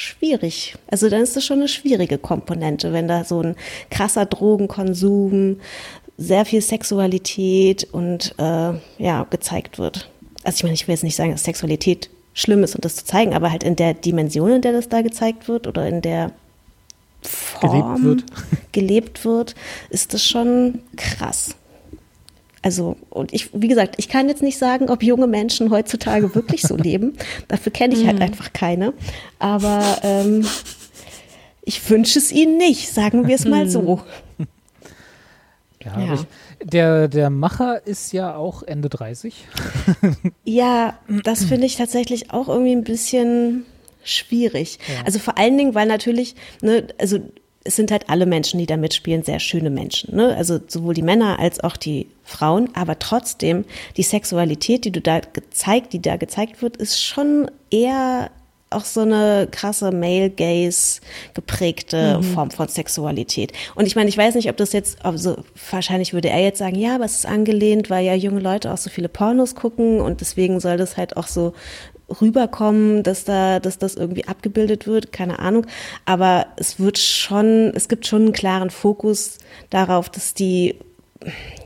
[0.00, 0.74] schwierig.
[0.88, 3.56] Also dann ist das schon eine schwierige Komponente, wenn da so ein
[3.90, 5.60] krasser Drogenkonsum,
[6.16, 10.10] sehr viel Sexualität und äh, ja gezeigt wird.
[10.44, 13.04] Also ich meine, ich will jetzt nicht sagen, dass Sexualität schlimm ist und das zu
[13.04, 16.32] zeigen, aber halt in der Dimension, in der das da gezeigt wird oder in der
[17.22, 18.72] Form Gelebt wird.
[18.72, 19.54] gelebt wird,
[19.90, 21.54] ist das schon krass.
[22.62, 26.62] Also, und ich, wie gesagt, ich kann jetzt nicht sagen, ob junge Menschen heutzutage wirklich
[26.62, 27.16] so leben.
[27.48, 28.92] Dafür kenne ich halt einfach keine.
[29.38, 30.46] Aber ähm,
[31.62, 34.00] ich wünsche es ihnen nicht, sagen wir es mal so.
[35.82, 36.12] Ja, Ja.
[36.12, 39.46] aber Ich, der, der Macher ist ja auch Ende 30.
[40.44, 43.64] Ja, das finde ich tatsächlich auch irgendwie ein bisschen
[44.04, 44.78] schwierig.
[45.06, 47.20] Also vor allen Dingen, weil natürlich, ne, also
[47.64, 50.16] es sind halt alle Menschen, die da mitspielen, sehr schöne Menschen.
[50.16, 50.34] Ne?
[50.34, 53.64] Also sowohl die Männer als auch die Frauen, aber trotzdem
[53.96, 58.30] die Sexualität, die du da gezeigt, die da gezeigt wird, ist schon eher
[58.70, 61.00] auch so eine krasse Male Gaze
[61.34, 63.52] geprägte Form von Sexualität.
[63.74, 65.36] Und ich meine, ich weiß nicht, ob das jetzt, also
[65.70, 68.78] wahrscheinlich würde er jetzt sagen, ja, aber es ist angelehnt, weil ja junge Leute auch
[68.78, 71.52] so viele Pornos gucken und deswegen soll das halt auch so
[72.20, 75.66] rüberkommen, dass da, dass das irgendwie abgebildet wird, keine Ahnung.
[76.04, 79.38] Aber es wird schon, es gibt schon einen klaren Fokus
[79.70, 80.76] darauf, dass die,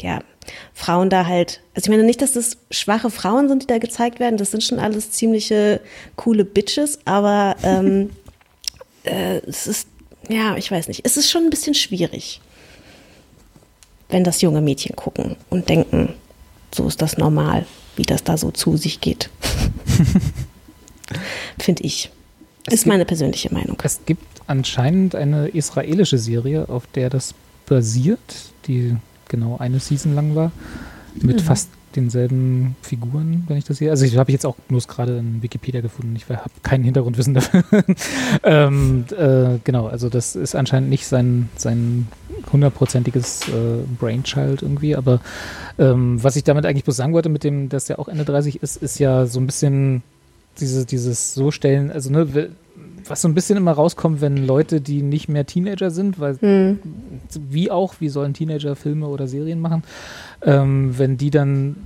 [0.00, 0.20] ja,
[0.74, 4.20] Frauen da halt, also ich meine nicht, dass das schwache Frauen sind, die da gezeigt
[4.20, 5.80] werden, das sind schon alles ziemliche
[6.16, 8.10] coole Bitches, aber ähm,
[9.04, 9.88] äh, es ist,
[10.28, 12.40] ja, ich weiß nicht, es ist schon ein bisschen schwierig,
[14.08, 16.14] wenn das junge Mädchen gucken und denken,
[16.74, 17.66] so ist das normal,
[17.96, 19.30] wie das da so zu sich geht.
[21.64, 22.10] Finde ich.
[22.70, 23.78] Ist meine persönliche Meinung.
[23.82, 27.34] Es gibt anscheinend eine israelische Serie, auf der das
[27.64, 28.18] basiert,
[28.66, 28.96] die
[29.28, 30.52] genau eine Season lang war,
[31.14, 33.88] mit fast denselben Figuren, wenn ich das sehe.
[33.88, 36.14] Also ich habe jetzt auch bloß gerade in Wikipedia gefunden.
[36.16, 37.64] Ich habe kein Hintergrundwissen dafür.
[38.42, 42.08] ähm, äh, genau, also das ist anscheinend nicht sein, sein
[42.52, 44.96] hundertprozentiges äh, Brainchild irgendwie.
[44.96, 45.20] Aber
[45.78, 48.62] ähm, was ich damit eigentlich bloß sagen wollte, mit dem, dass der auch Ende 30
[48.62, 50.02] ist, ist ja so ein bisschen
[50.60, 52.50] diese, dieses so stellen, also ne,
[53.08, 56.78] was so ein bisschen immer rauskommt, wenn Leute, die nicht mehr Teenager sind, weil hm.
[57.34, 59.82] wie auch, wie sollen Teenager Filme oder Serien machen,
[60.42, 61.76] ähm, wenn die dann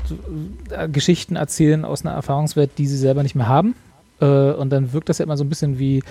[0.71, 3.75] äh, Geschichten erzählen aus einer Erfahrungswelt, die sie selber nicht mehr haben.
[4.21, 6.03] Äh, und dann wirkt das ja immer so ein bisschen wie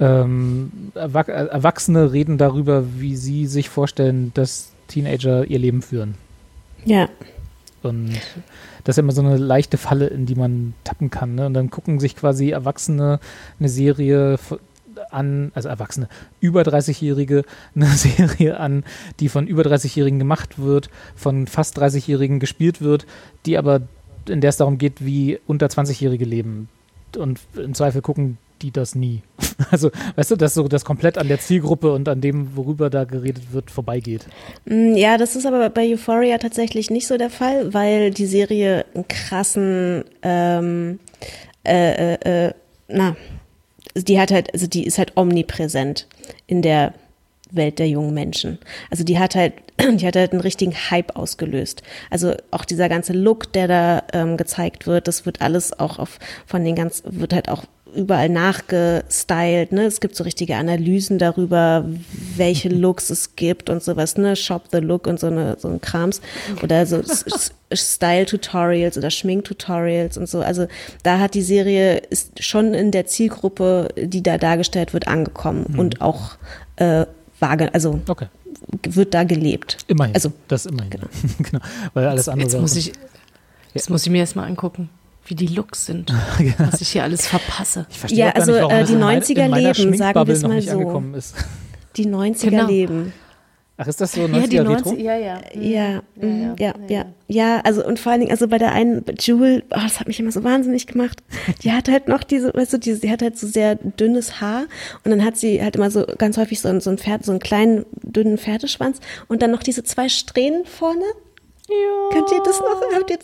[0.00, 6.14] ähm, Erwach Erwachsene reden darüber, wie sie sich vorstellen, dass Teenager ihr Leben führen.
[6.84, 7.08] Ja.
[7.82, 8.12] Und
[8.84, 11.34] das ist immer so eine leichte Falle, in die man tappen kann.
[11.34, 11.46] Ne?
[11.46, 13.20] Und dann gucken sich quasi Erwachsene
[13.58, 14.38] eine Serie
[15.10, 16.08] an, also Erwachsene,
[16.40, 18.84] über 30-Jährige eine Serie an,
[19.20, 23.06] die von über 30-Jährigen gemacht wird, von fast 30-Jährigen gespielt wird,
[23.46, 23.82] die aber,
[24.28, 26.68] in der es darum geht, wie unter 20-Jährige leben.
[27.16, 29.22] Und im Zweifel gucken die das nie.
[29.70, 33.04] Also, weißt du, dass so das komplett an der Zielgruppe und an dem, worüber da
[33.04, 34.26] geredet wird, vorbeigeht.
[34.64, 38.84] Mm, ja, das ist aber bei Euphoria tatsächlich nicht so der Fall, weil die Serie
[38.94, 40.98] einen krassen, ähm,
[41.64, 42.52] äh, äh, äh
[42.88, 43.16] na,
[43.94, 46.08] die hat halt, also die ist halt omnipräsent
[46.46, 46.92] in der
[47.52, 48.58] Welt der jungen Menschen.
[48.90, 51.82] Also die hat halt, die hat halt einen richtigen Hype ausgelöst.
[52.10, 56.18] Also auch dieser ganze Look, der da ähm, gezeigt wird, das wird alles auch auf
[56.46, 57.64] von den ganz, wird halt auch
[57.94, 59.72] überall nachgestylt.
[59.72, 59.84] Ne?
[59.84, 61.84] Es gibt so richtige Analysen darüber,
[62.36, 64.16] welche Looks es gibt und sowas.
[64.16, 64.36] Ne?
[64.36, 66.20] Shop the Look und so, eine, so ein Krams.
[66.62, 67.02] Oder so
[67.72, 70.40] Style-Tutorials oder Schmink-Tutorials und so.
[70.40, 70.66] Also
[71.02, 75.78] da hat die Serie, ist schon in der Zielgruppe, die da dargestellt wird, angekommen mhm.
[75.78, 76.32] und auch
[76.76, 77.06] äh,
[77.40, 78.26] vage, also okay.
[78.82, 79.78] wird da gelebt.
[79.88, 80.14] Immerhin.
[80.14, 80.90] Also, das immerhin.
[80.90, 81.06] Genau.
[81.38, 81.64] genau.
[81.94, 82.92] Weil alles andere jetzt muss ich,
[83.74, 84.90] Jetzt muss ich mir erstmal angucken
[85.26, 86.12] wie die Looks sind,
[86.58, 87.86] was ich hier alles verpasse.
[87.90, 91.02] Ich verstehe ja, also nicht, äh, die 90er leben, sagen wir es mal so.
[91.96, 92.66] Die 90er genau.
[92.66, 93.12] leben.
[93.78, 95.40] Ach, ist das so 90er ja, die 90, ja, ja.
[95.54, 97.04] Ja, ja, ja, ja, ja.
[97.26, 100.20] Ja, also und vor allen Dingen, also bei der einen, Jewel, oh, das hat mich
[100.20, 101.22] immer so wahnsinnig gemacht.
[101.62, 104.64] Die hat halt noch diese, weißt du, diese, die hat halt so sehr dünnes Haar
[105.04, 107.40] und dann hat sie halt immer so ganz häufig so, so ein Pferd, so einen
[107.40, 111.04] kleinen, dünnen Pferdeschwanz und dann noch diese zwei Strähnen vorne.
[111.68, 112.10] Ja.
[112.12, 112.82] Könnt ihr das noch?
[112.94, 113.18] Habt ihr,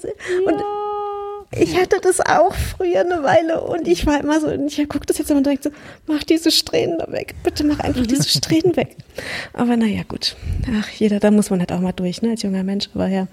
[0.46, 0.87] und ja
[1.50, 5.18] ich hatte das auch früher eine Weile und ich war immer so, ich gucke das
[5.18, 5.70] jetzt immer und denke so,
[6.06, 7.34] mach diese Strähnen da weg.
[7.42, 8.96] Bitte mach einfach diese Strähnen weg.
[9.54, 10.36] Aber naja, gut.
[10.78, 12.90] Ach, jeder, da muss man halt auch mal durch, ne, als junger Mensch.
[12.94, 13.28] Aber ja,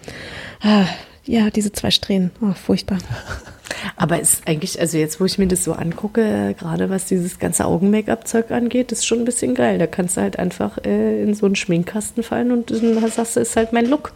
[0.61, 0.85] ah,
[1.25, 2.99] ja, diese zwei Strähnen, oh, furchtbar.
[3.97, 7.65] Aber ist eigentlich, also jetzt, wo ich mir das so angucke, gerade was dieses ganze
[7.65, 9.77] Augen-Make-up-Zeug angeht, ist schon ein bisschen geil.
[9.77, 13.41] Da kannst du halt einfach äh, in so einen Schminkkasten fallen und dann sagst du,
[13.41, 14.13] ist halt mein Look.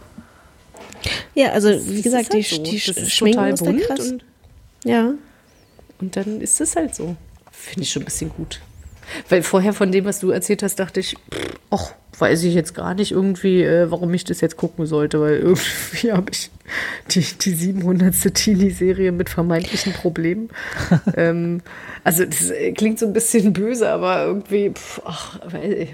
[1.34, 2.62] Ja, also wie gesagt, halt die, so.
[2.62, 4.10] die Schminken ist total krass.
[4.10, 4.24] Und,
[4.84, 5.14] ja.
[6.00, 7.16] Und dann ist es halt so.
[7.52, 8.60] Finde ich schon ein bisschen gut.
[9.28, 11.16] Weil vorher von dem, was du erzählt hast, dachte ich,
[11.70, 15.38] ach, weiß ich jetzt gar nicht irgendwie, äh, warum ich das jetzt gucken sollte, weil
[15.38, 16.50] irgendwie habe ich
[17.10, 18.14] die, die 700.
[18.34, 20.50] Teenie-Serie mit vermeintlichen Problemen.
[21.16, 21.62] ähm,
[22.04, 25.88] also das klingt so ein bisschen böse, aber irgendwie, pff, ach, weil,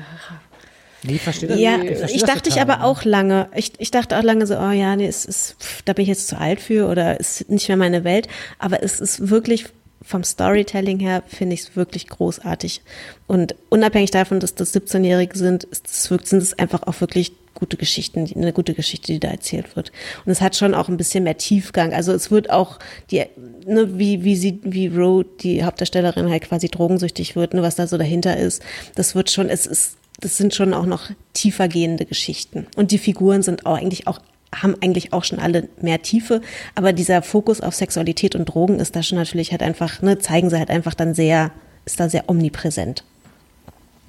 [1.03, 1.59] Nee, verstehe das.
[1.59, 3.49] Ja, ich, ich dachte ich aber auch lange.
[3.55, 6.29] Ich, ich dachte auch lange so, oh ja, nee, es ist, da bin ich jetzt
[6.29, 8.29] zu alt für oder ist nicht mehr meine Welt.
[8.59, 9.67] Aber es ist wirklich
[10.03, 12.83] vom Storytelling her finde ich es wirklich großartig.
[13.27, 18.53] Und unabhängig davon, dass das 17-Jährige sind, sind es einfach auch wirklich gute Geschichten, eine
[18.53, 19.91] gute Geschichte, die da erzählt wird.
[20.25, 21.93] Und es hat schon auch ein bisschen mehr Tiefgang.
[21.93, 22.79] Also es wird auch
[23.11, 23.25] die,
[23.67, 27.87] ne, wie, wie sie, wie Roe, die Hauptdarstellerin halt quasi drogensüchtig wird, ne, was da
[27.87, 28.63] so dahinter ist.
[28.95, 32.67] Das wird schon, es ist das sind schon auch noch tiefer gehende Geschichten.
[32.77, 34.21] Und die Figuren sind auch eigentlich auch
[34.55, 36.41] haben eigentlich auch schon alle mehr Tiefe,
[36.75, 40.51] aber dieser Fokus auf Sexualität und Drogen ist da schon natürlich halt einfach, ne, zeigen
[40.51, 41.51] sie halt einfach dann sehr,
[41.85, 43.05] ist da sehr omnipräsent.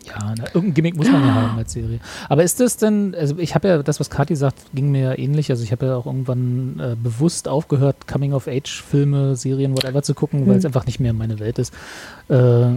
[0.06, 2.00] Ja, na, irgendein Gimmick muss man ja haben als Serie.
[2.30, 5.18] Aber ist das denn, also ich habe ja, das, was Kathi sagt, ging mir ja
[5.18, 5.50] ähnlich.
[5.50, 10.56] Also ich habe ja auch irgendwann äh, bewusst aufgehört, Coming-of-Age-Filme, Serien, whatever zu gucken, weil
[10.56, 10.70] es hm.
[10.70, 11.74] einfach nicht mehr meine Welt ist.
[12.30, 12.68] Äh,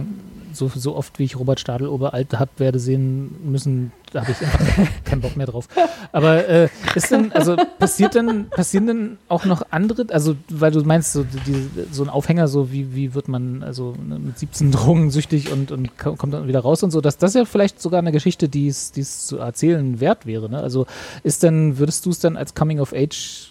[0.53, 4.41] so, so oft wie ich Robert Stadl oberalt habe werde sehen müssen, da habe ich
[4.41, 5.67] einfach keinen Bock mehr drauf.
[6.11, 10.81] Aber äh, ist denn, also passiert denn, passieren denn auch noch andere, also weil du
[10.83, 15.11] meinst, so, die, so ein Aufhänger, so wie, wie wird man also mit 17 Drogen
[15.11, 18.11] süchtig und, und kommt dann wieder raus und so, dass das ja vielleicht sogar eine
[18.11, 20.49] Geschichte, die es zu erzählen wert wäre.
[20.49, 20.59] Ne?
[20.59, 20.85] Also
[21.23, 23.50] ist denn, würdest du es dann als Coming of Age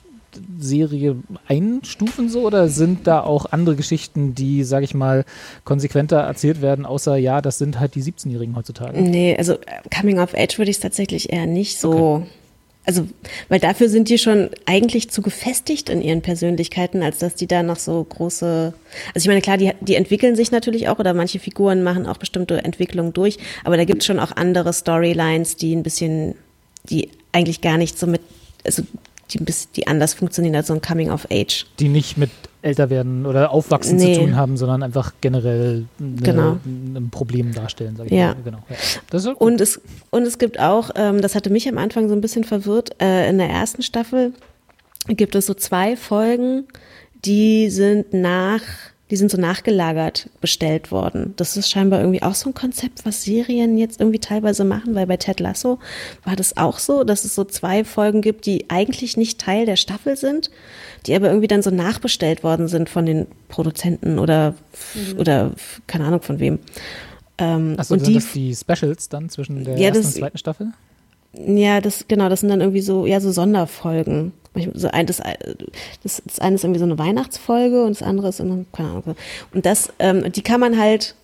[0.59, 1.17] Serie
[1.47, 5.25] einstufen so oder sind da auch andere Geschichten, die, sage ich mal,
[5.65, 9.01] konsequenter erzählt werden, außer ja, das sind halt die 17-Jährigen heutzutage?
[9.01, 9.57] Nee, also
[9.97, 11.93] Coming of Age würde ich es tatsächlich eher nicht so.
[11.93, 12.27] Okay.
[12.87, 13.07] also,
[13.49, 17.63] weil dafür sind die schon eigentlich zu gefestigt in ihren Persönlichkeiten, als dass die da
[17.63, 18.73] noch so große,
[19.15, 22.17] also ich meine, klar, die, die entwickeln sich natürlich auch oder manche Figuren machen auch
[22.17, 26.35] bestimmte Entwicklungen durch, aber da gibt es schon auch andere Storylines, die ein bisschen,
[26.89, 28.23] die eigentlich gar nicht so mit,
[28.65, 28.83] also
[29.33, 29.45] die,
[29.77, 31.67] die anders funktionieren als so ein Coming of Age.
[31.79, 32.31] Die nicht mit
[32.63, 34.15] älter werden oder aufwachsen nee.
[34.15, 36.59] zu tun haben, sondern einfach generell eine, genau.
[36.65, 38.35] ein Problem darstellen, sage ich ja.
[38.35, 38.37] mal.
[38.45, 38.59] Genau.
[38.69, 39.33] Ja.
[39.33, 39.81] und, es,
[40.11, 43.29] und es gibt auch, ähm, das hatte mich am Anfang so ein bisschen verwirrt, äh,
[43.29, 44.33] in der ersten Staffel
[45.09, 46.65] gibt es so zwei Folgen,
[47.25, 48.63] die sind nach
[49.11, 51.35] die sind so nachgelagert bestellt worden.
[51.37, 55.07] Das ist scheinbar irgendwie auch so ein Konzept, was Serien jetzt irgendwie teilweise machen, weil
[55.07, 55.79] bei Ted Lasso
[56.25, 59.77] war das auch so, dass es so zwei Folgen gibt, die eigentlich nicht Teil der
[59.77, 60.51] Staffel sind,
[61.07, 64.55] die aber irgendwie dann so nachbestellt worden sind von den Produzenten oder,
[64.95, 65.19] mhm.
[65.19, 65.53] oder
[65.87, 66.61] keine Ahnung von wem.
[67.39, 70.21] Ähm, Achso, und sind die, das die Specials dann zwischen der ja, ersten das, und
[70.21, 70.73] zweiten Staffel?
[71.33, 74.33] Ja, das, genau, das sind dann irgendwie so, ja, so Sonderfolgen.
[74.75, 75.23] So ein, das,
[76.03, 79.17] das, das eine ist irgendwie so eine Weihnachtsfolge und das andere ist, eine, keine Ahnung.
[79.55, 81.15] Und das, ähm, die kann man halt,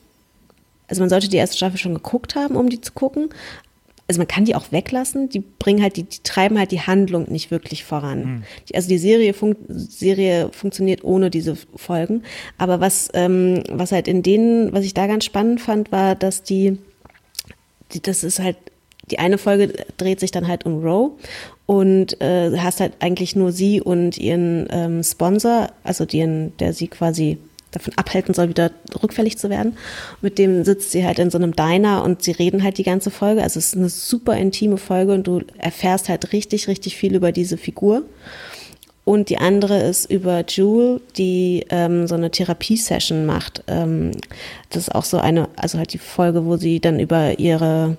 [0.89, 3.31] also man sollte die erste Staffel schon geguckt haben, um die zu gucken.
[4.09, 7.28] Also man kann die auch weglassen, die bringen halt, die, die treiben halt die Handlung
[7.28, 8.24] nicht wirklich voran.
[8.24, 8.43] Mhm.
[8.69, 12.23] Die, also die Serie, fun Serie funktioniert ohne diese Folgen.
[12.59, 16.44] Aber was, ähm, was halt in denen, was ich da ganz spannend fand, war, dass
[16.44, 16.78] die,
[17.93, 18.57] die das ist halt
[19.10, 21.12] die eine Folge dreht sich dann halt um Roe
[21.66, 26.88] und äh, hast halt eigentlich nur sie und ihren ähm, Sponsor, also den, der sie
[26.88, 27.38] quasi
[27.70, 28.70] davon abhalten soll, wieder
[29.02, 29.76] rückfällig zu werden.
[30.22, 33.10] Mit dem sitzt sie halt in so einem Diner und sie reden halt die ganze
[33.10, 33.42] Folge.
[33.42, 37.32] Also es ist eine super intime Folge und du erfährst halt richtig, richtig viel über
[37.32, 38.02] diese Figur.
[39.04, 43.62] Und die andere ist über Jewel, die ähm, so eine Therapiesession macht.
[43.68, 44.10] Ähm,
[44.70, 47.98] das ist auch so eine, also halt die Folge, wo sie dann über ihre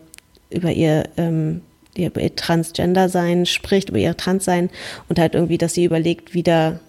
[0.49, 1.61] über ihr, ähm,
[1.97, 4.69] über ihr Transgender-Sein spricht, über ihr Trans-Sein
[5.09, 6.79] und halt irgendwie, dass sie überlegt, wieder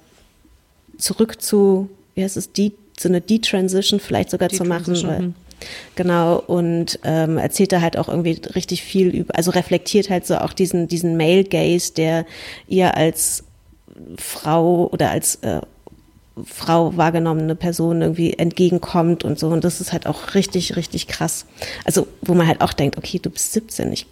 [0.98, 4.94] zurück zu, wie heißt es, die, so eine De-Transition vielleicht sogar zu machen.
[5.06, 5.35] Weil, hm.
[5.97, 10.36] Genau, und ähm, erzählt da halt auch irgendwie richtig viel über, also reflektiert halt so
[10.36, 12.26] auch diesen, diesen Male Gaze, der
[12.68, 13.44] ihr als
[14.16, 15.60] Frau oder als äh,
[16.44, 19.48] Frau wahrgenommene Person irgendwie entgegenkommt und so.
[19.48, 21.47] Und das ist halt auch richtig, richtig krass.
[21.85, 23.93] Also, wo man halt auch denkt, okay, du bist 17.
[23.93, 24.06] Ich,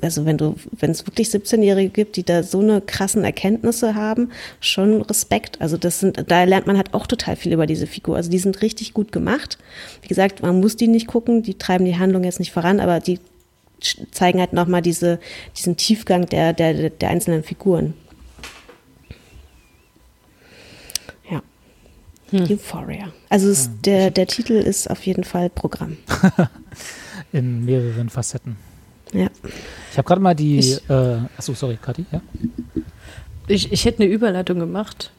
[0.00, 4.30] also, wenn du, wenn es wirklich 17-Jährige gibt, die da so eine krassen Erkenntnisse haben,
[4.60, 5.60] schon Respekt.
[5.60, 8.16] Also, das sind, da lernt man halt auch total viel über diese Figur.
[8.16, 9.58] Also, die sind richtig gut gemacht.
[10.00, 13.00] Wie gesagt, man muss die nicht gucken, die treiben die Handlung jetzt nicht voran, aber
[13.00, 13.18] die
[14.12, 15.18] zeigen halt nochmal diese,
[15.56, 17.94] diesen Tiefgang der, der, der einzelnen Figuren.
[22.32, 22.50] Hm.
[22.50, 23.12] Euphoria.
[23.28, 25.98] Also es, der, der Titel ist auf jeden Fall Programm.
[27.32, 28.56] In mehreren Facetten.
[29.12, 29.28] Ja.
[29.90, 30.58] Ich habe gerade mal die.
[30.58, 32.20] Ich, äh, achso, sorry, Kathi, ja?
[33.46, 35.12] Ich, ich hätte eine Überleitung gemacht.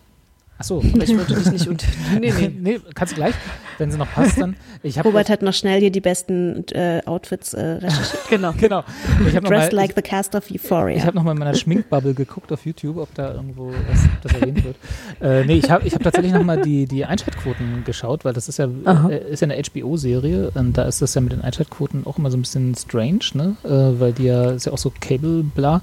[0.57, 0.79] Achso.
[0.93, 1.87] Aber ich wollte dich nicht unter.
[2.19, 2.55] Nee, nee.
[2.59, 3.33] nee, kannst du gleich,
[3.79, 4.55] wenn sie noch passt, dann.
[4.83, 8.21] Ich Robert hat noch schnell hier die besten äh, Outfits äh, recherchiert.
[8.29, 8.53] genau.
[8.53, 8.83] genau.
[9.25, 10.97] Ich Dressed mal, like ich, the cast of Euphoria.
[10.97, 14.33] Ich habe noch mal in meiner Schminkbubble geguckt auf YouTube, ob da irgendwo was, das
[14.33, 14.75] erwähnt wird.
[15.21, 18.47] Äh, nee, ich habe ich hab tatsächlich noch mal die, die Einschaltquoten geschaut, weil das
[18.47, 18.67] ist ja,
[19.09, 22.29] äh, ist ja eine HBO-Serie und da ist das ja mit den Einschaltquoten auch immer
[22.29, 23.55] so ein bisschen strange, ne?
[23.63, 25.81] Äh, weil die ja, ist ja auch so Cable-bla.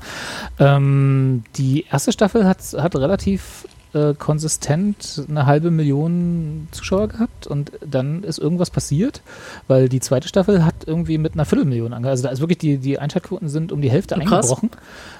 [0.59, 7.73] Ähm, die erste Staffel hat, hat relativ äh, konsistent eine halbe Million Zuschauer gehabt und
[7.85, 9.23] dann ist irgendwas passiert,
[9.69, 12.11] weil die zweite Staffel hat irgendwie mit einer Viertelmillion angefangen.
[12.11, 14.71] Also da ist wirklich die, die Einschaltquoten sind um die Hälfte oh, eingebrochen,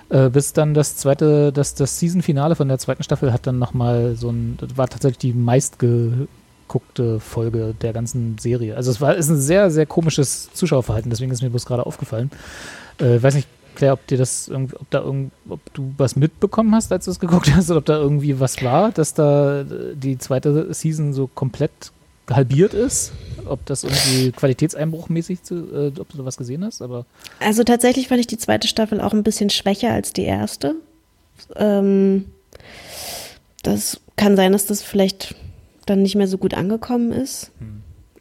[0.09, 4.15] äh, bis dann das zweite, das, das Season-Finale von der zweiten Staffel hat dann nochmal
[4.17, 8.77] so ein, das war tatsächlich die meistgeguckte Folge der ganzen Serie.
[8.77, 12.31] Also es war ist ein sehr, sehr komisches Zuschauerverhalten, deswegen ist mir bloß gerade aufgefallen.
[12.99, 13.49] Äh, weiß nicht,
[13.81, 17.13] Claire, ob dir das irgendwie, ob da irgend, ob du was mitbekommen hast, als du
[17.13, 21.27] es geguckt hast, oder ob da irgendwie was war, dass da die zweite Season so
[21.27, 21.71] komplett
[22.29, 23.13] halbiert ist?
[23.47, 27.07] Ob das irgendwie qualitätseinbruchmäßig, zu, äh, ob du was gesehen hast, aber.
[27.39, 30.75] Also tatsächlich fand ich die zweite Staffel auch ein bisschen schwächer als die erste.
[31.57, 32.27] Ähm,
[33.63, 35.35] das kann sein, dass das vielleicht
[35.87, 37.51] dann nicht mehr so gut angekommen ist.
[37.59, 37.81] Hm.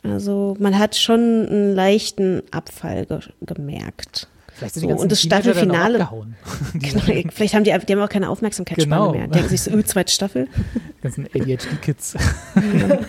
[0.10, 4.30] Also man hat schon einen leichten Abfall ge gemerkt.
[4.60, 5.99] Vielleicht sind die ganzen und das Staffelfinale.
[6.73, 7.02] genau,
[7.34, 9.14] vielleicht haben die, die haben auch keine Aufmerksamkeitsspanne genau.
[9.14, 9.27] mehr.
[9.30, 10.49] Denken sich so, öh, zweite Staffel.
[10.98, 12.15] Die ganzen ADHD-Kids.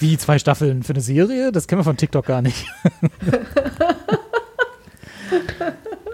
[0.00, 1.52] Wie zwei Staffeln für eine Serie?
[1.52, 2.66] Das kennen wir von TikTok gar nicht.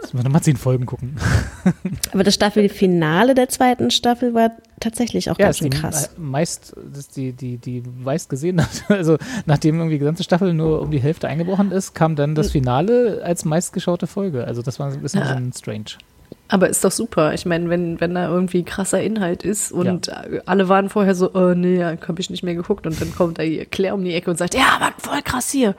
[0.02, 1.16] Müssen wir nochmal zehn Folgen gucken.
[2.12, 4.50] Aber das Staffelfinale der zweiten Staffel war
[4.80, 6.10] tatsächlich auch ja, ganz schön krass.
[6.16, 8.84] Meist, das die, die, die meist gesehen hat.
[8.88, 9.16] Also
[9.46, 13.22] nachdem irgendwie die gesamte Staffel nur um die Hälfte eingebrochen ist, kam dann das Finale
[13.24, 14.44] als meistgeschaute Folge.
[14.44, 15.34] Also das war ein bisschen, ja.
[15.34, 15.98] bisschen strange.
[16.48, 17.32] Aber ist doch super.
[17.32, 20.22] Ich meine, wenn, wenn da irgendwie krasser Inhalt ist und ja.
[20.44, 23.44] alle waren vorher so, oh nee, habe ich nicht mehr geguckt und dann kommt da
[23.70, 25.74] Claire um die Ecke und sagt, ja, war voll krass hier.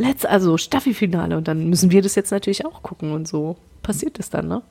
[0.00, 4.18] Let's, also Staffelfinale und dann müssen wir das jetzt natürlich auch gucken und so passiert
[4.18, 4.62] es dann, ne?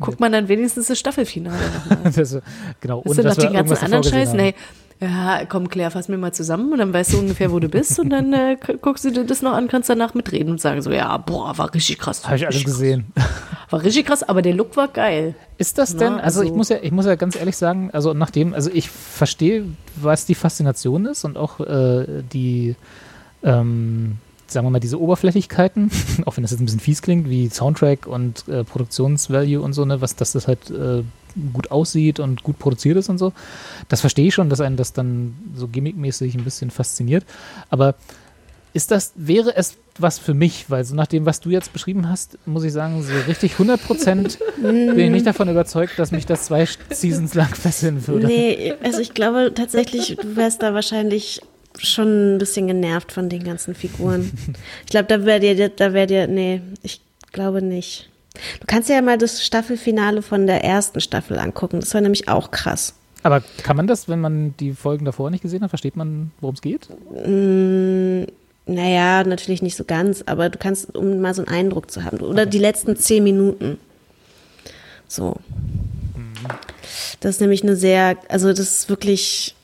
[0.00, 2.12] Guckt man dann wenigstens das Staffelfinale nochmal.
[2.16, 2.38] das,
[2.80, 3.00] genau.
[3.00, 4.34] Und das doch die ganzen anderen Scheiße.
[4.34, 4.54] Nee,
[5.00, 7.98] ja, komm, Claire, fass mir mal zusammen und dann weißt du ungefähr, wo du bist
[7.98, 10.90] und dann äh, guckst du dir das noch an, kannst danach mitreden und sagen so,
[10.90, 12.24] ja, boah, war richtig krass.
[12.24, 13.06] Habe ich alles gesehen.
[13.70, 15.34] War richtig krass, aber der Look war geil.
[15.58, 17.90] Ist das denn, Na, also, also, ich muss ja, ich muss ja ganz ehrlich sagen,
[17.92, 19.64] also nachdem, also ich verstehe,
[19.96, 22.76] was die Faszination ist und auch äh, die,
[23.42, 25.90] ähm, sagen wir mal, diese Oberflächlichkeiten,
[26.26, 29.84] auch wenn das jetzt ein bisschen fies klingt, wie Soundtrack und äh, Produktionsvalue und so,
[29.84, 31.02] ne, was, dass das halt äh,
[31.52, 33.32] gut aussieht und gut produziert ist und so.
[33.88, 37.24] Das verstehe ich schon, dass einen das dann so gimmickmäßig ein bisschen fasziniert.
[37.70, 37.96] Aber
[38.72, 40.68] ist das, wäre es was für mich?
[40.68, 43.80] Weil so nach dem, was du jetzt beschrieben hast, muss ich sagen, so richtig 100
[43.80, 48.26] Prozent bin ich nicht davon überzeugt, dass mich das zwei Seasons lang fesseln würde.
[48.26, 51.40] Nee, also ich glaube tatsächlich, du wärst da wahrscheinlich
[51.78, 54.32] schon ein bisschen genervt von den ganzen Figuren.
[54.84, 57.00] Ich glaube, da wäre dir, da wäre dir, nee, ich
[57.32, 58.08] glaube nicht.
[58.60, 61.80] Du kannst ja mal das Staffelfinale von der ersten Staffel angucken.
[61.80, 62.94] Das war nämlich auch krass.
[63.22, 66.54] Aber kann man das, wenn man die Folgen davor nicht gesehen hat, versteht man, worum
[66.54, 66.88] es geht?
[67.26, 68.24] Mm,
[68.66, 72.18] naja, natürlich nicht so ganz, aber du kannst, um mal so einen Eindruck zu haben.
[72.18, 72.50] Oder okay.
[72.50, 73.78] die letzten zehn Minuten.
[75.08, 75.36] So.
[76.16, 76.48] Mhm.
[77.20, 79.54] Das ist nämlich eine sehr, also das ist wirklich,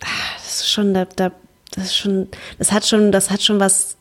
[0.00, 1.32] das ist schon, da, da,
[1.74, 3.96] das ist schon, das hat schon, das hat schon was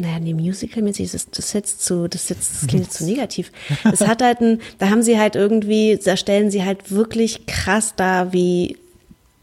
[0.00, 3.50] naja, nee, Musical-mäßig, das, das jetzt zu, das jetzt, das klingt zu negativ.
[3.92, 7.94] Es hat halt ein, da haben sie halt irgendwie, da stellen sie halt wirklich krass
[7.96, 8.78] da, wie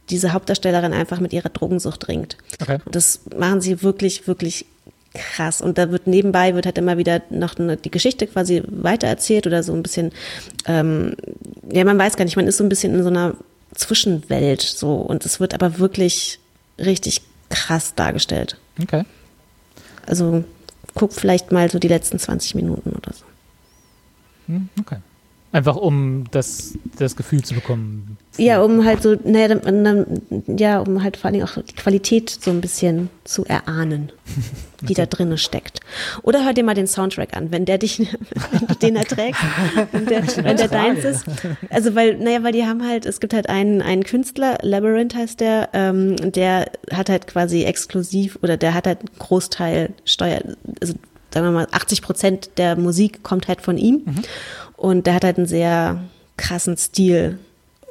[0.09, 2.37] diese Hauptdarstellerin einfach mit ihrer Drogensucht ringt.
[2.61, 2.77] Okay.
[2.85, 4.65] Und das machen sie wirklich, wirklich
[5.13, 5.61] krass.
[5.61, 9.63] Und da wird nebenbei wird halt immer wieder noch eine, die Geschichte quasi weitererzählt oder
[9.63, 10.11] so ein bisschen,
[10.67, 11.15] ähm,
[11.71, 13.35] ja, man weiß gar nicht, man ist so ein bisschen in so einer
[13.75, 16.39] Zwischenwelt so und es wird aber wirklich
[16.77, 18.57] richtig krass dargestellt.
[18.81, 19.03] Okay.
[20.05, 20.43] Also
[20.93, 23.25] guck vielleicht mal so die letzten 20 Minuten oder so.
[24.47, 24.97] Hm, okay.
[25.55, 28.17] Einfach um das, das Gefühl zu bekommen.
[28.35, 29.55] Ja, um halt so, naja,
[30.47, 34.11] ja, um halt vor allem auch die Qualität so ein bisschen zu erahnen,
[34.81, 34.93] die okay.
[34.95, 35.79] da drin steckt.
[36.23, 37.99] Oder hör dir mal den Soundtrack an, wenn der dich,
[38.51, 39.41] wenn du den erträgst,
[39.93, 41.23] wenn der, wenn der deins ist.
[41.69, 45.39] Also weil, naja, weil die haben halt, es gibt halt einen, einen Künstler, Labyrinth heißt
[45.39, 50.41] der, ähm, der hat halt quasi exklusiv oder der hat halt einen Großteil Steuer,
[50.81, 50.95] also
[51.35, 54.03] sagen wir mal, 80 Prozent der Musik kommt halt von ihm.
[54.05, 54.23] Mhm.
[54.77, 56.01] Und der hat halt einen sehr
[56.37, 57.39] krassen Stil.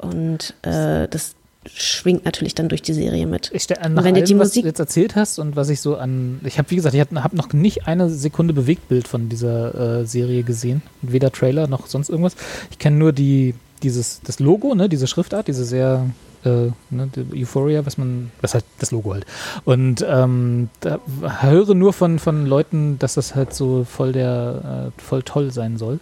[0.01, 1.35] Und äh, das
[1.73, 3.51] schwingt natürlich dann durch die Serie mit.
[3.55, 5.69] Ich stelle an, nach wenn allem, die Musik was du jetzt erzählt hast und was
[5.71, 9.09] ich so an, ich habe wie gesagt, ich habe hab noch nicht eine Sekunde Bewegtbild
[9.09, 12.37] von dieser äh, Serie gesehen, weder Trailer noch sonst irgendwas.
[12.71, 16.07] Ich kenne nur die dieses das Logo, ne, diese Schriftart, diese sehr
[16.45, 19.27] äh, ne, Euphoria, was man, was halt das Logo halt.
[19.65, 21.01] Und ähm, da
[21.41, 25.79] höre nur von von Leuten, dass das halt so voll der äh, voll toll sein
[25.79, 25.99] soll.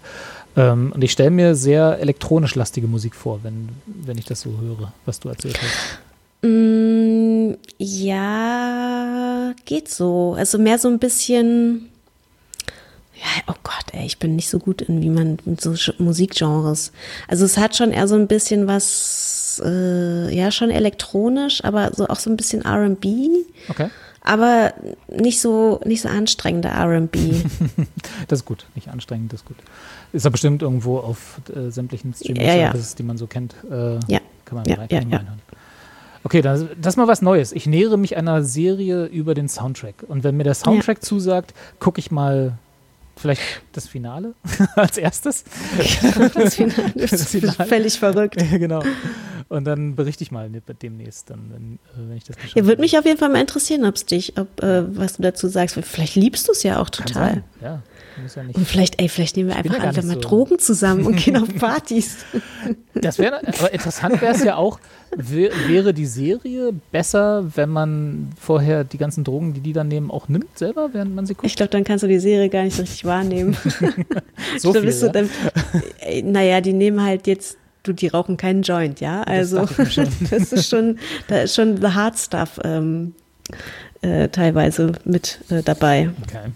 [0.57, 4.51] Ähm, und ich stelle mir sehr elektronisch lastige Musik vor, wenn, wenn ich das so
[4.61, 5.99] höre, was du erzählt hast.
[6.43, 10.35] Mm, ja, geht so.
[10.37, 11.89] Also mehr so ein bisschen.
[13.15, 16.91] Ja, oh Gott, ey, ich bin nicht so gut in wie man mit so Musikgenres.
[17.29, 22.09] Also es hat schon eher so ein bisschen was, äh, ja, schon elektronisch, aber so
[22.09, 23.07] auch so ein bisschen RB.
[23.69, 23.91] Okay.
[24.23, 24.75] Aber
[25.09, 27.17] nicht so, nicht so anstrengender RB.
[28.29, 29.57] das ist gut, nicht anstrengend, das ist gut.
[30.13, 32.97] Ist ja bestimmt irgendwo auf äh, sämtlichen Streaming-Services, ja, ja.
[32.99, 33.55] die man so kennt.
[33.71, 34.21] Äh, ja.
[34.45, 35.41] Kann man ja, ja, reinhören.
[36.25, 37.53] Okay, das, das ist mal was Neues.
[37.53, 40.05] Ich nähere mich einer Serie über den Soundtrack.
[40.07, 42.59] Und wenn mir der Soundtrack zusagt, gucke ich mal
[43.17, 44.35] vielleicht das Finale
[44.77, 45.45] als erstes.
[46.35, 47.69] das Finale ist das Finale.
[47.69, 48.37] völlig verrückt.
[48.51, 48.83] genau.
[49.49, 52.97] Und dann berichte ich mal demnächst, dann, wenn, äh, wenn ich das Ja, würde mich
[52.99, 55.79] auf jeden Fall mal interessieren, ob es dich, ob, äh, was du dazu sagst.
[55.83, 57.43] Vielleicht liebst du es ja auch total.
[57.61, 57.83] Ja.
[58.17, 61.17] Ja und vielleicht, ey, vielleicht nehmen wir einfach ja einfach mal so Drogen zusammen und
[61.17, 62.19] gehen auf Partys.
[62.95, 64.79] Das wäre, aber interessant wäre es ja auch,
[65.17, 70.29] wäre die Serie besser, wenn man vorher die ganzen Drogen, die die dann nehmen, auch
[70.29, 71.47] nimmt selber, während man sie guckt?
[71.47, 73.57] Ich glaube, dann kannst du die Serie gar nicht so richtig wahrnehmen.
[74.59, 75.09] so viel, ja?
[75.09, 75.31] dann,
[76.01, 79.23] ey, naja, die nehmen halt jetzt du, die rauchen keinen Joint, ja.
[79.23, 79.97] Also das,
[80.31, 80.99] das ist schon,
[81.29, 83.15] da ist schon the hard stuff ähm,
[84.03, 86.11] äh, teilweise mit äh, dabei.
[86.23, 86.51] Okay.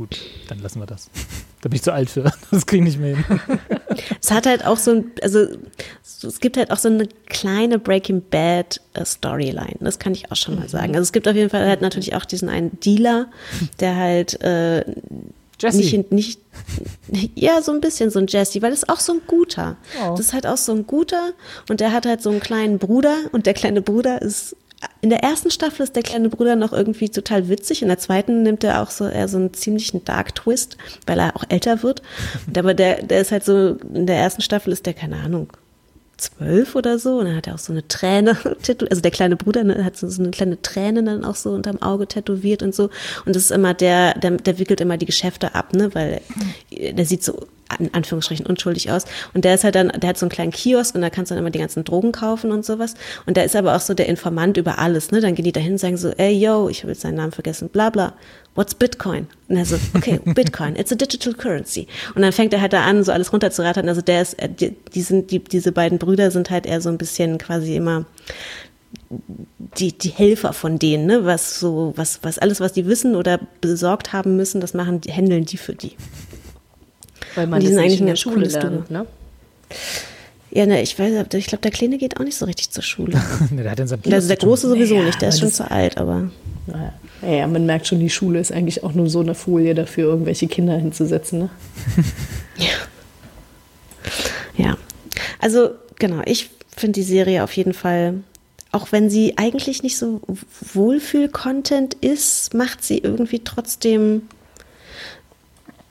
[0.00, 0.18] Gut,
[0.48, 1.10] dann lassen wir das.
[1.60, 2.24] Da bin ich zu alt für.
[2.50, 3.40] Das kriege ich nicht mehr hin.
[4.18, 5.46] es hat halt auch so ein, also
[6.22, 9.76] es gibt halt auch so eine kleine Breaking Bad äh, Storyline.
[9.80, 10.94] Das kann ich auch schon mal sagen.
[10.94, 13.26] Also es gibt auf jeden Fall halt natürlich auch diesen einen Dealer,
[13.78, 14.86] der halt äh,
[15.60, 15.76] Jesse.
[15.76, 16.40] Nicht, nicht,
[17.34, 19.76] ja, so ein bisschen so ein Jesse, weil das ist auch so ein guter.
[20.02, 20.12] Oh.
[20.12, 21.34] Das ist halt auch so ein guter
[21.68, 24.56] und der hat halt so einen kleinen Bruder und der kleine Bruder ist
[25.02, 27.82] in der ersten Staffel ist der kleine Bruder noch irgendwie total witzig.
[27.82, 30.76] In der zweiten nimmt er auch so eher so einen ziemlichen Dark Twist,
[31.06, 32.02] weil er auch älter wird.
[32.46, 35.48] Und aber der, der ist halt so, in der ersten Staffel ist der, keine Ahnung,
[36.20, 37.18] zwölf oder so.
[37.18, 38.90] Und dann hat er auch so eine Träne tätowiert.
[38.92, 41.80] Also der kleine Bruder ne, hat so, so eine kleine Träne dann auch so unterm
[41.82, 42.90] Auge tätowiert und so.
[43.24, 46.20] Und das ist immer der, der, der wickelt immer die Geschäfte ab, ne, weil
[46.70, 47.46] der sieht so
[47.78, 49.04] in Anführungsstrichen unschuldig aus.
[49.32, 51.34] Und der ist halt dann, der hat so einen kleinen Kiosk und da kannst du
[51.34, 52.94] dann immer die ganzen Drogen kaufen und sowas.
[53.26, 55.20] Und der ist aber auch so der Informant über alles, ne?
[55.20, 57.68] Dann gehen die dahin und sagen so, ey, yo, ich habe jetzt seinen Namen vergessen,
[57.68, 58.14] bla bla.
[58.60, 59.26] What's Bitcoin?
[59.48, 61.86] Und er so, okay, Bitcoin, it's a digital currency.
[62.14, 63.88] Und dann fängt er halt da an, so alles runterzurattern.
[63.88, 66.98] Also der ist, die, die sind, die, diese beiden Brüder sind halt eher so ein
[66.98, 68.04] bisschen quasi immer
[69.78, 71.24] die, die Helfer von denen, ne?
[71.24, 75.10] Was so, was, was alles, was die wissen oder besorgt haben müssen, das machen, die,
[75.12, 75.92] handeln die für die.
[77.36, 79.06] Weil man die das sind nicht eigentlich in der Schule lernt, ne?
[80.50, 83.12] Ja, ne, ich weiß, ich glaube, der Kleine geht auch nicht so richtig zur Schule.
[83.52, 84.48] Der hat in seinem Also der tun.
[84.48, 86.28] Große sowieso Ja, nicht, der ist schon das- zu alt, aber
[86.66, 86.92] Naja.
[87.22, 90.46] Ja, man merkt schon, die Schule ist eigentlich auch nur so eine Folie dafür, irgendwelche
[90.48, 91.38] Kinder hinzusetzen.
[91.40, 91.50] Ne?
[94.56, 94.76] ja.
[95.38, 98.14] Also, genau, ich finde die Serie auf jeden Fall,
[98.72, 100.20] auch wenn sie eigentlich nicht so
[100.74, 104.22] Wohlfühl-Content ist, macht sie irgendwie trotzdem,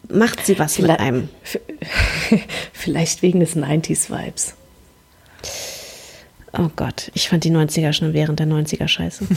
[0.08, 1.30] macht sie was mit Vielleicht- einem.
[2.74, 4.54] Vielleicht wegen des 90s-Vibes.
[6.58, 9.26] Oh Gott, ich fand die 90er schon während der 90er scheiße.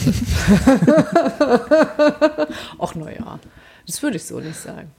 [2.78, 3.38] Ach, naja,
[3.86, 4.90] das würde ich so nicht sagen.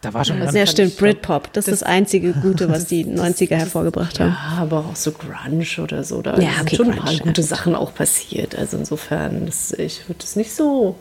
[0.00, 3.56] Da war schon Ja, Sehr stimmt, Britpop, das ist das einzige Gute, was die 90er
[3.56, 4.30] hervorgebracht haben.
[4.30, 6.22] Ja, aber auch so Grunge oder so.
[6.22, 7.22] Da Ja, sind okay, schon ein Grunge, paar ja.
[7.22, 8.56] gute Sachen auch passiert.
[8.56, 10.96] Also insofern, das, ich würde es nicht so.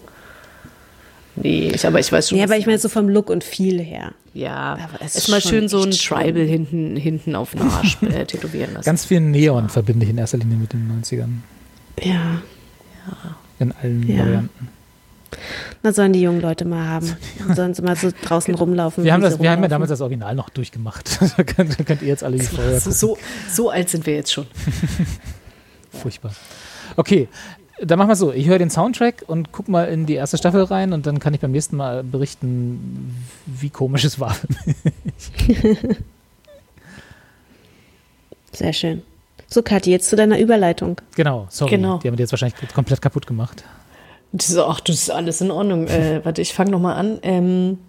[1.35, 2.37] Nee, ich, aber ich weiß schon.
[2.37, 4.13] Ja, was aber ich meine so vom Look und Feel her.
[4.33, 5.91] Ja, Aber es ist erstmal schon schön so ein.
[5.91, 8.85] Tribal hinten, hinten auf den Arsch äh, tätowieren lassen.
[8.85, 11.29] Ganz viel Neon verbinde ich in erster Linie mit den 90ern.
[12.05, 12.41] Ja,
[13.59, 14.19] In allen Ja.
[14.19, 14.67] Varianten.
[15.83, 17.15] na sollen die jungen Leute mal haben.
[17.55, 19.03] Sollen sie mal so draußen rumlaufen.
[19.03, 21.19] Wir haben, das, wir haben ja damals das Original noch durchgemacht.
[21.37, 23.17] da, könnt, da könnt ihr jetzt alle die Folge so, so,
[23.49, 24.47] so alt sind wir jetzt schon.
[25.91, 26.31] Furchtbar.
[26.95, 27.27] Okay,
[27.83, 28.31] dann machen wir so.
[28.31, 31.33] Ich höre den Soundtrack und guck mal in die erste Staffel rein und dann kann
[31.33, 33.15] ich beim nächsten Mal berichten,
[33.45, 34.35] wie komisch es war.
[38.51, 39.03] Sehr schön.
[39.47, 41.01] So, Kathi, jetzt zu deiner Überleitung.
[41.15, 41.71] genau, sorry.
[41.71, 41.97] Genau.
[41.97, 43.63] Die haben wir jetzt wahrscheinlich komplett kaputt gemacht.
[44.31, 45.87] Das ist, ach, das ist alles in Ordnung.
[45.87, 47.19] Äh, warte, ich fange nochmal an.
[47.23, 47.79] Ähm,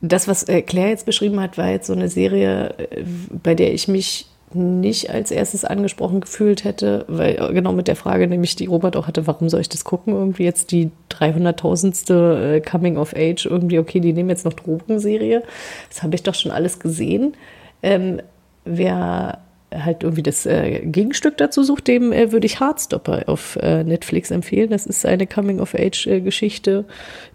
[0.00, 3.04] das, was äh, Claire jetzt beschrieben hat, war jetzt so eine Serie, äh,
[3.42, 7.96] bei der ich mich nicht als erstes angesprochen gefühlt hätte, weil äh, genau mit der
[7.96, 10.14] Frage, nämlich die Robert auch hatte, warum soll ich das gucken?
[10.14, 12.56] Irgendwie jetzt die 300.000.
[12.56, 15.42] äh, Coming of Age, irgendwie, okay, die nehmen jetzt noch Drogenserie.
[15.88, 17.34] Das habe ich doch schon alles gesehen.
[17.82, 18.20] Ähm,
[18.64, 19.38] wer
[19.72, 24.30] halt irgendwie das äh, Gegenstück dazu sucht, dem äh, würde ich Heartstopper auf äh, Netflix
[24.30, 24.70] empfehlen.
[24.70, 26.84] Das ist eine Coming-of-Age-Geschichte,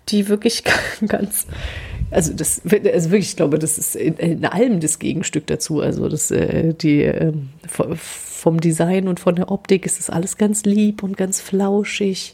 [0.10, 0.64] die wirklich
[1.08, 1.48] ganz,
[2.16, 5.82] also das, also wirklich, ich glaube, das ist in, in allem das Gegenstück dazu.
[5.82, 10.64] Also das, äh, die ähm, vom Design und von der Optik ist das alles ganz
[10.64, 12.34] lieb und ganz flauschig.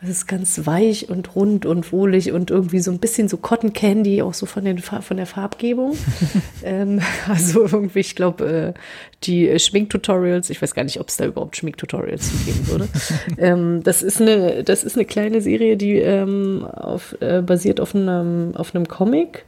[0.00, 3.72] Es ist ganz weich und rund und wohlig und irgendwie so ein bisschen so Cotton
[3.72, 5.96] Candy, auch so von, den, von der Farbgebung.
[6.62, 8.78] ähm, also irgendwie, ich glaube, äh,
[9.24, 12.88] die äh, Schminktutorials, ich weiß gar nicht, ob es da überhaupt Schminktutorials geben würde.
[13.38, 17.96] ähm, das, ist eine, das ist eine kleine Serie, die ähm, auf, äh, basiert auf
[17.96, 19.46] einem, auf einem Comic.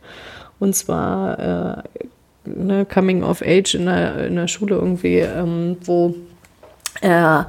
[0.59, 2.01] Und zwar äh,
[2.45, 6.17] ne, Coming of Age in einer, in einer Schule irgendwie, ähm, wo
[7.01, 7.49] er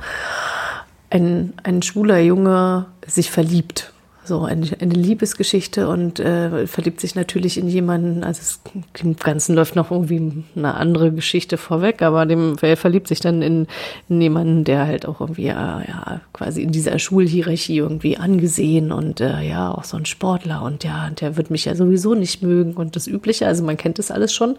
[1.12, 3.94] ein, ein schwuler Junge sich verliebt.
[4.23, 8.23] So eine, eine Liebesgeschichte und äh, verliebt sich natürlich in jemanden.
[8.23, 8.60] Also es,
[9.02, 13.41] im Ganzen läuft noch irgendwie eine andere Geschichte vorweg, aber dem, er verliebt sich dann
[13.41, 13.65] in,
[14.10, 19.22] in jemanden, der halt auch irgendwie ja, ja quasi in dieser Schulhierarchie irgendwie angesehen und
[19.22, 22.73] äh, ja auch so ein Sportler und ja, der wird mich ja sowieso nicht mögen
[22.73, 23.48] und das Übliche.
[23.48, 24.56] Also man kennt das alles schon.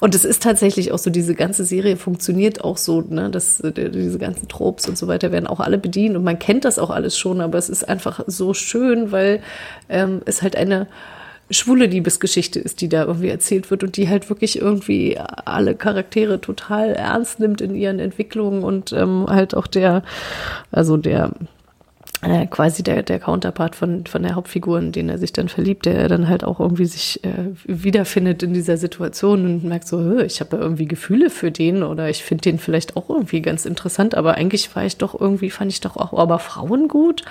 [0.00, 3.70] Und es ist tatsächlich auch so, diese ganze Serie funktioniert auch so, ne, dass äh,
[3.90, 6.90] diese ganzen Tropes und so weiter werden auch alle bedient und man kennt das auch
[6.90, 8.79] alles schon, aber es ist einfach so schön,
[9.12, 9.42] weil
[9.88, 10.86] ähm, es halt eine
[11.50, 16.40] schwule Liebesgeschichte ist, die da irgendwie erzählt wird und die halt wirklich irgendwie alle Charaktere
[16.40, 20.02] total ernst nimmt in ihren Entwicklungen und ähm, halt auch der,
[20.70, 21.32] also der
[22.22, 25.86] äh, quasi der, der Counterpart von, von der Hauptfigur, in den er sich dann verliebt,
[25.86, 30.40] der dann halt auch irgendwie sich äh, wiederfindet in dieser Situation und merkt so, ich
[30.40, 34.14] habe ja irgendwie Gefühle für den oder ich finde den vielleicht auch irgendwie ganz interessant,
[34.14, 37.22] aber eigentlich war ich doch irgendwie, fand ich doch auch aber Frauen gut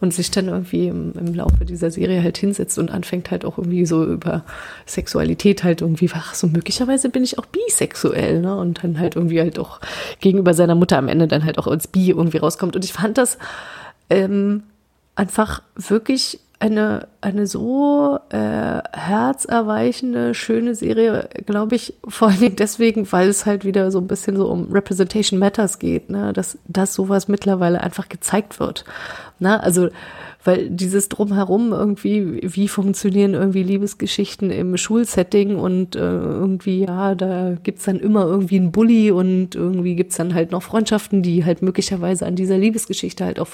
[0.00, 3.58] und sich dann irgendwie im, im Laufe dieser Serie halt hinsetzt und anfängt halt auch
[3.58, 4.44] irgendwie so über
[4.86, 8.56] Sexualität halt irgendwie, ach so möglicherweise bin ich auch bisexuell, ne?
[8.56, 9.80] Und dann halt irgendwie halt auch
[10.20, 13.18] gegenüber seiner Mutter am Ende dann halt auch als bi irgendwie rauskommt und ich fand
[13.18, 13.36] das
[14.12, 14.64] ähm,
[15.14, 23.10] einfach wirklich eine, eine so äh, herzerweichende, schöne Serie, glaube ich, vor allen Dingen deswegen,
[23.10, 26.32] weil es halt wieder so ein bisschen so um Representation Matters geht, ne?
[26.32, 28.84] dass, dass sowas mittlerweile einfach gezeigt wird.
[29.40, 29.60] Ne?
[29.60, 29.88] Also
[30.44, 37.54] weil dieses Drumherum irgendwie, wie funktionieren irgendwie Liebesgeschichten im Schulsetting und äh, irgendwie, ja, da
[37.62, 41.62] gibt's dann immer irgendwie einen Bully und irgendwie gibt's dann halt noch Freundschaften, die halt
[41.62, 43.50] möglicherweise an dieser Liebesgeschichte halt auch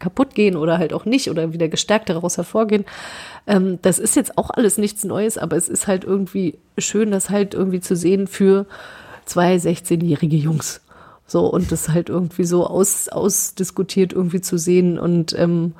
[0.00, 2.84] kaputt gehen oder halt auch nicht oder wieder gestärkt daraus hervorgehen.
[3.46, 7.30] Ähm, das ist jetzt auch alles nichts Neues, aber es ist halt irgendwie schön, das
[7.30, 8.66] halt irgendwie zu sehen für
[9.24, 10.80] zwei 16-jährige Jungs.
[11.26, 15.74] So, und das halt irgendwie so aus, ausdiskutiert irgendwie zu sehen und ähm,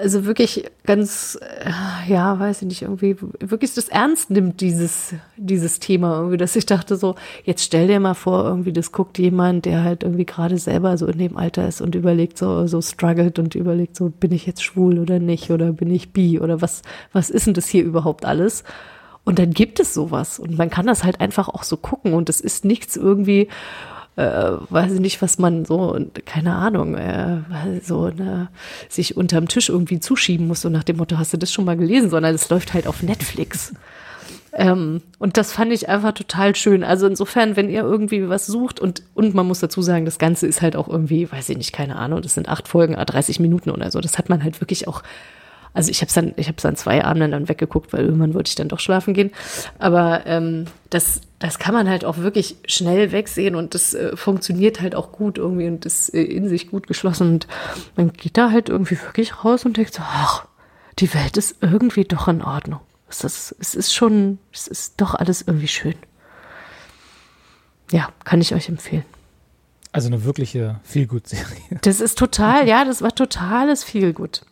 [0.00, 5.78] also wirklich ganz, äh, ja, weiß ich nicht, irgendwie wirklich das ernst nimmt, dieses, dieses
[5.78, 7.14] Thema irgendwie, dass ich dachte so,
[7.44, 11.06] jetzt stell dir mal vor, irgendwie, das guckt jemand, der halt irgendwie gerade selber so
[11.06, 14.62] in dem Alter ist und überlegt so, so struggelt und überlegt so, bin ich jetzt
[14.62, 16.82] schwul oder nicht oder bin ich bi oder was,
[17.12, 18.64] was ist denn das hier überhaupt alles?
[19.24, 22.28] Und dann gibt es sowas und man kann das halt einfach auch so gucken und
[22.30, 23.48] es ist nichts irgendwie,
[24.18, 25.96] äh, weiß ich nicht, was man so,
[26.26, 27.38] keine Ahnung, äh,
[27.84, 28.48] so ne,
[28.88, 31.76] sich unterm Tisch irgendwie zuschieben muss, so nach dem Motto, hast du das schon mal
[31.76, 33.74] gelesen, sondern es läuft halt auf Netflix.
[34.52, 36.82] Ähm, und das fand ich einfach total schön.
[36.82, 40.48] Also insofern, wenn ihr irgendwie was sucht und, und man muss dazu sagen, das Ganze
[40.48, 43.70] ist halt auch irgendwie, weiß ich nicht, keine Ahnung, das sind acht Folgen, 30 Minuten
[43.70, 44.00] oder so.
[44.00, 45.04] Das hat man halt wirklich auch
[45.74, 48.34] also ich habe es dann, ich habe es an zwei Abenden dann weggeguckt, weil irgendwann
[48.34, 49.30] wollte ich dann doch schlafen gehen.
[49.78, 54.80] Aber ähm, das, das kann man halt auch wirklich schnell wegsehen und das äh, funktioniert
[54.80, 57.32] halt auch gut irgendwie und ist äh, in sich gut geschlossen.
[57.32, 57.46] Und
[57.96, 60.46] man geht da halt irgendwie wirklich raus und denkt so, ach,
[60.98, 62.80] die Welt ist irgendwie doch in Ordnung.
[63.08, 65.94] Es ist, es ist schon, es ist doch alles irgendwie schön.
[67.90, 69.04] Ja, kann ich euch empfehlen.
[69.92, 71.80] Also eine wirkliche Feelgood-Serie.
[71.80, 74.42] Das ist total, ja, das war totales Feelgood.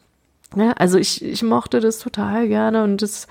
[0.55, 3.27] Ja, also ich, ich mochte das total gerne und das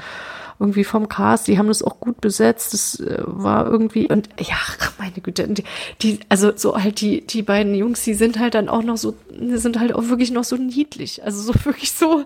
[0.59, 2.73] irgendwie vom Cast, die haben das auch gut besetzt.
[2.73, 4.57] Das äh, war irgendwie und ja,
[4.97, 5.63] meine Güte, die,
[6.01, 9.15] die, also so halt die die beiden Jungs, die sind halt dann auch noch so,
[9.57, 12.25] sind halt auch wirklich noch so niedlich, also so wirklich so,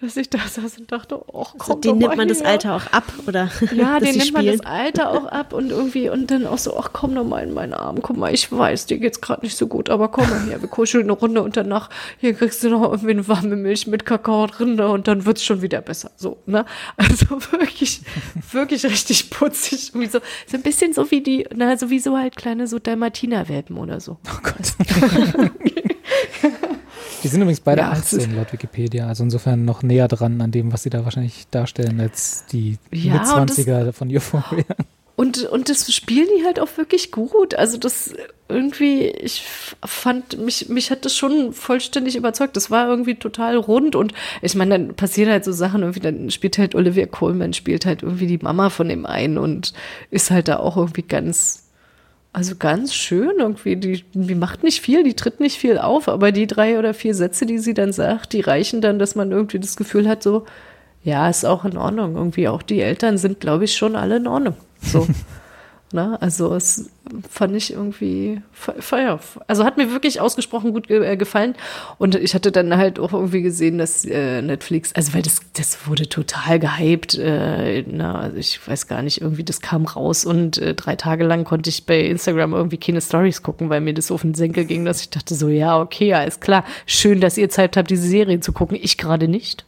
[0.00, 2.86] dass ich da saß und dachte, oh, komm also den nimmt man das Alter auch
[2.92, 3.50] ab oder?
[3.74, 6.90] Ja, den nimmt man das Alter auch ab und irgendwie und dann auch so, ach
[6.92, 9.66] komm doch mal in meinen Arm, guck mal, ich weiß, dir geht's gerade nicht so
[9.66, 12.82] gut, aber komm mal her, wir kuscheln eine Runde und danach hier kriegst du noch
[12.82, 16.38] irgendwie eine warme Milch mit Kakao drin ne, und dann wird's schon wieder besser, so
[16.46, 16.64] ne?
[16.96, 18.00] Also wirklich,
[18.52, 19.92] wirklich richtig putzig.
[19.94, 24.00] Wie so, so ein bisschen so wie die, na, sowieso halt kleine so Dalmatiner-Welpen oder
[24.00, 24.18] so.
[24.26, 24.74] Oh Gott.
[27.22, 30.72] Die sind übrigens beide ja, 18 laut Wikipedia, also insofern noch näher dran an dem,
[30.72, 34.64] was sie da wahrscheinlich darstellen, als die ja, Mitzwanziger von Euphoria.
[35.18, 37.56] Und, und das spielen die halt auch wirklich gut.
[37.56, 38.14] Also das
[38.48, 39.42] irgendwie, ich
[39.84, 42.56] fand, mich, mich hat das schon vollständig überzeugt.
[42.56, 46.30] Das war irgendwie total rund und ich meine, dann passieren halt so Sachen, irgendwie, dann
[46.30, 49.72] spielt halt Olivia Coleman, spielt halt irgendwie die Mama von dem einen und
[50.12, 51.67] ist halt da auch irgendwie ganz,
[52.38, 53.74] also ganz schön irgendwie.
[53.74, 57.12] Die, die macht nicht viel, die tritt nicht viel auf, aber die drei oder vier
[57.12, 60.46] Sätze, die sie dann sagt, die reichen dann, dass man irgendwie das Gefühl hat, so,
[61.02, 62.14] ja, ist auch in Ordnung.
[62.14, 64.54] Irgendwie auch die Eltern sind, glaube ich, schon alle in Ordnung.
[64.80, 65.08] So.
[65.90, 66.20] Ne?
[66.20, 66.90] Also es
[67.30, 68.42] fand ich irgendwie,
[68.92, 71.54] ja, also hat mir wirklich ausgesprochen gut ge äh, gefallen.
[71.96, 75.86] Und ich hatte dann halt auch irgendwie gesehen, dass äh, Netflix, also weil das, das
[75.86, 77.16] wurde total gehypt.
[77.16, 81.24] Äh, na, also ich weiß gar nicht, irgendwie das kam raus und äh, drei Tage
[81.24, 84.66] lang konnte ich bei Instagram irgendwie keine Stories gucken, weil mir das auf den Senkel
[84.66, 88.06] ging, dass ich dachte so, ja, okay, alles klar, schön, dass ihr Zeit habt, diese
[88.06, 88.78] Serie zu gucken.
[88.80, 89.64] Ich gerade nicht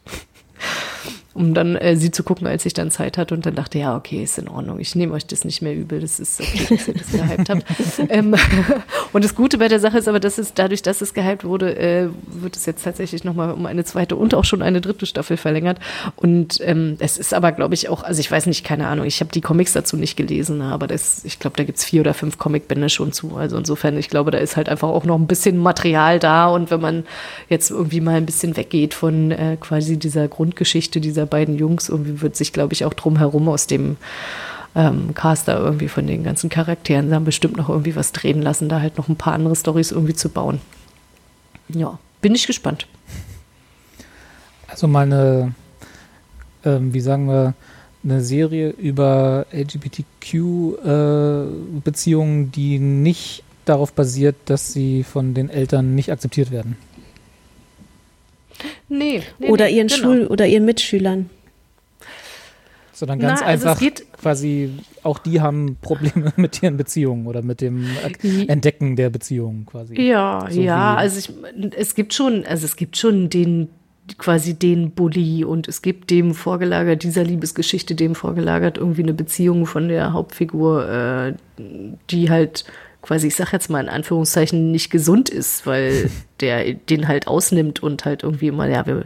[1.33, 3.97] um dann äh, sie zu gucken, als ich dann Zeit hatte und dann dachte, ja,
[3.97, 6.89] okay, ist in Ordnung, ich nehme euch das nicht mehr übel, das ist okay, dass
[6.89, 7.65] ihr das gehypt habt.
[8.09, 8.35] ähm,
[9.13, 11.77] und das Gute bei der Sache ist aber, dass es dadurch, dass es gehypt wurde,
[11.77, 15.37] äh, wird es jetzt tatsächlich nochmal um eine zweite und auch schon eine dritte Staffel
[15.37, 15.79] verlängert.
[16.17, 19.21] Und ähm, es ist aber, glaube ich, auch, also ich weiß nicht, keine Ahnung, ich
[19.21, 22.15] habe die Comics dazu nicht gelesen, aber das, ich glaube, da gibt es vier oder
[22.15, 23.37] fünf Comicbände schon zu.
[23.37, 26.71] Also insofern, ich glaube, da ist halt einfach auch noch ein bisschen Material da und
[26.71, 27.05] wenn man
[27.49, 31.91] jetzt irgendwie mal ein bisschen weggeht von äh, quasi dieser Grundgeschichte, dieser dieser beiden Jungs.
[31.91, 33.97] Irgendwie wird sich, glaube ich, auch drumherum aus dem
[34.75, 38.81] ähm, Caster irgendwie von den ganzen Charakteren dann bestimmt noch irgendwie was drehen lassen, da
[38.81, 40.61] halt noch ein paar andere Stories irgendwie zu bauen.
[41.69, 42.87] ja, bin ich gespannt.
[44.67, 45.53] Also mal eine,
[46.65, 47.53] ähm, wie sagen wir,
[48.03, 56.11] eine Serie über LGBTQ-Beziehungen, äh, die nicht darauf basiert, dass sie von den Eltern nicht
[56.11, 56.79] akzeptiert werden.
[58.89, 59.23] Nee.
[59.39, 60.01] nee oder nee, ihren genau.
[60.03, 61.31] Schul- oder ihren Mitschülern.
[62.93, 64.71] Sondern ganz Na, also einfach geht- quasi,
[65.03, 67.87] auch die haben Probleme mit ihren Beziehungen oder mit dem
[68.47, 69.99] Entdecken der Beziehungen quasi.
[70.01, 71.31] Ja, So ja, also ich,
[71.77, 73.69] es gibt schon, also es gibt schon den
[74.19, 79.67] quasi den Bully und es gibt dem vorgelagert, dieser Liebesgeschichte dem vorgelagert irgendwie eine Beziehung
[79.67, 81.35] von der Hauptfigur, äh,
[82.11, 82.65] die halt
[83.03, 86.11] quasi, ich sag jetzt mal in Anführungszeichen, nicht gesund ist, weil
[86.41, 89.05] der den halt ausnimmt und halt irgendwie immer, ja, wir,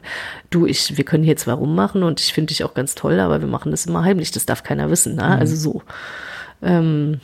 [0.51, 3.41] du, ich, wir können jetzt warum machen und ich finde dich auch ganz toll, aber
[3.41, 5.25] wir machen das immer heimlich, das darf keiner wissen, ne?
[5.25, 5.83] Also so.
[6.63, 7.21] Ähm,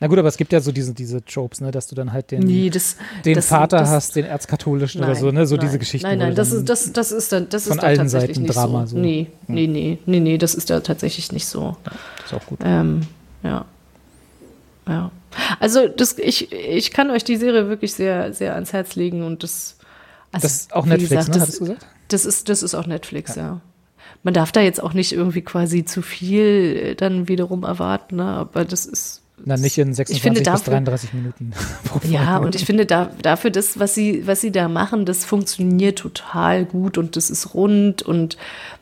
[0.00, 2.30] Na gut, aber es gibt ja so diese, diese Tropes, ne, dass du dann halt
[2.30, 5.56] den, nee, das, den das, Vater das, hast, den erzkatholischen oder Nein, so, ne, so
[5.56, 6.06] nein, diese Geschichten.
[6.06, 8.42] Nein, nein, das ist, das, das ist dann, das von ist da allen tatsächlich Seiten
[8.46, 8.96] nicht Drama so.
[8.96, 9.02] so.
[9.02, 11.76] Nee, nee, nee, nee, nee, das ist da tatsächlich nicht so.
[12.24, 12.60] ist auch gut.
[12.62, 13.02] Ähm,
[13.42, 13.64] ja.
[14.88, 15.10] Ja.
[15.60, 19.42] Also, das, ich, ich kann euch die Serie wirklich sehr, sehr ans Herz legen und
[19.42, 19.78] das.
[20.32, 21.86] Also, Das ist auch Netflix, gesagt, ne, das, gesagt?
[22.08, 23.60] Das ist, das ist auch Netflix, ja.
[24.22, 28.24] Man darf da jetzt auch nicht irgendwie quasi zu viel äh, dann wiederum erwarten, ne?
[28.24, 29.22] aber das ist.
[29.44, 31.52] Na, nicht in Ich 26 finde bis dafür- 33 Minuten.
[32.08, 35.98] Ja, und ich finde da, dafür das, was sie, was sie da machen, das funktioniert
[35.98, 38.36] total gut und das ist rund und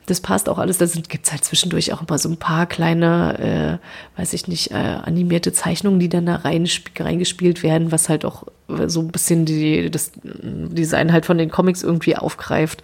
[0.06, 0.78] das passt auch alles.
[0.78, 3.80] Da gibt es halt zwischendurch auch immer so ein paar kleine,
[4.16, 8.24] äh, weiß ich nicht, äh, animierte Zeichnungen, die dann da reinsp- reingespielt werden, was halt
[8.24, 12.82] auch äh, so ein bisschen die, das Design halt von den Comics irgendwie aufgreift.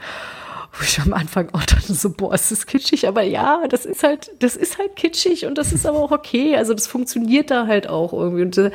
[0.72, 4.04] Wo ich am Anfang auch dachte so, boah, ist das kitschig, aber ja, das ist
[4.04, 6.56] halt, das ist halt kitschig und das ist aber auch okay.
[6.56, 8.70] Also das funktioniert da halt auch irgendwie und äh,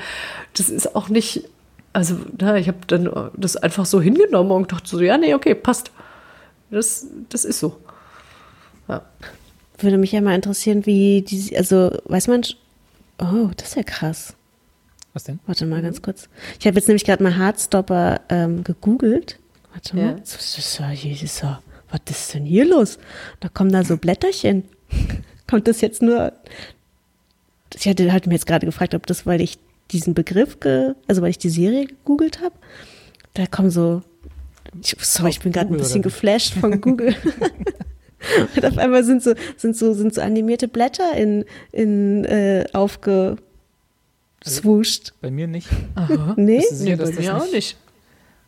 [0.57, 1.47] das ist auch nicht,
[1.93, 5.33] also na, ich habe dann äh, das einfach so hingenommen und dachte so, ja, nee,
[5.33, 5.91] okay, passt.
[6.69, 7.77] Das, das ist so.
[8.89, 9.01] Ja.
[9.77, 12.43] Würde mich ja mal interessieren, wie die, also weiß man,
[13.19, 14.35] oh, das ist ja krass.
[15.13, 15.39] Was denn?
[15.45, 16.27] Warte mal ganz kurz.
[16.59, 19.39] Ich habe jetzt nämlich gerade mal Hardstopper ähm, gegoogelt.
[19.71, 20.05] Warte mal.
[20.05, 20.11] Ja.
[20.13, 21.61] Das ist ja, Jesus, ja.
[21.95, 22.99] Was ist denn hier los?
[23.39, 24.63] Da kommen da so Blätterchen.
[25.47, 26.33] Kommt das jetzt nur?
[27.73, 29.57] Ich hatte halt mir jetzt gerade gefragt, ob das, weil ich
[29.91, 32.55] diesen Begriff, ge, also weil ich die Serie gegoogelt habe,
[33.33, 34.01] da kommen so.
[34.81, 37.15] Ich, sorry, ich bin gerade ein bisschen geflasht von Google.
[38.55, 43.37] Und auf einmal sind so, sind so, sind so animierte Blätter in, in äh, aufgeswuscht.
[45.21, 45.69] Bei mir nicht.
[46.35, 46.57] Nee?
[46.57, 47.77] Bist du sicher, Nee, bei das mir auch nicht.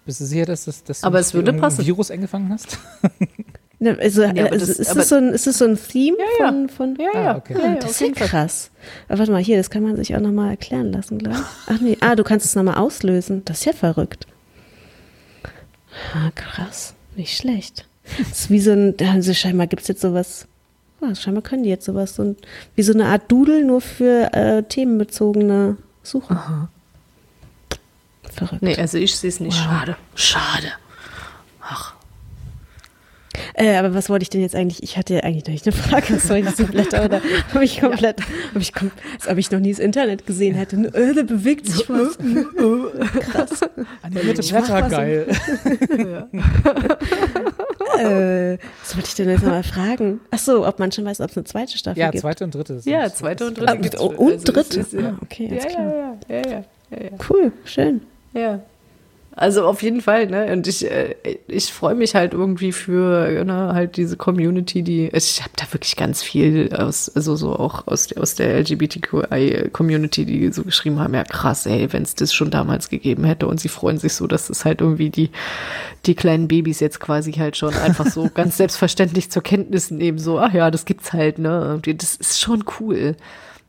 [0.08, 1.86] Bist du sicher, dass, das, dass du Aber es würde passen.
[1.86, 2.80] Virus eingefangen hast?
[3.80, 6.46] Ne, also, Ja, äh, das- ist, das so ein, ist das so ein Theme Ja,
[6.46, 6.48] ja.
[6.48, 7.54] von, von Ja, Ah, ja, okay.
[7.54, 8.72] ja, Ah, ja, das ist ja krass.
[9.08, 11.38] Aber warte mal, hier, das kann man sich auch nochmal erklären lassen gleich.
[11.68, 13.44] Ach nee, ah, du kannst es nochmal auslösen.
[13.46, 14.26] Das ist ja verrückt.
[16.16, 16.96] Ah, krass.
[17.16, 17.86] Nicht schlecht.
[18.18, 20.48] Das ist wie so ein, also scheinbar gibt es jetzt sowas,
[21.00, 22.36] ja, scheinbar können die jetzt sowas, so ein,
[22.76, 26.36] wie so eine Art Doodle nur für äh, themenbezogene Suchen.
[28.38, 28.62] Verrückt.
[28.62, 29.58] Nee, also ich sehe es nicht.
[29.58, 29.66] Wow.
[29.66, 29.96] Schade.
[30.16, 30.68] Schade.
[31.62, 31.94] Ach.
[33.54, 34.82] Äh, aber was wollte ich denn jetzt eigentlich?
[34.84, 37.22] Ich hatte ja eigentlich noch nicht eine Frage, was soll ich diese Blätter oder
[37.54, 40.76] habe ich komplett, habe ich kom als ob ich noch nie das Internet gesehen hätte.
[40.76, 42.18] Äh, da bewegt sich was.
[43.32, 43.60] Krass.
[44.02, 44.92] Animierte Blätter, was.
[44.92, 45.28] geil.
[48.00, 50.20] Äh, was wollte ich denn jetzt nochmal fragen?
[50.32, 52.22] Ach so, ob man schon weiß, ob es eine zweite Staffel Ja, gibt.
[52.22, 52.80] zweite und dritte.
[52.86, 54.00] Ja, zweite und Ah, dritte.
[54.00, 54.16] wohl.
[54.16, 54.80] und Also dritte.
[54.80, 55.10] ist, ja.
[55.10, 55.86] Ah, okay, alles ja, klar.
[56.28, 57.10] Ja, ja, ja, ja, ja.
[57.30, 58.02] Cool, schön.
[58.38, 58.62] Ja.
[59.40, 60.52] Also auf jeden Fall, ne?
[60.52, 61.14] Und ich, äh,
[61.48, 65.96] ich freue mich halt irgendwie für ne, halt diese Community, die ich habe da wirklich
[65.96, 71.14] ganz viel aus, also so auch aus der aus der LGBTQI-Community, die so geschrieben haben,
[71.14, 74.26] ja krass, ey, wenn es das schon damals gegeben hätte und sie freuen sich so,
[74.26, 75.30] dass es halt irgendwie die
[76.08, 80.40] die kleinen Babys jetzt quasi halt schon einfach so ganz selbstverständlich zur Kenntnis nehmen, so,
[80.40, 81.80] ach ja, das gibt's halt, ne?
[81.86, 83.16] Das ist schon cool.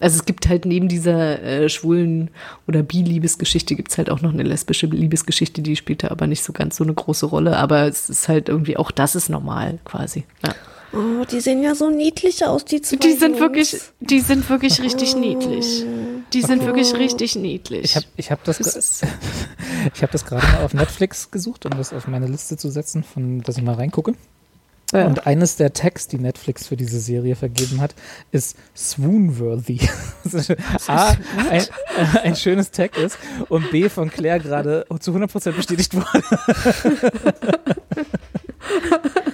[0.01, 2.31] Also es gibt halt neben dieser äh, schwulen
[2.69, 6.45] oder bi-Liebesgeschichte gibt es halt auch noch eine lesbische Liebesgeschichte, die spielt da aber nicht
[6.45, 9.79] so ganz so eine große Rolle, aber es ist halt irgendwie, auch das ist normal
[9.85, 10.25] quasi.
[10.45, 10.55] Ja.
[10.93, 13.41] Oh, die sehen ja so niedlich aus, die zwei Die sind Jungs.
[13.41, 15.85] wirklich, die sind wirklich richtig niedlich.
[16.33, 17.85] Die sind wirklich richtig niedlich.
[17.85, 19.03] Ich habe ich hab das, Das
[19.95, 23.03] ich hab das gerade mal auf Netflix gesucht, um das auf meine Liste zu setzen,
[23.03, 24.15] von dass ich mal reingucke.
[24.93, 25.06] Ja.
[25.06, 27.94] Und eines der Tags, die Netflix für diese Serie vergeben hat,
[28.32, 29.81] ist Swoonworthy.
[30.86, 31.15] A,
[31.51, 33.19] ein, äh, ein schönes Tag ist
[33.51, 36.23] und B von Claire gerade zu 100% bestätigt wurde.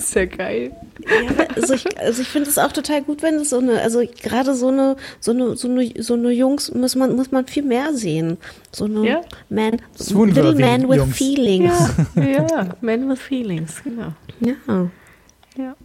[0.00, 0.72] ist ja geil.
[1.08, 4.02] Ja, also ich, also ich finde es auch total gut, wenn es so eine, also
[4.22, 7.62] gerade so eine, so eine, so eine, so eine Jungs muss man, muss man viel
[7.62, 8.38] mehr sehen.
[8.72, 9.20] So eine Ja.
[9.48, 11.16] Man, Swoon-worthy Little Man with Jungs.
[11.16, 11.72] Feelings.
[12.16, 14.12] Ja, ja, Man with Feelings, genau.
[14.40, 14.90] Ja.
[15.56, 15.76] Ja.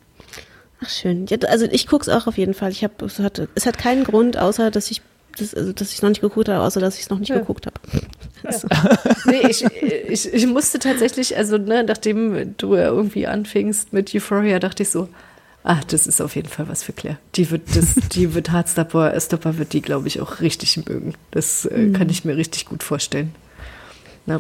[0.82, 1.26] Ach schön.
[1.28, 2.72] Ja, also ich gucke es auch auf jeden Fall.
[2.72, 5.02] Ich habe, es hat, es hat keinen Grund, außer dass ich,
[5.38, 7.40] das, also dass ich noch nicht geguckt habe, außer dass ich es noch nicht Ja.
[7.40, 7.76] geguckt habe.
[9.26, 14.60] Nee, ich, ich, ich musste tatsächlich, also ne, nachdem du ja irgendwie anfingst mit Euphoria,
[14.60, 15.10] dachte ich so,
[15.64, 17.18] ah, das ist auf jeden Fall was für Claire.
[17.36, 21.16] Die wird, das, die wird Hardstopper, Stopper wird die, glaube ich, auch richtig mögen.
[21.32, 23.34] Das äh, kann ich mir richtig gut vorstellen.
[24.28, 24.40] Na,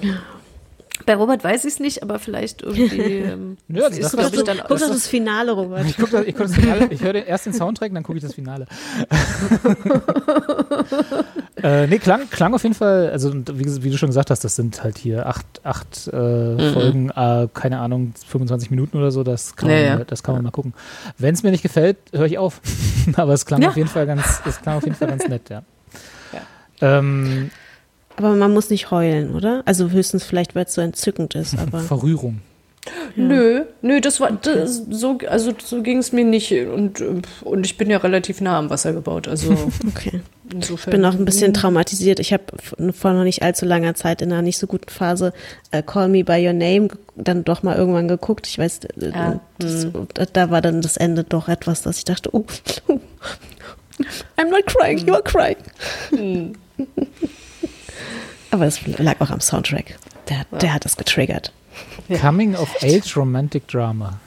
[1.06, 2.86] bei Robert weiß ich es nicht, aber vielleicht irgendwie.
[3.26, 5.86] Ähm, Ja, also ist, das ich, dann Guck doch das Finale, Robert.
[5.86, 8.18] Ich, guck das, ich, guck das Finale, ich höre den- erst den Soundtrack, dann gucke
[8.18, 8.66] ich das Finale.
[11.64, 14.56] äh, nee, klang, klang auf jeden Fall, also wie, wie du schon gesagt hast, das
[14.56, 16.74] sind halt hier acht, acht äh, Mhm.
[16.74, 19.96] Folgen, äh, keine Ahnung, 25 Minuten oder so, das kann man, Ja, ja.
[19.98, 20.74] mal- Das kann man mal gucken.
[21.18, 22.62] Wenn es mir nicht gefällt, höre ich auf.
[23.16, 23.70] Aber es klang Ja.
[23.70, 25.64] auf jeden Fall ganz, es klang auf jeden Fall ganz nett, ja.
[26.82, 27.52] Ähm,
[28.18, 29.62] Aber man muss nicht heulen, oder?
[29.66, 31.80] Also höchstens vielleicht, weil es so entzückend ist, aber.
[31.80, 32.42] Verrührung.
[33.16, 37.02] Nö, nö, das war das, so, also so ging es mir nicht und,
[37.42, 39.54] und ich bin ja relativ nah am Wasser gebaut, also
[39.88, 40.20] Okay.
[40.54, 40.94] insofern.
[40.94, 42.20] Ich bin auch ein bisschen traumatisiert.
[42.20, 42.44] Ich habe
[42.94, 45.34] vor noch nicht allzu langer Zeit in einer nicht so guten Phase
[45.72, 48.46] äh, Call Me By Your Name dann doch mal irgendwann geguckt.
[48.46, 52.04] Ich weiß, äh, Ja, das, da- da war dann das Ende doch etwas, dass ich
[52.06, 52.46] dachte, oh,
[52.88, 53.00] oh
[54.38, 56.56] I'm not crying, you are crying.
[58.52, 59.98] Aber es lag auch am Soundtrack.
[60.30, 61.52] Der, der hat das getriggert.
[62.22, 64.20] Coming of Age Romantic Drama.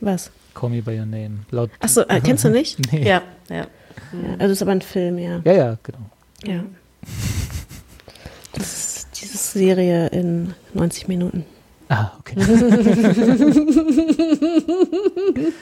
[0.00, 0.30] Was?
[0.54, 1.40] Call Me By Your Name.
[1.50, 2.78] Laut, Achso, äh, kennst du nicht?
[2.92, 3.06] nee.
[3.06, 3.66] Ja, ja.
[4.12, 5.40] Ja, also es ist aber ein Film, ja.
[5.44, 5.98] ja, ja, genau.
[6.44, 6.62] ja.
[8.52, 11.44] Das ist diese Serie in 90 Minuten.
[11.88, 12.36] Ah, okay.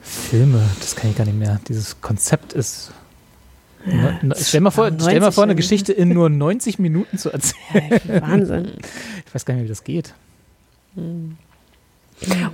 [0.00, 1.60] Filme, das kann ich gar nicht mehr.
[1.68, 2.92] Dieses Konzept ist.
[3.86, 6.78] Ja, Ne- das stell, mal vor, stell mal vor, eine 90 Geschichte in nur 90
[6.78, 8.00] Minuten zu erzählen.
[8.08, 8.72] Ja, Wahnsinn.
[9.26, 10.12] Ich weiß gar nicht, wie das geht.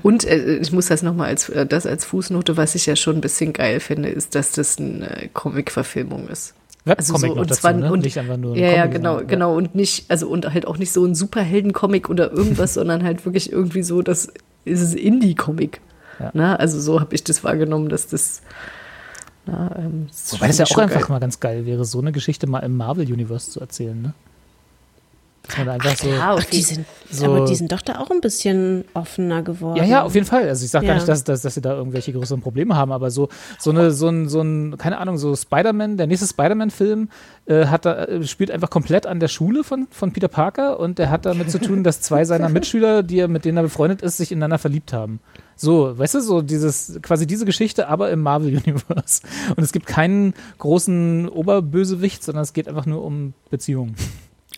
[0.03, 3.17] Und äh, ich muss das nochmal als, äh, das als Fußnote, was ich ja schon
[3.17, 6.55] ein bisschen geil finde, ist, dass das eine Comic-Verfilmung ist.
[6.85, 7.93] Also so, und dazu, zwar, ne?
[7.93, 9.55] und, nicht einfach nur ein ja, ja, genau, sondern- genau.
[9.57, 13.53] Und nicht, also und halt auch nicht so ein Superhelden-Comic oder irgendwas, sondern halt wirklich
[13.53, 14.33] irgendwie so, das
[14.65, 15.81] ist Indie-Comic.
[16.19, 16.31] Ja.
[16.35, 18.43] Na, also so habe ich das wahrgenommen, dass das.
[19.47, 22.61] Na, ähm, Wobei das ja auch einfach mal ganz geil wäre, so eine Geschichte mal
[22.61, 24.15] im Marvel-Universe zu erzählen, ne?
[25.45, 26.09] Dass man da einfach so.
[26.09, 29.77] Ja, Ach, die sind, so- aber die sind doch da auch ein bisschen offener geworden.
[29.77, 30.49] Ja, ja, auf jeden Fall.
[30.49, 30.99] Also ich sage gar Ja.
[31.01, 33.29] nicht, dass, dass, dass sie da irgendwelche größeren Probleme haben, aber so,
[33.59, 37.09] so eine, so ein, so ein, keine Ahnung, so Spider-Man, der nächste Spider-Man-Film
[37.47, 41.01] äh, hat da, äh, spielt einfach komplett an der Schule von, von Peter Parker und
[41.01, 44.01] der hat damit zu tun, dass zwei seiner Mitschüler, die er, mit denen er befreundet
[44.01, 45.19] ist, sich ineinander verliebt haben.
[45.57, 49.23] So, weißt du, so dieses, quasi diese Geschichte, aber im Marvel-Universe.
[49.57, 53.97] Und es gibt keinen großen Oberbösewicht, sondern es geht einfach nur um Beziehungen.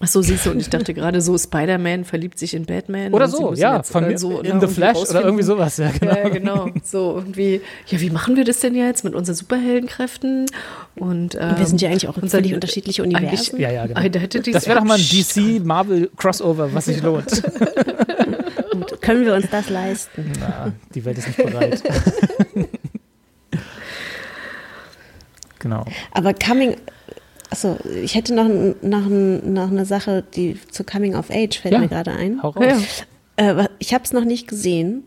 [0.05, 3.15] Ach so, siehst du, und ich dachte gerade so, Spider-Man verliebt sich in Batman.
[3.15, 5.25] Oder und so, ja, jetzt, von äh, mir so, in ne, The Flash oder rausfinden.
[5.25, 6.15] irgendwie sowas, ja, genau.
[6.15, 6.69] Ja, genau.
[6.85, 10.45] So irgendwie, ja, wie machen wir das denn jetzt mit unseren Superheldenkräften?
[10.97, 13.59] Und, ähm, wir sind ja eigentlich auch in und völlig eigentlich- Universen.
[13.59, 14.29] Ja, ja, genau.
[14.53, 17.43] Das wäre doch mal ein DC-Marvel-Crossover, was sich lohnt.
[18.73, 20.33] Und können wir uns das leisten?
[20.41, 21.83] Na, die Welt ist nicht bereit.
[25.61, 25.85] genau.
[26.13, 26.77] Aber Coming,
[27.51, 28.49] achso, ich hätte noch,
[28.83, 31.81] noch, noch eine Sache, die zu Coming of Age fällt Ja.
[31.81, 32.43] mir gerade ein.
[32.43, 33.05] Hau raus.
[33.39, 33.63] Ja.
[33.63, 35.05] Äh, ich habe es noch nicht gesehen.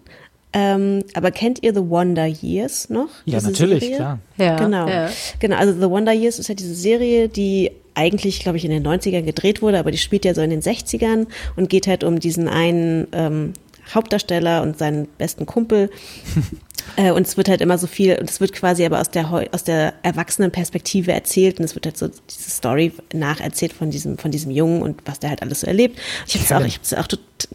[0.53, 3.09] Ähm, aber kennt ihr The Wonder Years noch?
[3.26, 3.95] Ja, natürlich, Serie?
[3.97, 4.19] klar.
[4.38, 4.88] Ja, Genau.
[4.88, 5.09] ja.
[5.39, 8.85] Genau, also The Wonder Years ist ja diese Serie, die eigentlich, glaube ich, in den
[8.88, 11.27] 90ern gedreht wurde, aber die spielt ja so in den 60ern
[11.57, 13.53] und geht halt um diesen einen ähm,
[13.93, 15.89] Hauptdarsteller und seinen besten Kumpel.
[16.95, 19.31] äh, und es wird halt immer so viel, und es wird quasi aber aus der,
[19.51, 24.18] aus der erwachsenen Perspektive erzählt und es wird halt so diese Story nacherzählt von diesem,
[24.18, 25.99] von diesem Jungen und was der halt alles so erlebt.
[26.27, 27.07] Ich habe es auch, ich habe es auch,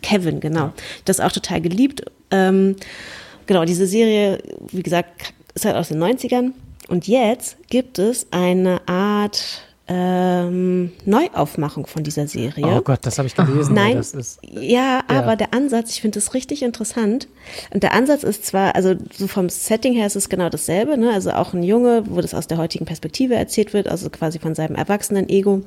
[0.02, 0.72] Kevin, genau.
[1.04, 2.04] Das auch total geliebt.
[2.30, 2.76] Ähm,
[3.46, 4.38] genau, diese Serie,
[4.70, 6.52] wie gesagt, ist halt aus den 90ern.
[6.88, 12.64] Und jetzt gibt es eine Art ähm, Neuaufmachung von dieser Serie.
[12.66, 13.74] Oh Gott, das habe ich gelesen.
[13.74, 15.36] Nein, ist, ja, aber Ja.
[15.36, 17.26] der Ansatz, ich finde das richtig interessant.
[17.74, 21.12] Und der Ansatz ist zwar, also so vom Setting her ist es genau dasselbe, ne?
[21.12, 24.54] Also auch ein Junge, wo das aus der heutigen Perspektive erzählt wird, also quasi von
[24.54, 25.62] seinem erwachsenen Ego.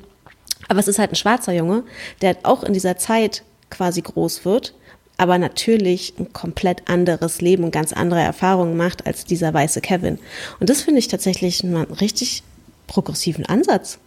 [0.70, 1.84] Aber es ist halt ein schwarzer Junge,
[2.22, 4.74] der auch in dieser Zeit quasi groß wird,
[5.18, 10.20] aber natürlich ein komplett anderes Leben und ganz andere Erfahrungen macht als dieser weiße Kevin.
[10.60, 12.44] Und das finde ich tatsächlich einen richtig
[12.88, 13.98] progressiven Ansatz.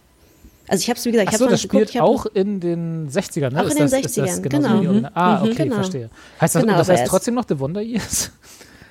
[0.67, 3.49] Also ich habe es, wie gesagt, ich habe das geguckt, spielt auch in den 60ern,
[3.51, 3.59] ne?
[3.59, 4.75] Auch in ist den das, ist das 60ern, genauso genau.
[4.77, 5.43] wie die Original- Ah, Mhm.
[5.51, 5.75] okay, Genau.
[5.75, 6.09] verstehe.
[6.39, 8.31] Heißt das, Genau, das heißt ist- trotzdem noch The Wonder Years?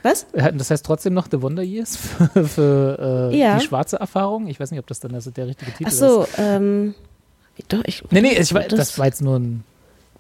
[0.03, 0.27] Was?
[0.55, 3.59] Das heißt trotzdem noch The Wonder Years für, für äh, Ja.
[3.59, 4.49] die schwarze Erfahrung.
[4.49, 5.99] Ich weiß nicht, ob das dann also der richtige Titel Ach ist.
[5.99, 6.95] so, ähm,
[7.69, 8.03] doch, ich.
[8.11, 9.63] Nee, nee, ich, das, das- war jetzt nur ein,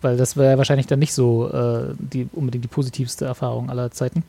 [0.00, 3.90] weil das wäre ja wahrscheinlich dann nicht so äh, die, unbedingt die positivste Erfahrung aller
[3.90, 4.22] Zeiten.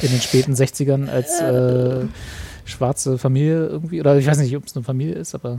[0.00, 2.06] In den späten 60ern als äh,
[2.70, 5.58] schwarze Familie irgendwie, oder ich weiß nicht, ob es eine Familie ist, aber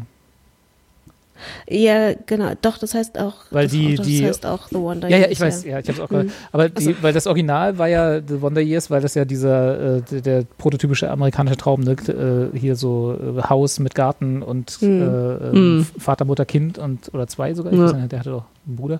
[1.67, 2.51] Ja, genau.
[2.61, 3.33] Doch, das heißt auch.
[3.49, 5.79] Weil das, die- das die- heißt auch The Wonder ja, ja, Years, ich weiß, ja,
[5.79, 6.27] ich habe es auch gehört.
[6.27, 6.31] Mhm.
[6.51, 10.01] Aber die, weil das Original war ja The Wonder Years, weil das ja dieser, äh,
[10.11, 11.93] der, der prototypische amerikanische Traum, ne?
[11.93, 15.01] äh, hier so äh, Haus mit Garten und Mhm.
[15.01, 15.85] äh, äh, Mhm.
[15.97, 17.85] Vater, Mutter, Kind und oder zwei sogar, ich Ja.
[17.85, 18.99] weiß nicht, der hatte doch einen Bruder.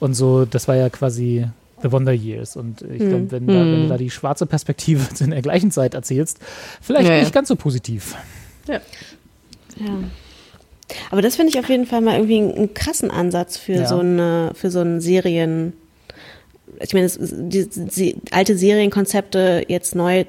[0.00, 1.46] Und so, das war ja quasi
[1.86, 2.56] The Wonder Years.
[2.56, 5.94] Und ich glaube, wenn, da, wenn du da die schwarze Perspektive in der gleichen Zeit
[5.94, 6.38] erzählst,
[6.80, 7.20] vielleicht Ja, ja.
[7.20, 8.14] nicht ganz so positiv.
[8.68, 8.80] Ja.
[11.10, 13.86] Aber das finde ich auf jeden Fall mal irgendwie einen, einen krassen Ansatz für Ja.
[13.86, 15.72] so eine, für so einen Serien.
[16.80, 20.24] Ich meine, die, die alte Serienkonzepte jetzt neu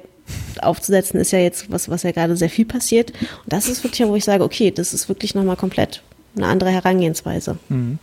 [0.60, 3.10] aufzusetzen, ist ja jetzt was, was ja gerade sehr viel passiert.
[3.12, 6.02] Und das ist wirklich, wo ich sage, okay, das ist wirklich nochmal komplett
[6.36, 7.58] eine andere Herangehensweise.
[7.68, 7.98] Mhm.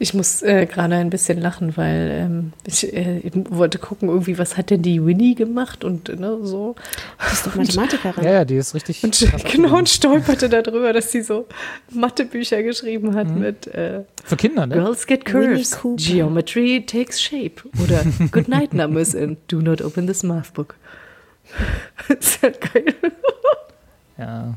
[0.00, 3.20] Ich muss äh, gerade ein bisschen lachen, weil ähm, ich äh,
[3.50, 6.76] wollte gucken, irgendwie, was hat denn die Winnie gemacht und ne, so.
[7.20, 8.24] Die ist doch Mathematikerin.
[8.24, 9.02] Ja, ja, die ist richtig.
[9.02, 11.46] Und genau und stolperte darüber, dass sie so
[11.90, 14.76] Mathebücher geschrieben hat mit äh, Für Kinder, ne?
[14.76, 15.76] Girls Get Curves.
[15.96, 20.76] Geometry Takes Shape oder Good Night Numbers in Do Not Open This Math Book.
[22.20, 22.94] ist ja geil.
[24.16, 24.54] Ja.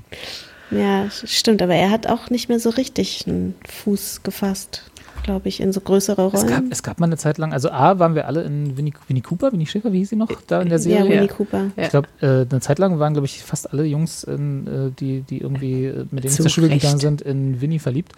[0.72, 4.91] Ja, stimmt, aber er hat auch nicht mehr so richtig einen Fuß gefasst,
[5.24, 6.72] glaube ich, in so größere Es gab, Rollen.
[6.72, 9.52] es gab mal eine Zeit lang, also A, waren wir alle in Winnie, Winnie Cooper,
[9.52, 11.10] Winnie Schäfer, wie hieß sie noch da in der ja, Serie?
[11.12, 11.34] Winnie Ja.
[11.34, 11.64] Cooper.
[11.76, 11.84] Ja.
[11.84, 15.22] Ich glaube, äh, eine Zeit lang waren, glaube ich, fast alle Jungs, in, äh, die,
[15.22, 16.82] die irgendwie, äh, mit denen zur Schule Recht.
[16.82, 18.14] gegangen sind, in Winnie verliebt.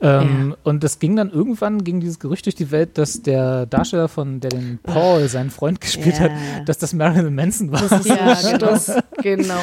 [0.00, 4.08] Ähm, Und das ging dann irgendwann, ging dieses Gerücht durch die Welt, dass der Darsteller
[4.08, 6.24] von, der den Paul, seinen Freund gespielt Ja.
[6.24, 7.80] hat, dass das Marilyn Manson war.
[7.80, 8.76] Das Ja, genau.
[9.22, 9.54] genau,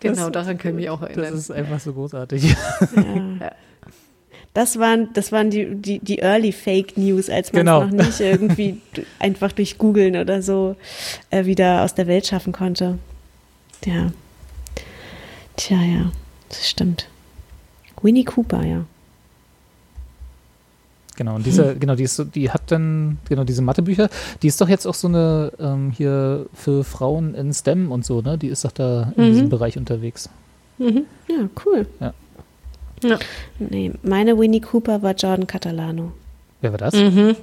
[0.00, 1.34] genau, daran kann ich mich auch erinnern.
[1.34, 2.56] ist einfach so großartig.
[4.56, 7.84] Das waren, das waren die, die, die Early Fake News, als man Genau.
[7.84, 8.80] noch nicht irgendwie
[9.18, 10.76] einfach durch Googeln oder so
[11.28, 12.98] äh, wieder aus der Welt schaffen konnte.
[13.84, 14.12] Ja.
[15.56, 16.10] Tja, ja,
[16.48, 17.06] das stimmt.
[18.00, 18.84] Winnie Cooper, ja.
[21.16, 24.08] Genau, und diese, genau, die ist so, die hat dann, genau, diese Mathebücher,
[24.42, 28.20] die ist doch jetzt auch so eine ähm, hier für Frauen in STEM und so,
[28.20, 28.36] ne?
[28.36, 29.32] Die ist doch da in Mhm.
[29.32, 30.28] diesem Bereich unterwegs.
[30.78, 30.88] Ja,
[31.64, 31.86] cool.
[32.00, 32.12] Ja.
[33.08, 33.18] Ja.
[33.58, 36.12] Nee, meine Winnie Cooper war Jordan Catalano
[36.60, 36.94] Wer war das?
[36.94, 37.36] Mhm.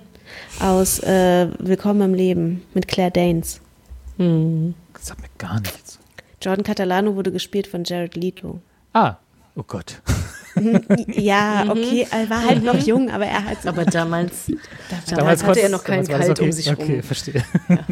[0.59, 3.61] aus äh, Willkommen im Leben mit Claire Danes.
[4.17, 4.73] Mhm.
[4.93, 5.99] Das sagt mir gar nichts.
[6.41, 8.59] Jordan Catalano wurde gespielt von Jared Leto.
[8.93, 9.15] Ah,
[9.55, 10.01] oh Gott.
[11.07, 14.51] Ja, okay, er war halt noch jung, aber er hat Aber damals,
[15.07, 16.45] da, Damals hatte er noch keinen damals Kalt okay.
[16.45, 17.01] um sich Okay, rum.
[17.01, 17.43] verstehe.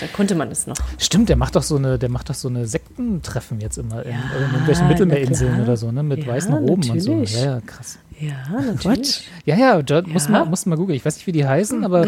[0.00, 0.76] Da konnte man es noch.
[0.98, 4.12] Stimmt, der macht doch so eine, der macht doch so eine Sektentreffen jetzt immer in,
[4.12, 6.02] Ja, in irgendwelchen Mittelmeerinseln oder so, ne?
[6.02, 7.10] Mit Ja, weißen Roben und so.
[7.12, 7.34] natürlich.
[7.36, 7.98] Ja, ja, krass.
[8.20, 9.28] Ja, natürlich.
[9.44, 10.30] Ja, ja, Jared, Muss, Ja.
[10.30, 10.96] mal, muss mal googeln.
[10.96, 12.06] Ich weiß nicht, wie die heißen, aber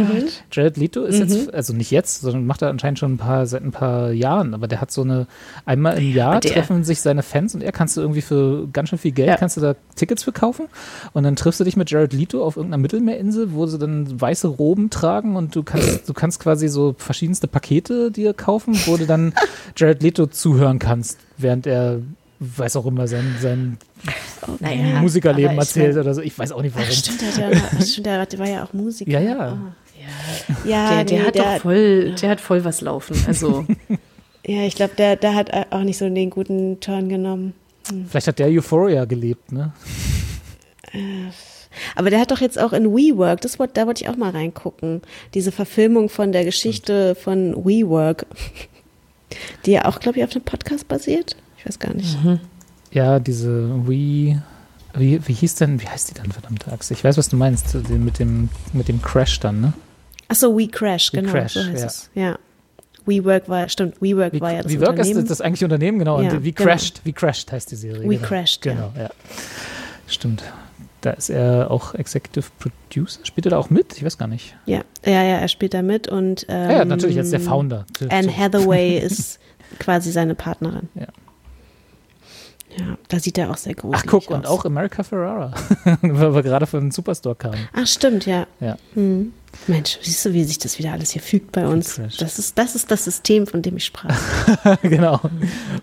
[0.53, 3.63] Jared Leto ist jetzt, also nicht jetzt, sondern macht er anscheinend schon ein paar, seit
[3.65, 5.27] ein paar Jahren, aber der hat so eine,
[5.65, 8.89] einmal im Jahr der- treffen sich seine Fans und er kannst du irgendwie für ganz
[8.91, 9.37] schön viel Geld, Ja.
[9.37, 10.67] kannst du da Tickets für kaufen
[11.13, 14.47] und dann triffst du dich mit Jared Leto auf irgendeiner Mittelmeerinsel, wo sie dann weiße
[14.47, 19.07] Roben tragen und du kannst, du kannst quasi so verschiedenste Pakete dir kaufen, wo du
[19.07, 19.33] dann
[19.77, 21.99] Jared Leto zuhören kannst, während er
[22.39, 23.79] weiß auch immer sein, sein
[24.61, 26.21] Naja, Musikerleben erzählt mein- oder so.
[26.21, 26.89] Ich weiß auch nicht warum.
[26.91, 29.11] Ach, stimmt, der, ja, stimmt, der, der war ja auch Musiker.
[29.11, 29.53] Ja, ja.
[29.53, 29.73] Oh.
[30.65, 33.17] Ja, Der, der nee, hat der, doch voll, der hat voll was laufen.
[33.27, 33.65] Also,
[34.47, 37.55] ja, ich glaube, der, der hat auch nicht so den guten Turn genommen.
[38.09, 39.73] Vielleicht hat der Euphoria gelebt, ne?
[41.95, 45.03] Aber der hat doch jetzt auch in WeWork, das da wollte ich auch mal reingucken,
[45.35, 48.27] diese Verfilmung von der Geschichte von WeWork,
[49.67, 51.37] die ja auch, glaube ich, auf einem Podcast basiert.
[51.67, 52.17] Ich weiß gar nicht.
[52.93, 54.41] Ja, diese We.
[54.95, 56.91] Wie, wie hieß denn, wie heißt die dann, verdammte Axt?
[56.93, 59.73] Ich weiß, was du meinst, mit dem, mit dem Crash dann, ne?
[60.29, 61.87] Ach so, We Crash, We genau, Crash, so heißt ja.
[61.87, 62.11] es.
[62.15, 62.39] Ja.
[63.05, 65.29] WeWork war, stimmt, WeWork Wie, war ja das wie Work ist Unternehmen.
[65.29, 66.21] das eigentliche Unternehmen, genau.
[66.21, 66.71] Ja, und wie genau.
[66.71, 68.03] Crashed, wie Crashed heißt die Serie.
[68.05, 68.27] We genau.
[68.27, 68.73] Crashed, ja.
[68.73, 69.11] Genau, ja.
[70.07, 70.43] Stimmt.
[71.03, 73.21] Da ist er auch Executive Producer.
[73.25, 73.97] Spielt er da auch mit?
[73.97, 74.57] Ich weiß gar nicht.
[74.65, 77.85] Ja, ja, ja, er spielt da mit und ähm, ja, ja, natürlich, als der Founder.
[78.09, 79.39] Anne Hathaway ist
[79.79, 80.89] quasi seine Partnerin.
[80.95, 81.07] Ja.
[82.79, 84.35] Ja, da sieht er auch sehr gruselig Ach, guck, aus.
[84.37, 85.53] und auch America Ferrara,
[86.03, 87.69] weil wir gerade von Superstore kamen.
[87.73, 88.47] Ach, stimmt, ja.
[88.61, 88.77] Ja.
[88.95, 89.33] Hm.
[89.67, 91.99] Mensch, siehst du, wie sich das wieder alles hier fügt bei uns?
[92.19, 94.19] Das ist, das ist das System, von dem ich sprach.
[94.83, 95.21] genau.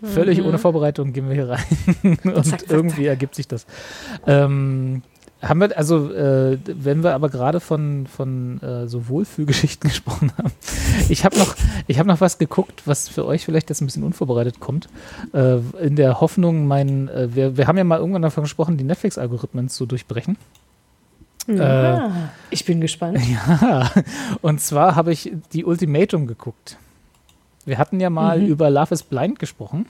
[0.04, 2.18] Völlig ohne Vorbereitung gehen wir hier rein.
[2.24, 3.66] Und Zack, zack, irgendwie ergibt sich das.
[4.28, 5.02] Ähm,
[5.44, 10.52] haben wir, also, äh, wenn wir aber gerade von, von äh, so Wohlfühlgeschichten gesprochen haben,
[11.10, 11.56] ich habe noch,
[11.88, 14.88] ich hab noch was geguckt, was für euch vielleicht jetzt ein bisschen unvorbereitet kommt,
[15.34, 18.84] äh, in der Hoffnung, mein, äh, wir, wir haben ja mal irgendwann davon gesprochen, die
[18.84, 20.38] Netflix-Algorithmen zu durchbrechen.
[21.48, 23.20] Ja, ich bin gespannt.
[23.30, 23.92] Ja,
[24.42, 26.78] und zwar habe ich die Ultimatum geguckt.
[27.66, 29.86] Wir hatten ja mal über Love is Blind gesprochen.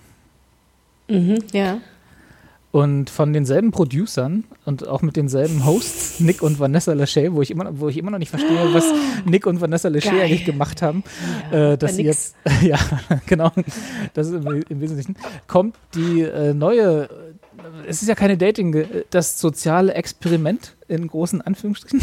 [1.08, 1.78] Mhm, ja.
[2.74, 7.52] Und von denselben Producern und auch mit denselben Hosts, Nick und Vanessa Lachey, wo ich
[7.52, 8.92] immer, wo ich immer noch nicht verstehe, was
[9.26, 10.22] Nick und Vanessa Lachey Geil.
[10.22, 11.04] eigentlich gemacht haben,
[11.52, 12.34] Ja, äh, dass sie nix.
[12.44, 12.80] jetzt, ja,
[13.28, 13.52] genau,
[14.16, 17.10] das ist im, im Wesentlichen, kommt die äh, neue,
[17.88, 22.02] es ist ja keine Dating, äh, das soziale Experiment in großen Anführungsstrichen,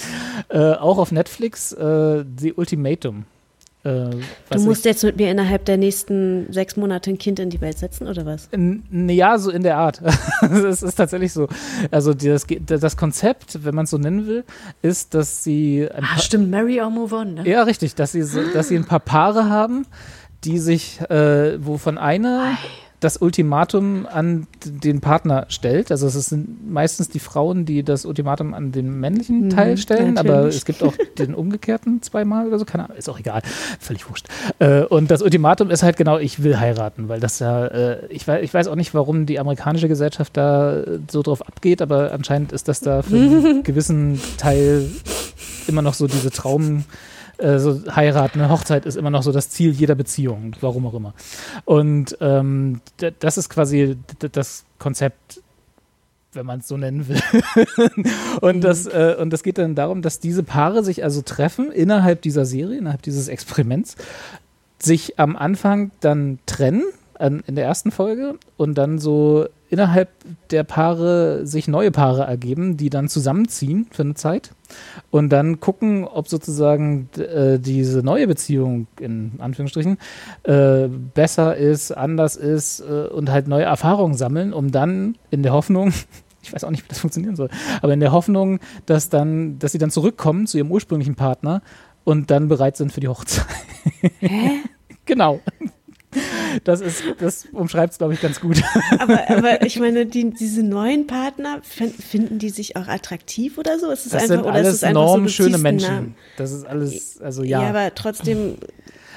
[0.50, 3.24] äh, auch auf Netflix, äh, The Ultimatum.
[3.84, 4.10] Äh,
[4.50, 7.60] Du musst ich- jetzt mit mir innerhalb der nächsten sechs Monate ein Kind in die
[7.60, 8.48] Welt setzen, oder was?
[9.08, 10.00] Ja, so in der Art.
[10.42, 11.48] Es ist tatsächlich so.
[11.90, 12.46] Also die- das,
[12.80, 14.44] das Konzept, wenn man es so nennen will,
[14.82, 17.48] ist, dass sie ein Ah, paar, stimmt, Marry or Move On, ne?
[17.48, 19.86] ja richtig, dass sie so, dass sie ein paar Paare haben,
[20.44, 22.56] die sich, äh, wovon eine
[23.02, 25.90] das Ultimatum an den Partner stellt.
[25.90, 30.34] Also es sind meistens die Frauen, die das Ultimatum an den männlichen Teil stellen, aber
[30.34, 30.56] natürlich.
[30.56, 33.42] es gibt auch den umgekehrten zweimal oder so, keine Ahnung, ist auch egal,
[33.80, 34.28] völlig wurscht.
[34.60, 38.28] Äh, und das Ultimatum ist halt genau, ich will heiraten, weil das ja, äh, ich,
[38.28, 42.52] weiß, ich weiß auch nicht, warum die amerikanische Gesellschaft da so drauf abgeht, aber anscheinend
[42.52, 44.88] ist das da für einen gewissen Teil
[45.66, 46.84] immer noch so diese Traum,
[47.38, 50.94] äh, so Heirat, eine Hochzeit ist immer noch so das Ziel jeder Beziehung, warum auch
[50.94, 51.14] immer.
[51.64, 52.80] Und ähm,
[53.20, 53.96] das ist quasi
[54.32, 55.40] das Konzept,
[56.32, 57.20] wenn man es so nennen will.
[58.40, 62.22] und, das, äh, und das geht dann darum, dass diese Paare sich also treffen innerhalb
[62.22, 63.96] dieser Serie, innerhalb dieses Experiments,
[64.78, 66.84] sich am Anfang dann trennen
[67.18, 70.10] an, in der ersten Folge und dann so innerhalb
[70.50, 74.50] der Paare sich neue Paare ergeben, die dann zusammenziehen für eine Zeit
[75.10, 79.96] und dann gucken, ob sozusagen äh, diese neue Beziehung in Anführungsstrichen
[80.42, 85.54] äh, besser ist, anders ist äh, und halt neue Erfahrungen sammeln, um dann in der
[85.54, 85.94] Hoffnung,
[86.42, 87.48] ich weiß auch nicht, wie das funktionieren soll,
[87.80, 91.62] aber in der Hoffnung, dass dann, dass sie dann zurückkommen zu ihrem ursprünglichen Partner
[92.04, 93.46] und dann bereit sind für die Hochzeit.
[95.06, 95.40] genau.
[96.64, 98.62] Das ist, das umschreibt es, glaube ich, ganz gut.
[98.98, 103.78] Aber, aber ich meine, die, diese neuen Partner, fin- finden die sich auch attraktiv oder
[103.78, 103.90] so?
[103.90, 105.94] Ist es Das einfach, sind oder ist alles es enorm schöne Menschen.
[105.94, 106.14] Namen?
[106.36, 107.62] Das ist alles, also Ja.
[107.62, 107.68] ja.
[107.68, 108.56] aber trotzdem,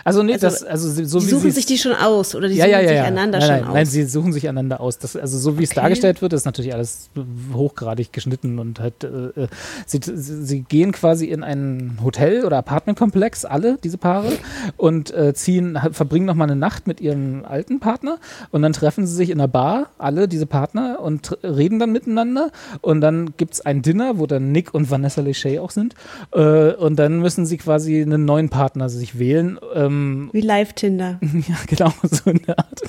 [0.05, 2.53] also nee, also, das, also so die wie suchen sich die schon aus oder die
[2.53, 3.73] ja, suchen ja, ja, sich einander nein, schon nein, aus.
[3.73, 4.99] Nein, sie suchen sich einander aus.
[4.99, 5.81] Das, also so wie es Okay.
[5.81, 7.09] dargestellt wird, ist natürlich alles
[7.55, 9.47] hochgradig geschnitten und halt, äh, äh,
[9.87, 14.31] sie, sie gehen quasi in ein Hotel oder Apartmentkomplex, alle diese Paare,
[14.77, 18.19] und äh, ziehen, verbringen nochmal eine Nacht mit ihrem alten Partner
[18.51, 22.51] und dann treffen sie sich in einer Bar, alle diese Partner, und reden dann miteinander
[22.81, 25.95] und dann gibt es ein Dinner, wo dann Nick und Vanessa Lachey auch sind
[26.31, 29.57] äh, und dann müssen sie quasi einen neuen Partner sich wählen.
[29.73, 29.94] Ähm,
[30.31, 31.19] Wie Live-Tinder.
[31.47, 32.81] ja, genau, so in der Art.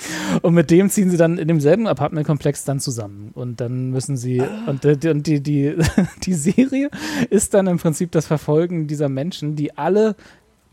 [0.43, 3.31] Und mit dem ziehen sie dann in demselben Apartmentkomplex dann zusammen.
[3.35, 5.77] Und dann müssen sie, und, die, und die, die,
[6.25, 6.91] die Serie
[7.31, 10.17] ist dann im Prinzip das Verfolgen dieser Menschen, die alle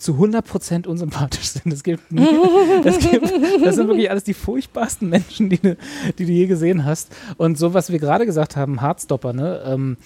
[0.03, 1.71] zu 100% unsympathisch sind.
[1.73, 2.03] Es gibt,
[2.85, 3.31] es gibt,
[3.63, 5.77] das sind wirklich alles die furchtbarsten Menschen, die, du-
[6.19, 7.11] die du je gesehen hast.
[7.37, 9.61] Und so, was wir gerade gesagt haben, Hardstopper, ne?
[9.65, 9.97] Ähm,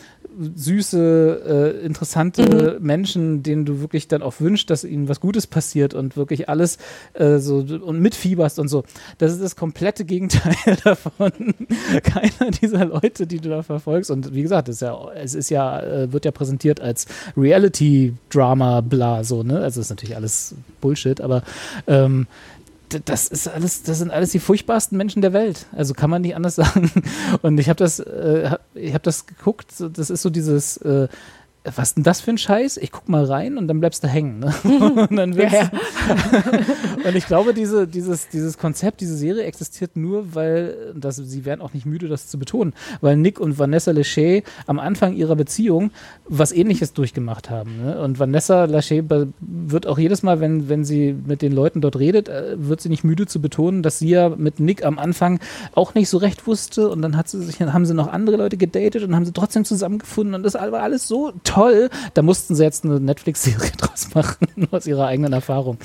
[0.56, 5.96] süße, äh, interessante Menschen, denen du wirklich dann auch wünschst, dass ihnen was Gutes passiert
[5.96, 6.78] und wirklich alles
[7.16, 8.84] äh, so und mitfieberst und so.
[9.18, 10.54] Das ist das komplette Gegenteil
[10.84, 11.32] davon.
[12.04, 14.12] Keiner dieser Leute, die du da verfolgst.
[14.12, 18.82] Und wie gesagt, es ist ja, es ist ja, äh, wird ja präsentiert als Reality-Drama,
[18.82, 19.60] bla, so, ne?
[19.60, 21.44] Also ist natürlich alles Bullshit, aber
[21.88, 22.28] ähm,
[23.06, 25.66] das ist alles, das sind alles die furchtbarsten Menschen der Welt.
[25.74, 26.92] Also kann man nicht anders sagen.
[27.42, 29.74] Und ich habe das, äh, ich habe das geguckt.
[29.94, 31.08] Das ist so dieses, äh,
[31.76, 32.78] was denn das für ein Scheiß?
[32.78, 34.40] Ich guck mal rein und dann bleibst du hängen.
[34.40, 34.54] Ne?
[35.10, 35.72] Und dann willst, Ja,
[37.08, 41.62] und ich glaube, diese, dieses, dieses Konzept, diese Serie existiert nur, weil, das, sie werden
[41.62, 45.92] auch nicht müde, das zu betonen, weil Nick und Vanessa Lachey am Anfang ihrer Beziehung
[46.28, 47.84] was ähnliches durchgemacht haben.
[47.84, 48.00] Ne?
[48.02, 49.04] Und Vanessa Lachey
[49.40, 52.90] wird auch jedes Mal, wenn, wenn sie mit den Leuten dort redet, äh, wird sie
[52.90, 55.40] nicht müde zu betonen, dass sie ja mit Nick am Anfang
[55.76, 58.58] auch nicht so recht wusste und dann hat sie sich, haben sie noch andere Leute
[58.58, 61.57] gedatet und haben sie trotzdem zusammengefunden und das war alles so toll.
[62.14, 65.78] Da mussten sie jetzt eine Netflix-Serie draus machen, aus ihrer eigenen Erfahrung.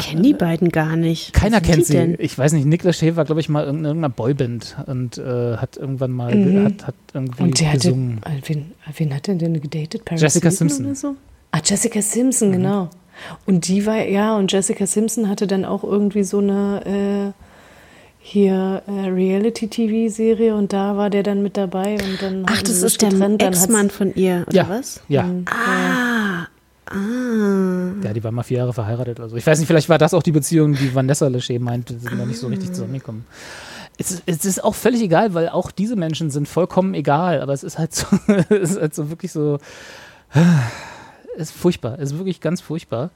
[0.00, 1.32] Kennen die beiden gar nicht.
[1.32, 1.92] Keiner kennt sie.
[1.94, 2.16] Denn?
[2.18, 5.76] Ich weiß nicht, Nick Lachey war, glaube ich, mal in irgendeiner Boyband und äh, hat
[5.76, 8.20] irgendwann mal ge- hat, hat irgendwie Und der hatte, gesungen.
[8.24, 10.04] äh, wen, wen hat denn denn gedatet?
[10.04, 10.86] Paris Jessica Simpson.
[10.86, 11.14] Oder so?
[11.50, 12.88] Ah, Jessica Simpson, genau.
[13.44, 17.34] Und die war, ja, und Jessica Simpson hatte dann auch irgendwie so eine,
[18.24, 23.02] hier äh, Reality-TV-Serie und da war der dann mit dabei und dann Ach, das ist
[23.02, 24.68] der getrennt, Ex-Mann von ihr, oder Ja.
[24.68, 25.00] was?
[25.08, 25.28] Ja.
[25.46, 26.46] Ah,
[26.86, 27.92] ah.
[28.04, 29.36] Ja, die war mal vier Jahre verheiratet oder so.
[29.36, 32.18] Ich weiß nicht, vielleicht war das auch die Beziehung, die Vanessa Lachey meinte, die sind
[32.18, 33.24] da nicht so richtig zusammengekommen.
[33.98, 37.52] Es ist, es ist auch völlig egal, weil auch diese Menschen sind vollkommen egal, aber
[37.52, 38.06] es ist halt so,
[38.50, 39.58] es ist halt so wirklich so,
[41.36, 43.10] ist furchtbar, ist wirklich ganz furchtbar.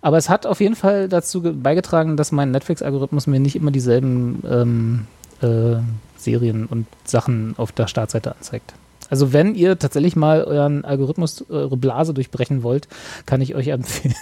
[0.00, 3.70] Aber es hat auf jeden Fall dazu ge- beigetragen, dass mein Netflix-Algorithmus mir nicht immer
[3.70, 5.06] dieselben ähm,
[5.40, 5.80] äh,
[6.16, 8.74] Serien und Sachen auf der Startseite anzeigt.
[9.10, 12.88] Also wenn ihr tatsächlich mal euren Algorithmus, eure Blase durchbrechen wollt,
[13.26, 14.14] kann ich euch empfehlen,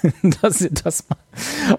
[0.42, 1.18] dass ihr das mal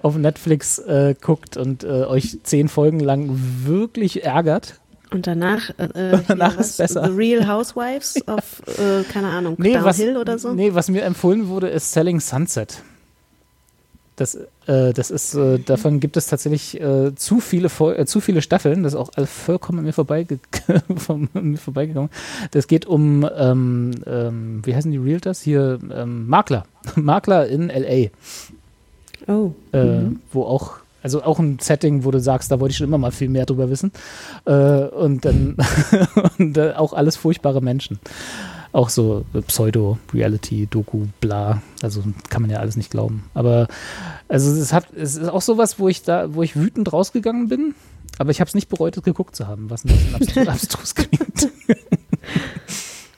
[0.01, 3.31] auf Netflix äh, guckt und äh, euch zehn Folgen lang
[3.65, 4.75] wirklich ärgert.
[5.11, 7.05] Und danach, äh, hier Danach was, ist besser.
[7.05, 10.53] The Real Housewives of, äh, keine Ahnung, Nee was, Downhill oder so.
[10.53, 12.81] nee, was mir empfohlen wurde, ist Selling Sunset.
[14.15, 14.35] Das,
[14.67, 18.83] äh, das ist, äh, davon gibt es tatsächlich äh, zu, viele äh, zu viele Staffeln.
[18.83, 20.39] Das ist auch vollkommen an mir, vorbeige
[20.95, 22.11] von mir vorbeigegangen.
[22.51, 25.41] Das geht um, ähm, ähm, wie heißen die Realtors?
[25.41, 26.65] Hier, ähm, Makler.
[26.95, 28.11] Makler in L.A.
[29.31, 29.53] Oh.
[29.71, 30.01] äh,
[30.31, 33.11] wo auch, also auch ein Setting, wo du sagst, da wollte ich schon immer mal
[33.11, 33.91] viel mehr drüber wissen.
[34.45, 35.57] Äh, und dann
[36.37, 37.99] und, äh, auch alles furchtbare Menschen.
[38.73, 41.61] Auch so Pseudo-Reality, Doku, bla.
[41.81, 43.25] Also kann man ja alles nicht glauben.
[43.33, 43.67] Aber
[44.29, 47.75] also es hat, es ist auch sowas, wo ich da, wo ich wütend rausgegangen bin.
[48.17, 51.49] Aber ich habe es nicht bereut, es geguckt zu haben, was ein bisschen abstrus, klingt.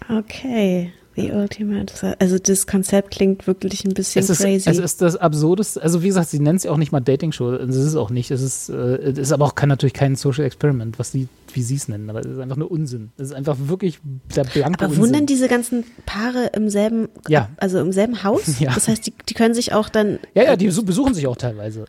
[0.10, 0.92] Okay.
[1.16, 2.16] The Ultimate.
[2.20, 4.70] Also das Konzept klingt wirklich ein bisschen Es ist, crazy.
[4.70, 5.82] es ist das Absurdeste.
[5.84, 7.52] Also wie gesagt, sie nennt es ja auch nicht mal Dating-Show.
[7.60, 8.32] Das ist es auch nicht.
[8.32, 11.62] Es ist, äh, es ist aber auch kein, natürlich kein Social Experiment, was sie, wie
[11.62, 12.10] sie es nennen.
[12.10, 13.12] Aber es ist einfach nur Unsinn.
[13.18, 14.00] Es ist einfach wirklich
[14.36, 17.50] der blanke Aber wundern diese ganzen Paare im selben, Ja.
[17.58, 18.44] also im selben Haus?
[18.60, 18.74] Ja.
[18.74, 20.20] Das heißt, die, die können sich auch dann.
[20.34, 21.86] ja, ja, die besu- besuchen sich auch teilweise.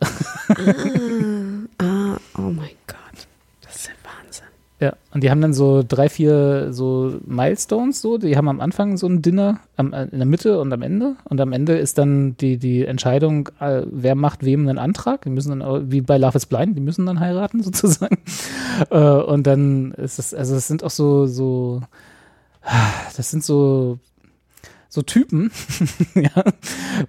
[1.79, 3.27] Ah, oh mein Gott.
[3.63, 4.45] Das ist ja Wahnsinn.
[4.85, 8.19] Ja, und die haben dann so drei, vier so Milestones, so.
[8.19, 11.17] Die haben am Anfang so ein Dinner, am, äh, in der Mitte und am Ende.
[11.25, 15.23] Und am Ende ist dann die, die Entscheidung, äh, wer macht wem einen Antrag.
[15.23, 18.19] Die müssen dann, wie bei Love is Blind, die müssen dann heiraten sozusagen.
[18.91, 21.81] äh, und dann ist es, also es sind auch so, so,
[23.17, 23.99] das sind so,
[24.95, 25.51] so Typen,
[26.15, 26.45] ja,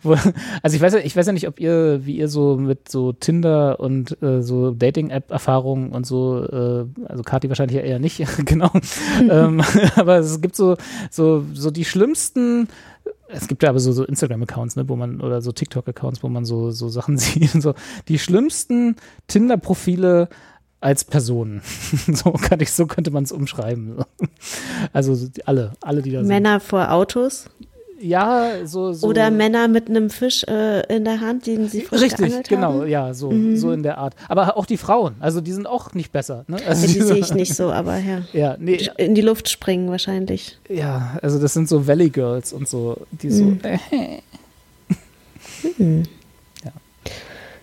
[0.02, 0.18] wo,
[0.64, 3.14] also ich weiß ja, ich weiß ja nicht, ob ihr, wie ihr so mit so
[3.14, 8.72] Tinder und äh, so Dating-App-Erfahrungen und so, äh, also Kati wahrscheinlich ja eher nicht, genau,
[9.30, 9.62] ähm,
[9.96, 10.78] aber es gibt so,
[11.12, 12.70] so, so die schlimmsten,
[13.28, 16.44] es gibt ja aber so, so Instagram-Accounts, ne, wo man, oder so TikTok-Accounts, wo man
[16.44, 17.76] so, so Sachen sieht, und so,
[18.08, 18.96] die schlimmsten
[19.28, 20.28] Tinder-Profile
[20.86, 21.62] als Personen.
[22.14, 23.98] so kann ich, so könnte man es umschreiben.
[24.94, 26.28] Also alle, alle, die da sind.
[26.28, 27.50] Männer vor Autos
[28.00, 29.08] Ja, so, so.
[29.08, 32.80] oder Männer mit einem Fisch äh, in der Hand, den sie frisch Richtig, genau, haben.
[32.82, 32.88] Mhm.
[32.88, 34.16] ja, so, so in der Art.
[34.28, 36.44] Aber auch die Frauen, also die sind auch nicht besser.
[36.48, 36.58] Ne?
[36.68, 38.22] Also Ja, die sehe ich nicht so, aber ja.
[38.34, 40.60] Ja, nee, In die Luft springen wahrscheinlich.
[40.68, 43.60] ja, also das sind so Valley Girls und so, die so, Mhm.
[45.80, 46.04] äh,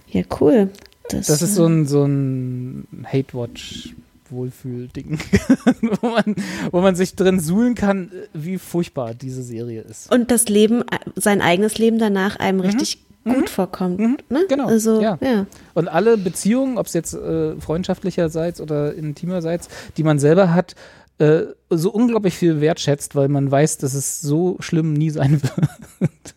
[0.09, 0.71] Ja, cool.
[1.09, 3.95] Das, das ist so ein, so ein Hate-Watch.
[4.33, 5.19] Wohlfühl-Ding,
[6.01, 6.37] wo, man,
[6.71, 10.11] wo man sich drin suhlen kann, wie furchtbar diese Serie ist.
[10.13, 10.83] Und das Leben,
[11.15, 14.31] sein eigenes Leben danach einem richtig gut vorkommt.
[14.31, 14.47] Ne?
[14.49, 15.19] Genau, Also, ja.
[15.21, 15.47] ja.
[15.75, 20.75] Und alle Beziehungen, ob es jetzt äh, freundschaftlicherseits oder intimerseits, die man selber hat,
[21.19, 25.41] äh, so unglaublich viel wertschätzt, weil man weiß, dass es so schlimm nie sein
[26.01, 26.35] wird.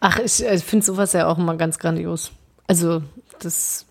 [0.00, 2.32] Ach, ich äh, finde sowas ja auch immer ganz grandios.
[2.66, 3.02] Also,
[3.38, 3.86] das.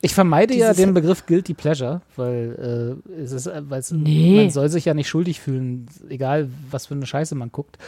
[0.00, 4.42] Ich vermeide ja den Begriff Guilty Pleasure, weil äh, es ist, äh, weil es, Nee.
[4.42, 7.78] man soll sich ja nicht schuldig fühlen, egal was für eine Scheiße man guckt.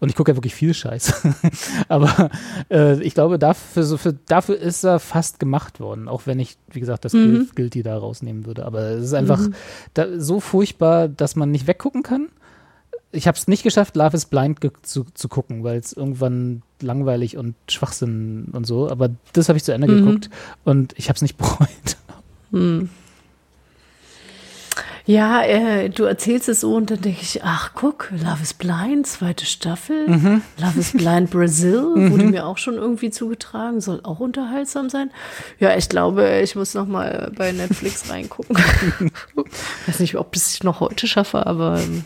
[0.00, 1.34] Und ich gucke ja wirklich viel Scheiße.
[1.88, 2.30] Aber
[2.70, 6.56] äh, ich glaube, dafür, so für, dafür ist er fast gemacht worden, auch wenn ich,
[6.70, 7.18] wie gesagt, das Mhm.
[7.18, 8.64] Guil- Guilty da rausnehmen würde.
[8.64, 9.40] Aber es ist einfach
[9.94, 12.28] da, so furchtbar, dass man nicht weggucken kann.
[13.10, 17.36] Ich habe es nicht geschafft, Love is Blind zu, zu gucken, weil es irgendwann langweilig
[17.38, 18.90] und Schwachsinn und so.
[18.90, 20.04] Aber das habe ich zu Ende Mhm.
[20.04, 20.30] geguckt
[20.64, 21.96] und ich habe es nicht bereut.
[25.06, 29.06] Ja, äh, du erzählst es so und dann denke ich, ach guck, Love is Blind,
[29.06, 30.06] zweite Staffel.
[30.06, 30.42] Mhm.
[30.58, 35.10] Love is Blind Brazil, wurde mir auch schon irgendwie zugetragen, soll auch unterhaltsam sein.
[35.60, 38.54] Ja, ich glaube, ich muss noch mal bei Netflix reingucken.
[39.86, 42.04] Weiß nicht, ob ich es noch heute schaffe, aber ähm,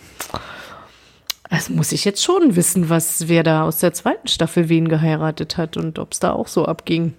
[1.53, 5.57] also muss ich jetzt schon wissen, was wer da aus der zweiten Staffel wen geheiratet
[5.59, 7.13] hat und ob es da auch so abging.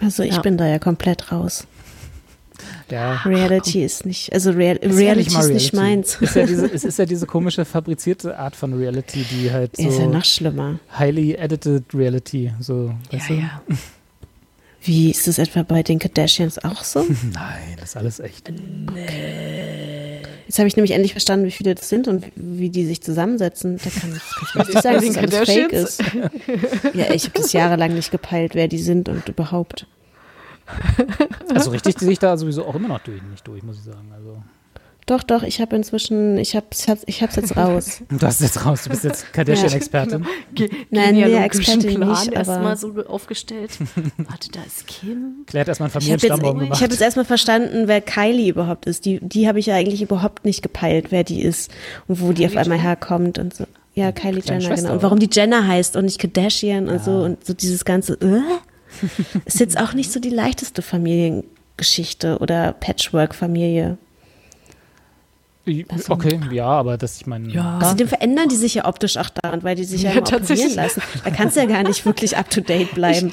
[0.00, 0.40] Also ich Ja.
[0.40, 1.66] bin da ja komplett raus.
[2.90, 3.16] Ja.
[3.24, 6.16] Reality ist nicht, also Real, Ist ja Reality ist nicht meins.
[6.20, 9.84] Ist ja diese, es ist ja diese komische fabrizierte Art von Reality, die halt Ist
[9.84, 10.78] ja so noch schlimmer.
[10.98, 12.92] highly edited Reality, so.
[13.10, 13.34] weißt du?
[14.84, 17.00] Wie ist das etwa bei den Kardashians auch so?
[17.32, 18.52] Nein, das ist alles echt.
[20.46, 23.78] Jetzt habe ich nämlich endlich verstanden, wie viele das sind und wie die sich zusammensetzen.
[23.82, 26.02] Da kann ich, kann ich nicht sagen, dass das alles fake ist.
[26.92, 29.86] Ja, ich habe das jahrelang nicht gepeilt, wer die sind und überhaupt.
[31.52, 34.12] Also richtig sehe ich da sowieso auch immer noch durch, nicht durch, muss ich sagen.
[34.14, 34.42] Also.
[35.06, 38.00] Doch, doch, ich habe inzwischen, ich habe ich hab's, ich hab's jetzt raus.
[38.08, 40.24] Du hast jetzt raus, du bist jetzt Kardashian-Expertin.
[40.54, 43.70] Ge Nein, nee, Expertin Plan nicht, aber- erstmal so aufgestellt.
[44.16, 45.44] Warte, da ist Kim.
[45.46, 46.82] Klärt erstmal einen Ich habe jetzt, Familienstammbaum ich gemacht.
[46.82, 49.04] hab jetzt erstmal verstanden, wer Kylie überhaupt ist.
[49.04, 51.70] Die, die habe ich ja eigentlich überhaupt nicht gepeilt, wer die ist
[52.08, 53.64] und wo die auf einmal herkommt und so.
[53.94, 54.94] Ja, Kylie kleine Jenner, Schwester, genau.
[54.94, 58.40] Und warum die Jenner heißt und nicht Kardashian und so und so dieses ganze, äh?
[59.44, 63.98] ist jetzt auch nicht so die leichteste Familiengeschichte oder Patchwork-Familie.
[66.08, 67.48] Okay, ja, aber das, ich meine.
[67.50, 67.78] Ja.
[67.78, 70.46] Außerdem verändern die sich ja optisch auch dauernd, weil die sich ja, Ja, immer operieren
[70.46, 70.74] tatsächlich.
[70.74, 71.02] lassen.
[71.24, 73.32] Da kannst du ja gar nicht wirklich up to date bleiben.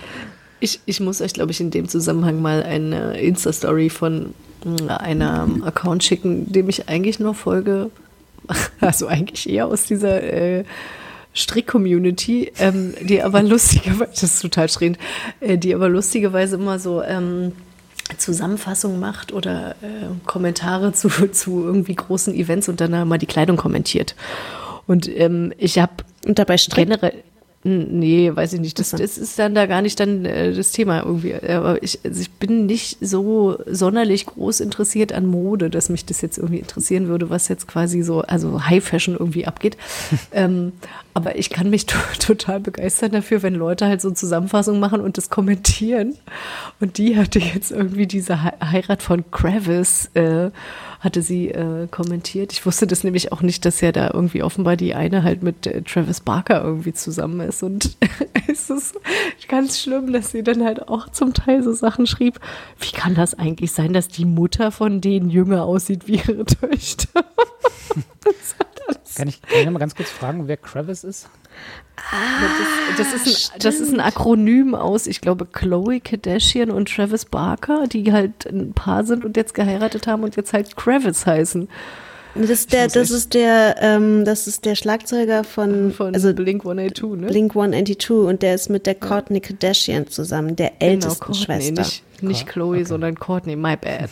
[0.61, 4.33] Ich, ich muss euch, glaube ich, in dem Zusammenhang mal eine Insta-Story von
[4.63, 7.89] mm, einem Account schicken, dem ich eigentlich nur folge,
[8.79, 10.63] also eigentlich eher aus dieser äh,
[11.33, 14.97] Strick-Community, ähm, die aber lustigerweise, das ist total schräg,
[15.39, 17.53] äh, die aber lustigerweise immer so ähm,
[18.17, 23.57] Zusammenfassungen macht oder äh, Kommentare zu, zu irgendwie großen Events und dann mal die Kleidung
[23.57, 24.15] kommentiert.
[24.87, 25.93] Und ähm, ich habe
[26.25, 26.89] Und dabei strickt.
[26.89, 27.23] generell.
[27.63, 28.79] Nee, weiß ich nicht.
[28.79, 31.35] Das, das ist dann da gar nicht dann äh, das Thema irgendwie.
[31.35, 36.21] Aber ich, also ich bin nicht so sonderlich groß interessiert an Mode, dass mich das
[36.21, 39.77] jetzt irgendwie interessieren würde, was jetzt quasi so, also High Fashion irgendwie abgeht.
[40.31, 40.71] ähm,
[41.13, 45.17] aber ich kann mich to total begeistern dafür, wenn Leute halt so Zusammenfassungen machen und
[45.17, 46.15] das kommentieren.
[46.79, 50.49] Und die hatte jetzt irgendwie diese He Heirat von Kravis, äh,
[51.01, 52.53] hatte sie äh, kommentiert.
[52.53, 55.65] Ich wusste das nämlich auch nicht, dass ja da irgendwie offenbar die eine halt mit
[55.65, 57.63] äh, Travis Barker irgendwie zusammen ist.
[57.63, 57.97] Und
[58.47, 58.95] es ist
[59.47, 62.39] ganz schlimm, dass sie dann halt auch zum Teil so Sachen schrieb.
[62.79, 67.25] Wie kann das eigentlich sein, dass die Mutter von denen jünger aussieht wie ihre Töchter?
[69.15, 71.29] Kann ich, kann ich mal ganz kurz fragen, wer Kravis ist?
[72.97, 77.25] Das, das, ist ein, das ist ein Akronym aus, ich glaube, Chloe Kardashian und Travis
[77.25, 81.67] Barker, die halt ein Paar sind und jetzt geheiratet haben und jetzt halt Kravis heißen.
[82.33, 86.61] Das ist der, das ist der, ähm, das ist der Schlagzeuger von, Von also Blink
[86.61, 87.27] 182, ne?
[87.27, 91.81] Blink 182 und der ist mit der Courtney Kardashian zusammen, der ältesten Courtney, Schwester.
[91.81, 94.11] Nicht, nicht Chloe, sondern Courtney, my bad.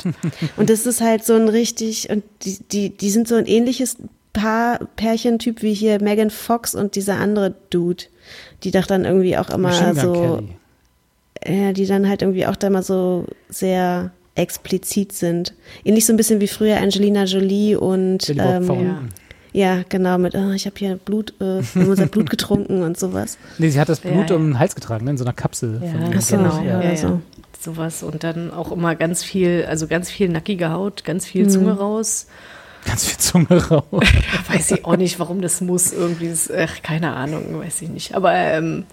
[0.57, 3.97] Und das ist halt so ein richtig, und die, die, die sind so ein ähnliches
[4.34, 8.03] Paar, Pärchentyp wie hier Megan Fox und dieser andere Dude,
[8.64, 10.41] die doch dann irgendwie auch immer so,
[11.47, 15.53] ja, die dann halt irgendwie auch da mal so sehr explizit sind.
[15.84, 19.10] Ähnlich so ein bisschen wie früher Angelina Jolie und ähm,
[19.51, 23.38] ja, genau, mit, oh, ich habe hier Blut, äh, unser Blut getrunken und sowas.
[23.57, 25.81] Nee, sie hat das Blut Ja, um den Hals getragen, ne, in so einer Kapsel.
[25.84, 26.95] Ja, von- so, genau, ja, ja, ja.
[26.95, 27.22] so.
[27.60, 31.49] Sowas und dann auch immer ganz viel, also ganz viel nackige Haut, ganz viel Mhm.
[31.49, 32.27] Zunge raus.
[32.85, 33.84] Ganz viel Zunge raus.
[34.47, 35.91] Weiß ich auch nicht, warum das muss.
[35.91, 38.15] Irgendwie, ist, ach, keine Ahnung, weiß ich nicht.
[38.15, 38.85] Aber ähm,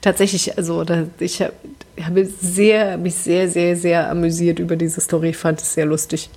[0.00, 1.52] tatsächlich, also da, ich hab,
[2.00, 5.30] habe sehr, mich sehr, sehr, sehr amüsiert über diese Story.
[5.30, 6.30] Ich fand es sehr lustig.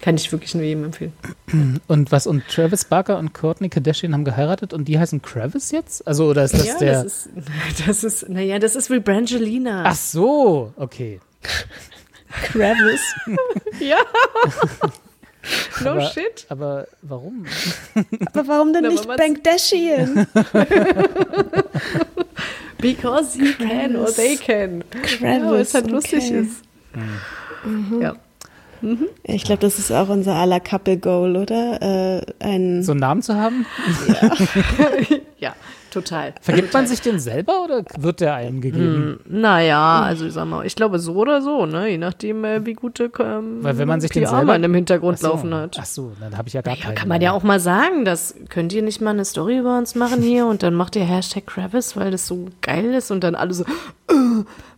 [0.00, 1.12] Kann ich wirklich nur jedem empfehlen.
[1.88, 6.06] Und was, und Travis Barker und Courtney Kardashian haben geheiratet und die heißen Kravis jetzt?
[6.06, 7.04] Also, oder ist das ja, der.
[7.04, 7.28] das ist,
[7.86, 9.84] das ist, naja, das ist wie Brangelina.
[9.86, 11.20] Ach so, okay.
[12.52, 13.00] Travis.
[13.80, 13.98] ja.
[15.82, 16.46] No aber, shit.
[16.48, 17.46] Aber warum?
[18.26, 20.26] Aber warum denn Na, nicht Bankdashian?
[22.78, 24.84] Because you can or they can.
[25.20, 26.40] ja, weil es halt lustig okay.
[26.40, 26.62] ist.
[28.00, 28.14] Ja.
[29.22, 31.80] Ich glaube, das ist auch unser aller Couple Goal, oder?
[31.80, 33.64] Äh, ein So einen Namen zu haben?
[35.38, 35.54] ja,
[35.94, 36.34] total.
[36.42, 39.20] Vergibt man sich den selber oder wird der einem gegeben?
[39.26, 41.88] Naja, also ich sag mal, ich glaube so oder so, ne?
[41.88, 44.74] Je nachdem, äh, wie gute ähm, Weil wenn man sich den PR selber man im
[44.74, 45.28] Hintergrund so.
[45.28, 45.78] laufen hat.
[45.80, 46.94] Ach so, dann habe ich ja gar Ja, keinen.
[46.94, 49.94] kann man ja auch mal sagen, das könnt ihr nicht mal eine Story über uns
[49.94, 53.34] machen hier und dann macht ihr Hashtag Travis, weil das so geil ist und dann
[53.34, 54.14] alle so, äh,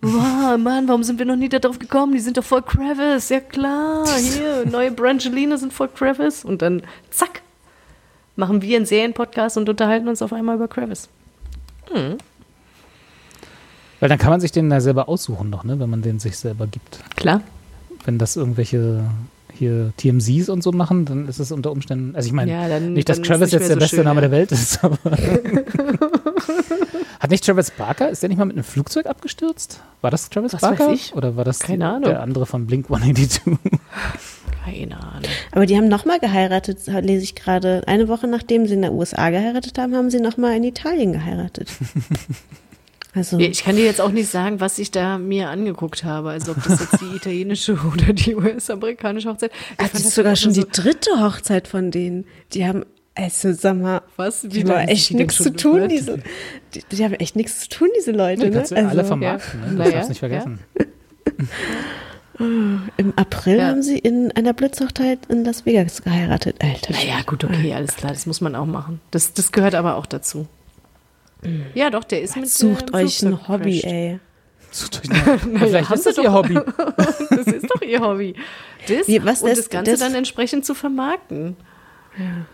[0.02, 2.12] wow, Mann, warum sind wir noch nie darauf gekommen?
[2.12, 6.82] Die sind doch voll Travis, ja klar, hier, neue Brangelina sind voll Travis und dann
[7.10, 7.42] zack,
[8.36, 11.08] machen wir einen Serienpodcast und unterhalten uns auf einmal über Travis.
[14.00, 16.36] Weil dann kann man sich den ja selber aussuchen noch, ne, wenn man den sich
[16.36, 17.00] selber gibt.
[17.16, 17.40] Klar.
[18.04, 19.04] Wenn das irgendwelche
[19.54, 22.92] hier TMZs und so machen, dann ist es unter Umständen, also ich meine, Ja, dann-
[22.92, 24.28] nicht, dass Travis nicht jetzt der so beste schön, Name ja.
[24.28, 24.98] der Welt ist, aber.
[27.20, 29.80] Hat nicht Travis Barker, ist der nicht mal mit einem Flugzeug abgestürzt?
[30.02, 30.88] War das Travis Was Barker?
[30.88, 31.14] weiß ich?
[31.14, 32.02] Oder war das Keine Ahnung.
[32.02, 33.40] der andere von Blink 182?
[34.66, 35.22] Keine Ahnung.
[35.52, 37.82] Aber die haben nochmal geheiratet, lese ich gerade.
[37.86, 41.68] Eine Woche nachdem sie in der USA geheiratet haben, haben sie nochmal in Italien geheiratet.
[43.14, 46.28] Also, Ich kann dir jetzt auch nicht sagen, was ich da mir angeguckt habe.
[46.28, 49.52] Also ob das jetzt die italienische oder die US-amerikanische Hochzeit.
[49.54, 52.26] Ich Ach, fand das ist sogar schon so- die dritte Hochzeit von denen.
[52.52, 52.84] Die haben,
[53.14, 54.42] also sag mal, Was?
[54.42, 56.18] die Wie haben echt die nichts zu tun, diese.
[56.74, 58.56] Die, die haben echt nichts zu tun, diese Leute, Die ne?
[58.56, 59.66] kannst du alle Also, vermarkten, ne?
[59.68, 60.58] Das Naja, darfst du nicht vergessen.
[62.38, 63.66] Im April Ja.
[63.68, 66.56] haben sie in einer Blitzhochzeit in Las Vegas geheiratet.
[66.62, 66.92] Alter.
[66.92, 69.00] Naja, gut, okay, alles klar, das muss man auch machen.
[69.10, 70.46] Das, das gehört aber auch dazu.
[71.74, 74.18] Ja, doch, der ist mit Sucht euch ein Hobby, ey.
[74.70, 76.32] Sucht euch eine- Vielleicht haben ist sie das ihr.
[76.32, 76.54] Hobby.
[77.30, 78.34] Das ist doch ihr Hobby.
[78.88, 81.56] Das Wie, was und das- das Ganze das- dann entsprechend zu vermarkten.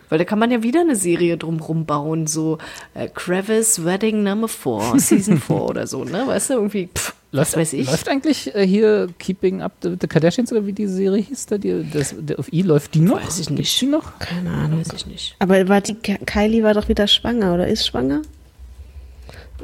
[0.08, 2.58] Weil da kann man ja wieder eine Serie drumrum bauen, so
[2.94, 6.24] äh, Kravis Wedding Number 4, Season 4 oder so, ne?
[6.26, 7.86] Weißt du, irgendwie, pff, was Läuft, weiß ich.
[7.86, 11.46] läuft eigentlich äh, hier Keeping Up the, the Kardashians oder wie die Serie hieß?
[11.46, 13.24] Da, die, das, der, auf I läuft die noch?
[13.24, 13.80] Weiß ich nicht.
[13.80, 14.18] die noch?
[14.18, 14.80] Keine Ahnung.
[14.80, 15.36] Weiß ich nicht.
[15.38, 18.22] Aber war die, Kylie war doch wieder schwanger oder ist schwanger?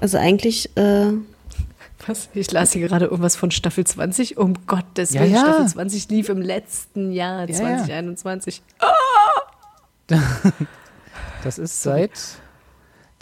[0.01, 1.09] Also eigentlich, äh,
[2.07, 2.29] Was?
[2.33, 4.39] Ich las hier gerade irgendwas von Staffel 20.
[4.39, 5.41] Um Gottes Ja, Willen, ja.
[5.41, 7.55] Staffel 20 lief im letzten Jahr, Ja, ja.
[7.85, 8.62] 2021.
[11.44, 12.10] Das ist seit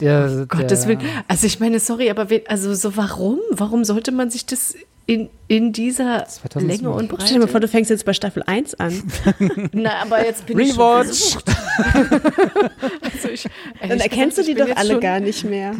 [0.00, 0.46] der.
[0.48, 1.08] Gottes der, Willen.
[1.28, 3.40] Also ich meine, sorry, aber we- also so warum?
[3.50, 4.74] Warum sollte man sich das
[5.06, 6.66] in, in dieser 2007.
[6.66, 7.22] Länge und Breite...
[7.26, 9.02] stell dir mal vor, du fängst jetzt bei Staffel 1 an.
[9.72, 11.36] Na, aber jetzt bin ich schon Rewatch!
[13.02, 13.44] also ich,
[13.80, 15.74] Dann ehrlich erkennst gesagt, du die doch alle gar nicht mehr.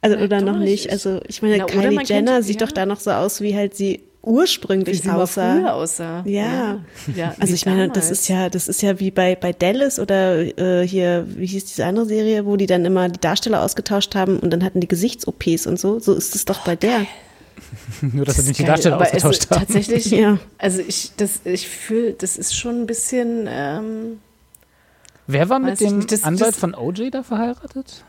[0.00, 0.90] Also, oder doch, noch ich- nicht.
[0.90, 2.66] Also, ich meine, Na, oder Kylie Jenner sieht ja.
[2.66, 5.54] doch da noch so aus, wie halt sie ursprünglich aussah.
[5.56, 6.22] früher aussah.
[6.26, 6.80] Ja.
[7.14, 9.98] ja Also wie ich meine, das ist ja, das ist ja wie bei, bei Dallas
[9.98, 14.14] oder äh, hier, wie hieß diese andere Serie, wo die dann immer die Darsteller ausgetauscht
[14.14, 15.98] haben und dann hatten die Gesichts-OPs und so.
[15.98, 17.06] So ist es doch bei der.
[18.00, 19.60] Nur, dass sie nicht die Geil, Darsteller aber ausgetauscht es, haben.
[19.60, 20.38] Tatsächlich, Ja.
[20.58, 24.18] also ich, das, ich fühle, das ist schon ein bisschen, ähm,
[25.26, 28.04] Wer war mit dem nicht, das- Anwalt das- von OJ da verheiratet?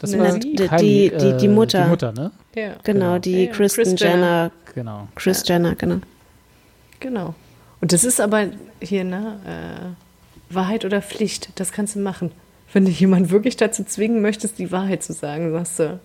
[0.00, 1.82] Das Na, war die- die- Kylie, die- die Mutter.
[1.84, 2.30] Die Mutter, ne?
[2.54, 4.50] ja, Genau, die Ja, Kristen Kris Jenner.
[4.74, 5.08] Genau.
[5.14, 5.98] Chris Jenner, genau.
[7.00, 7.34] genau.
[7.80, 8.48] Und das ist aber
[8.80, 9.96] hier, ne,
[10.50, 12.32] äh, Wahrheit oder Pflicht, das kannst du machen.
[12.72, 16.00] Wenn du jemanden wirklich dazu zwingen möchtest, die Wahrheit zu sagen, sagst du,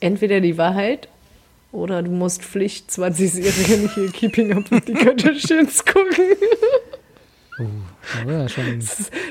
[0.00, 1.08] entweder die Wahrheit
[1.72, 6.36] oder du musst Pflicht 20 Serien hier Keeping Up with the Kardashians gucken.
[8.26, 8.82] Ja, schon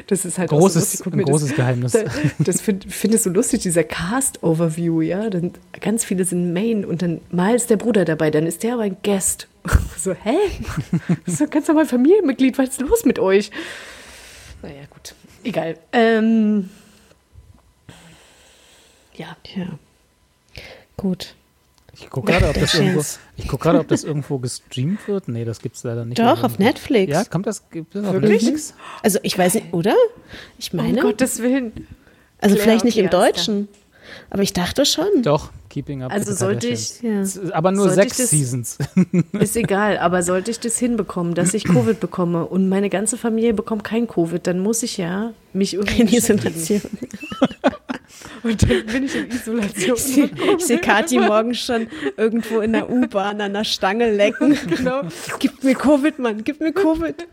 [0.08, 1.92] Das ist halt großes, so ein mir das- großes Geheimnis.
[1.92, 2.06] Da-
[2.40, 5.30] Das finde find ich so lustig, dieser Cast-Overview, ja.
[5.30, 8.74] Dann, ganz viele sind Main und dann mal ist der Bruder dabei, dann ist der
[8.74, 9.48] aber ein Guest.
[9.98, 10.38] So, hä?
[11.26, 13.50] Das ist doch ganz normal Familienmitglied, was ist los mit euch?
[14.62, 15.16] Naja, gut.
[15.44, 15.78] Egal.
[15.94, 16.70] Ähm,
[19.16, 19.36] ja.
[19.56, 19.66] Ja.
[20.98, 21.34] Gut.
[21.98, 23.02] Ich gucke gerade, ob das irgendwo,
[23.38, 25.28] ich guck gerade, ob das irgendwo gestreamt wird.
[25.28, 26.20] Nee, das gibt's leider nicht.
[26.20, 27.12] Doch, auf Netflix.
[27.12, 28.44] Ja, kommt das, gibt es auf Wirklich?
[28.44, 28.74] Netflix?
[29.02, 29.96] Also ich weiß nicht, oder?
[30.58, 31.88] Ich meine, Um Gottes Willen.
[32.40, 33.68] also Claire, vielleicht nicht im Deutschen,
[34.30, 35.24] aber ich dachte schon.
[35.24, 37.22] Doch, Keeping Up Also sollte ich- Ja.
[37.52, 38.78] Aber nur Sollte sechs das- Seasons.
[39.34, 43.54] Ist egal, aber sollte ich das hinbekommen, dass ich Covid bekomme und meine ganze Familie
[43.54, 46.08] bekommt kein Covid, dann muss ich ja mich irgendwie In.
[46.08, 46.82] Isolation.
[48.44, 49.96] Und dann bin ich in Isolation.
[49.96, 50.30] Ich sehe
[50.60, 54.56] seh Kathi morgen schon irgendwo in der U-Bahn an der Stange lecken.
[54.78, 55.02] Genau.
[55.40, 57.28] Gib mir Covid, Mann, gib mir Covid.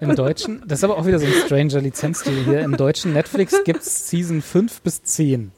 [0.00, 2.60] Im Deutschen, das ist aber auch wieder so ein stranger Lizenzdeal hier.
[2.60, 5.52] Im deutschen Netflix gibt es Season 5 bis 10.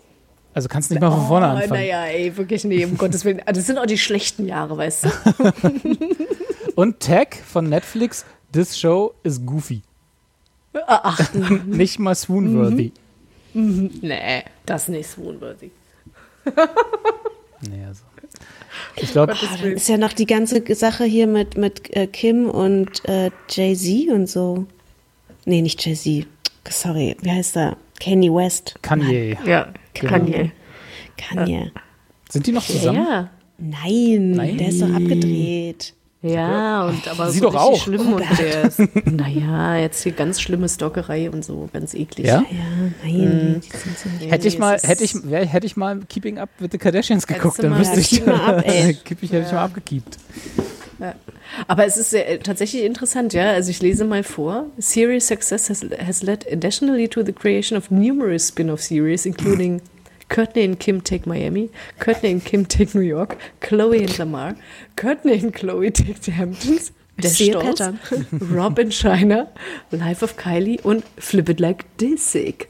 [0.55, 1.71] Also kannst nicht mal von vorne Oh, anfangen.
[1.81, 3.41] naja, ey, wirklich, nee, um Gottes Willen.
[3.45, 5.09] Also Das sind auch die schlechten Jahre, weißt du?
[6.77, 9.83] Und Tag von Netflix, this show is goofy.
[10.87, 11.21] Ach,
[11.67, 12.93] Nicht mal swoon-worthy.
[13.55, 15.71] nee, das nicht swoonworthy.
[17.71, 18.03] Nee, also.
[18.97, 23.31] Ich glaube, Ist ja noch die ganze Sache hier mit, mit äh, Kim und äh,
[23.49, 24.67] Jay-Z und so.
[25.45, 26.27] Nee, nicht Jay-Z.
[26.69, 27.77] Sorry, wie heißt er?
[28.01, 28.75] Kanye West.
[28.83, 29.37] Kanye.
[29.47, 30.53] Ja, Kanye.
[31.17, 31.73] Kanye.
[32.29, 33.07] Sind die noch zusammen?
[33.09, 33.31] Ja.
[33.59, 34.59] Nein, Nein.
[34.59, 35.95] der ist doch abgedreht.
[36.27, 37.83] Ja, und aber Sie so doch auch.
[37.83, 42.27] schlimm und der ist, naja, jetzt hier ganz schlimme Stockerei und so, ganz eklig.
[42.27, 42.43] Ja?
[42.51, 42.65] Ja,
[43.03, 43.53] nein.
[43.63, 47.63] nicht- Hätte ich mal, hätte ich, hätte ich mal Keeping Up with the Kardashians geguckt,
[47.63, 48.95] dann wüsste Ja, ich, mal ey.
[48.95, 50.17] Kipp ich, hätte ich mal abgekiept.
[51.69, 53.51] Aber es ist sehr, tatsächlich interessant, ja.
[53.51, 54.67] Also ich lese mal vor.
[54.79, 59.83] Series success has, has led additionally to the creation of numerous spin-off series, including
[60.35, 61.71] Courtney and Kim Take Miami,
[62.01, 64.55] Courtney and Kim Take New York, Chloe and Lamar,
[64.97, 66.93] Courtney and Chloe Take the Hamptons,
[67.23, 67.99] Der Stolz, Pattern.
[68.53, 69.49] Robin Shiner,
[69.93, 72.69] Life of Kylie und Flip It Like Disick.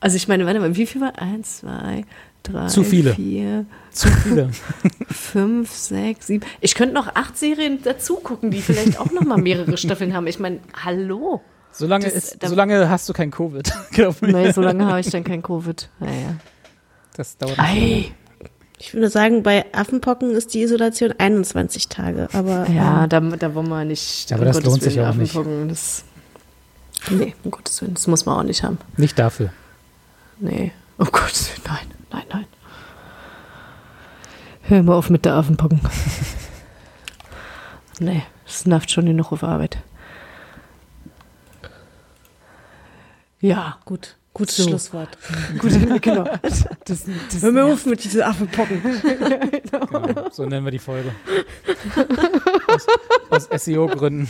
[0.00, 1.18] Also ich meine, warte mal, wie viel war?
[1.18, 2.04] Eins, zwei,
[2.42, 3.14] drei, Zu viele.
[3.14, 4.50] vier, Zu viele.
[5.08, 6.44] fünf, sechs, sieben.
[6.60, 10.26] Ich könnte noch acht Serien dazu gucken, die vielleicht auch noch mal mehrere Staffeln haben.
[10.26, 11.40] Ich meine, hallo.
[11.72, 13.70] Solange, Das- ist, da- solange hast du kein Covid.
[13.92, 14.32] Glaub mir.
[14.32, 15.88] Nee, so lange habe ich dann kein Covid.
[16.00, 16.36] Naja.
[17.18, 18.10] Das dauert nicht.
[18.10, 18.12] Ei.
[18.78, 22.28] Ich würde sagen, bei Affenpocken ist die Isolation 21 Tage.
[22.32, 24.30] Aber Ja, ähm, da, da wollen wir nicht.
[24.30, 25.30] Ja, aber um das Gottes lohnt sich Willen, ja auch nicht.
[25.36, 26.04] Affenpocken, Das,
[27.10, 28.78] nee, um Gottes Willen, das muss man auch nicht haben.
[28.96, 29.52] Nicht dafür.
[30.38, 30.70] Nee.
[30.96, 32.46] Oh Gott, nein, nein, nein.
[34.62, 35.80] Hör mal auf mit der Affenpocken.
[37.98, 39.78] nee, das nervt schon genug auf Arbeit.
[43.40, 44.17] Ja, gut.
[44.38, 44.68] Gutes So.
[44.68, 45.10] Schlusswort.
[45.58, 46.24] gut, genau.
[46.42, 48.80] Das, das Hör mir auf mit diesen Affenpocken.
[49.70, 50.30] Genau.
[50.30, 51.12] So nennen wir die Folge.
[52.68, 52.86] Aus,
[53.50, 54.28] aus SEO-Gründen.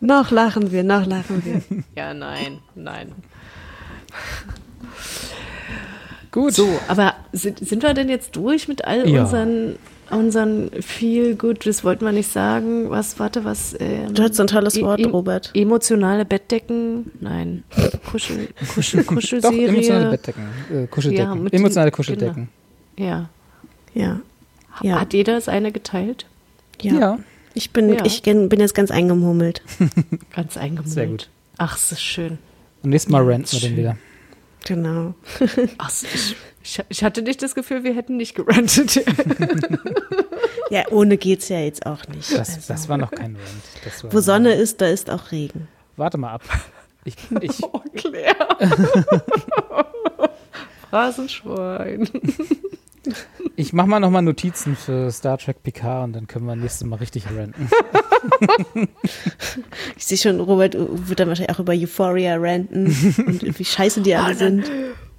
[0.00, 1.82] noch lachen wir, noch lachen wir.
[1.96, 3.12] Ja, nein, nein.
[6.30, 6.54] Gut.
[6.54, 9.22] So, aber sind, sind wir denn jetzt durch mit all Ja.
[9.22, 9.76] unseren,
[10.10, 12.90] unseren viel gut, das wollten wir nicht sagen.
[12.90, 13.74] Was, warte, was?
[13.78, 15.50] Ähm, Du hattest ein tolles e- Wort, em- Robert.
[15.54, 17.10] Emotionale Bettdecken?
[17.20, 17.64] Nein.
[18.10, 19.68] Kuschel, Kuschel, Doch, Kuschelserie.
[19.68, 20.42] emotionale Bettdecken.
[20.72, 21.46] Äh, Kuscheldecken.
[21.46, 22.48] Ja, emotionale den- Kuscheldecken.
[22.98, 23.28] Ja.
[23.94, 24.20] Ja.
[24.82, 25.00] Ja.
[25.00, 26.26] Hat jeder seine geteilt?
[26.82, 27.18] ja.
[27.56, 28.04] Ich, bin, Ja.
[28.04, 29.62] ich bin jetzt ganz eingemummelt.
[30.34, 30.92] Ganz eingemummelt.
[30.92, 31.28] Sehr gut.
[31.56, 32.38] Ach, es ist schön.
[32.82, 33.68] Und nächstes Mal ranten wir schön.
[33.70, 33.96] dann wieder.
[34.66, 35.14] Genau.
[35.78, 39.04] Ach, es ist- ich, ich hatte nicht das Gefühl, wir hätten nicht gerantet.
[40.70, 42.32] Ja, ohne geht's ja jetzt auch nicht.
[42.32, 43.46] Das, Also, das war noch kein Rant.
[43.84, 45.68] Das war wo Sonne ist, da ist auch Regen.
[45.96, 46.42] Warte mal ab.
[47.04, 48.34] Ich, ich, Oh, Claire.
[50.90, 52.08] Phrasenschwein.
[53.56, 56.96] ich mache mal nochmal Notizen für Star Trek Picard und dann können wir nächstes Mal
[56.96, 57.68] richtig ranten.
[59.96, 62.86] Ich sehe schon, Robert wird dann wahrscheinlich auch über Euphoria ranten
[63.18, 64.64] und wie scheiße die alle sind.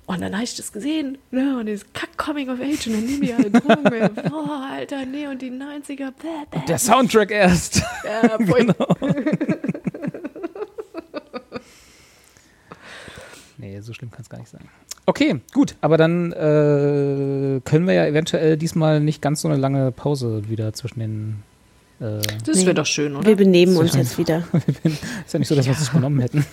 [0.07, 3.06] Und dann habe ich das gesehen, ne, und dieses Kack Coming of Age und dann
[3.06, 4.15] nehmen die alle Drogen.
[4.30, 6.11] Boah, Alter, nee, und die 90er.
[6.11, 6.60] Bäh, bäh.
[6.68, 7.82] Der Soundtrack erst.
[8.03, 8.68] Ja, voll.
[13.57, 14.61] Nee, so schlimm kann es gar nicht sein.
[15.06, 19.91] Okay, gut, aber dann äh, können wir ja eventuell diesmal nicht ganz so eine lange
[19.91, 21.44] Pause wieder zwischen den.
[22.02, 22.65] Äh, Das Nee.
[22.65, 23.26] wäre doch schön, oder?
[23.26, 24.44] Wir benehmen uns jetzt wieder.
[25.26, 26.45] ist ja nicht so, dass wir es nicht übernommen hätten.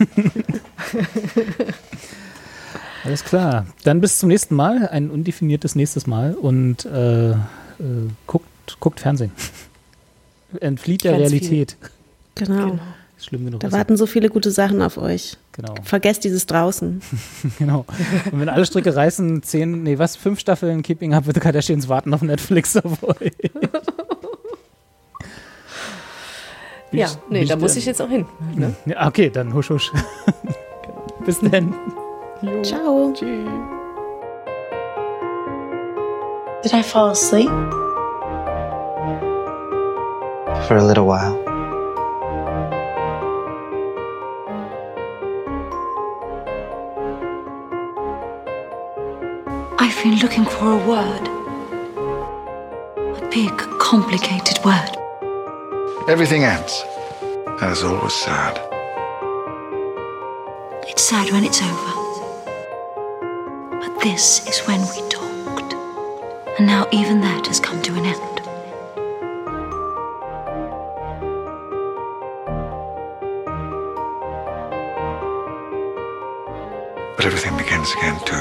[3.05, 3.67] Alles klar.
[3.85, 7.37] Dann bis zum nächsten Mal, ein undefiniertes nächstes Mal und äh, äh,
[8.27, 8.47] guckt,
[8.81, 9.33] guckt Fernsehen.
[10.61, 11.77] Entflieht der Ganz Realität.
[12.35, 12.79] Genau.
[13.17, 13.61] Ist schlimm genug.
[13.61, 13.73] Da ist.
[13.73, 15.37] warten so viele gute Sachen auf euch.
[15.53, 17.03] Genau, Vergesst dieses draußen.
[17.59, 17.85] genau.
[18.31, 21.89] Und wenn alle Stricke reißen, zehn, nee, was, fünf Staffeln Keeping Up with the Kardashians
[21.89, 23.33] warten auf Netflix auf euch.
[26.93, 28.27] Ja, Bin nee, da muss ich jetzt auch hin.
[28.55, 28.75] Ne?
[28.85, 29.91] Ja, okay, dann husch, husch.
[31.25, 31.75] Bis dann.
[32.43, 33.13] Ciao.
[33.13, 33.47] Did
[36.73, 37.49] I fall asleep?
[40.67, 41.39] For a little while.
[49.79, 51.29] I've been looking for a word.
[53.23, 54.97] A big, complicated word.
[56.09, 56.83] Everything ends.
[57.21, 58.59] And it's always sad.
[60.89, 62.02] It's sad when it's over.
[63.83, 65.73] But this is when we talked.
[66.57, 68.41] And now even that has come to an end.
[77.17, 78.37] But everything begins again too.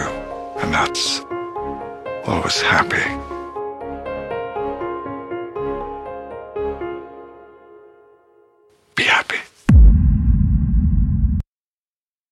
[0.62, 1.26] And that's
[2.28, 3.31] always happy.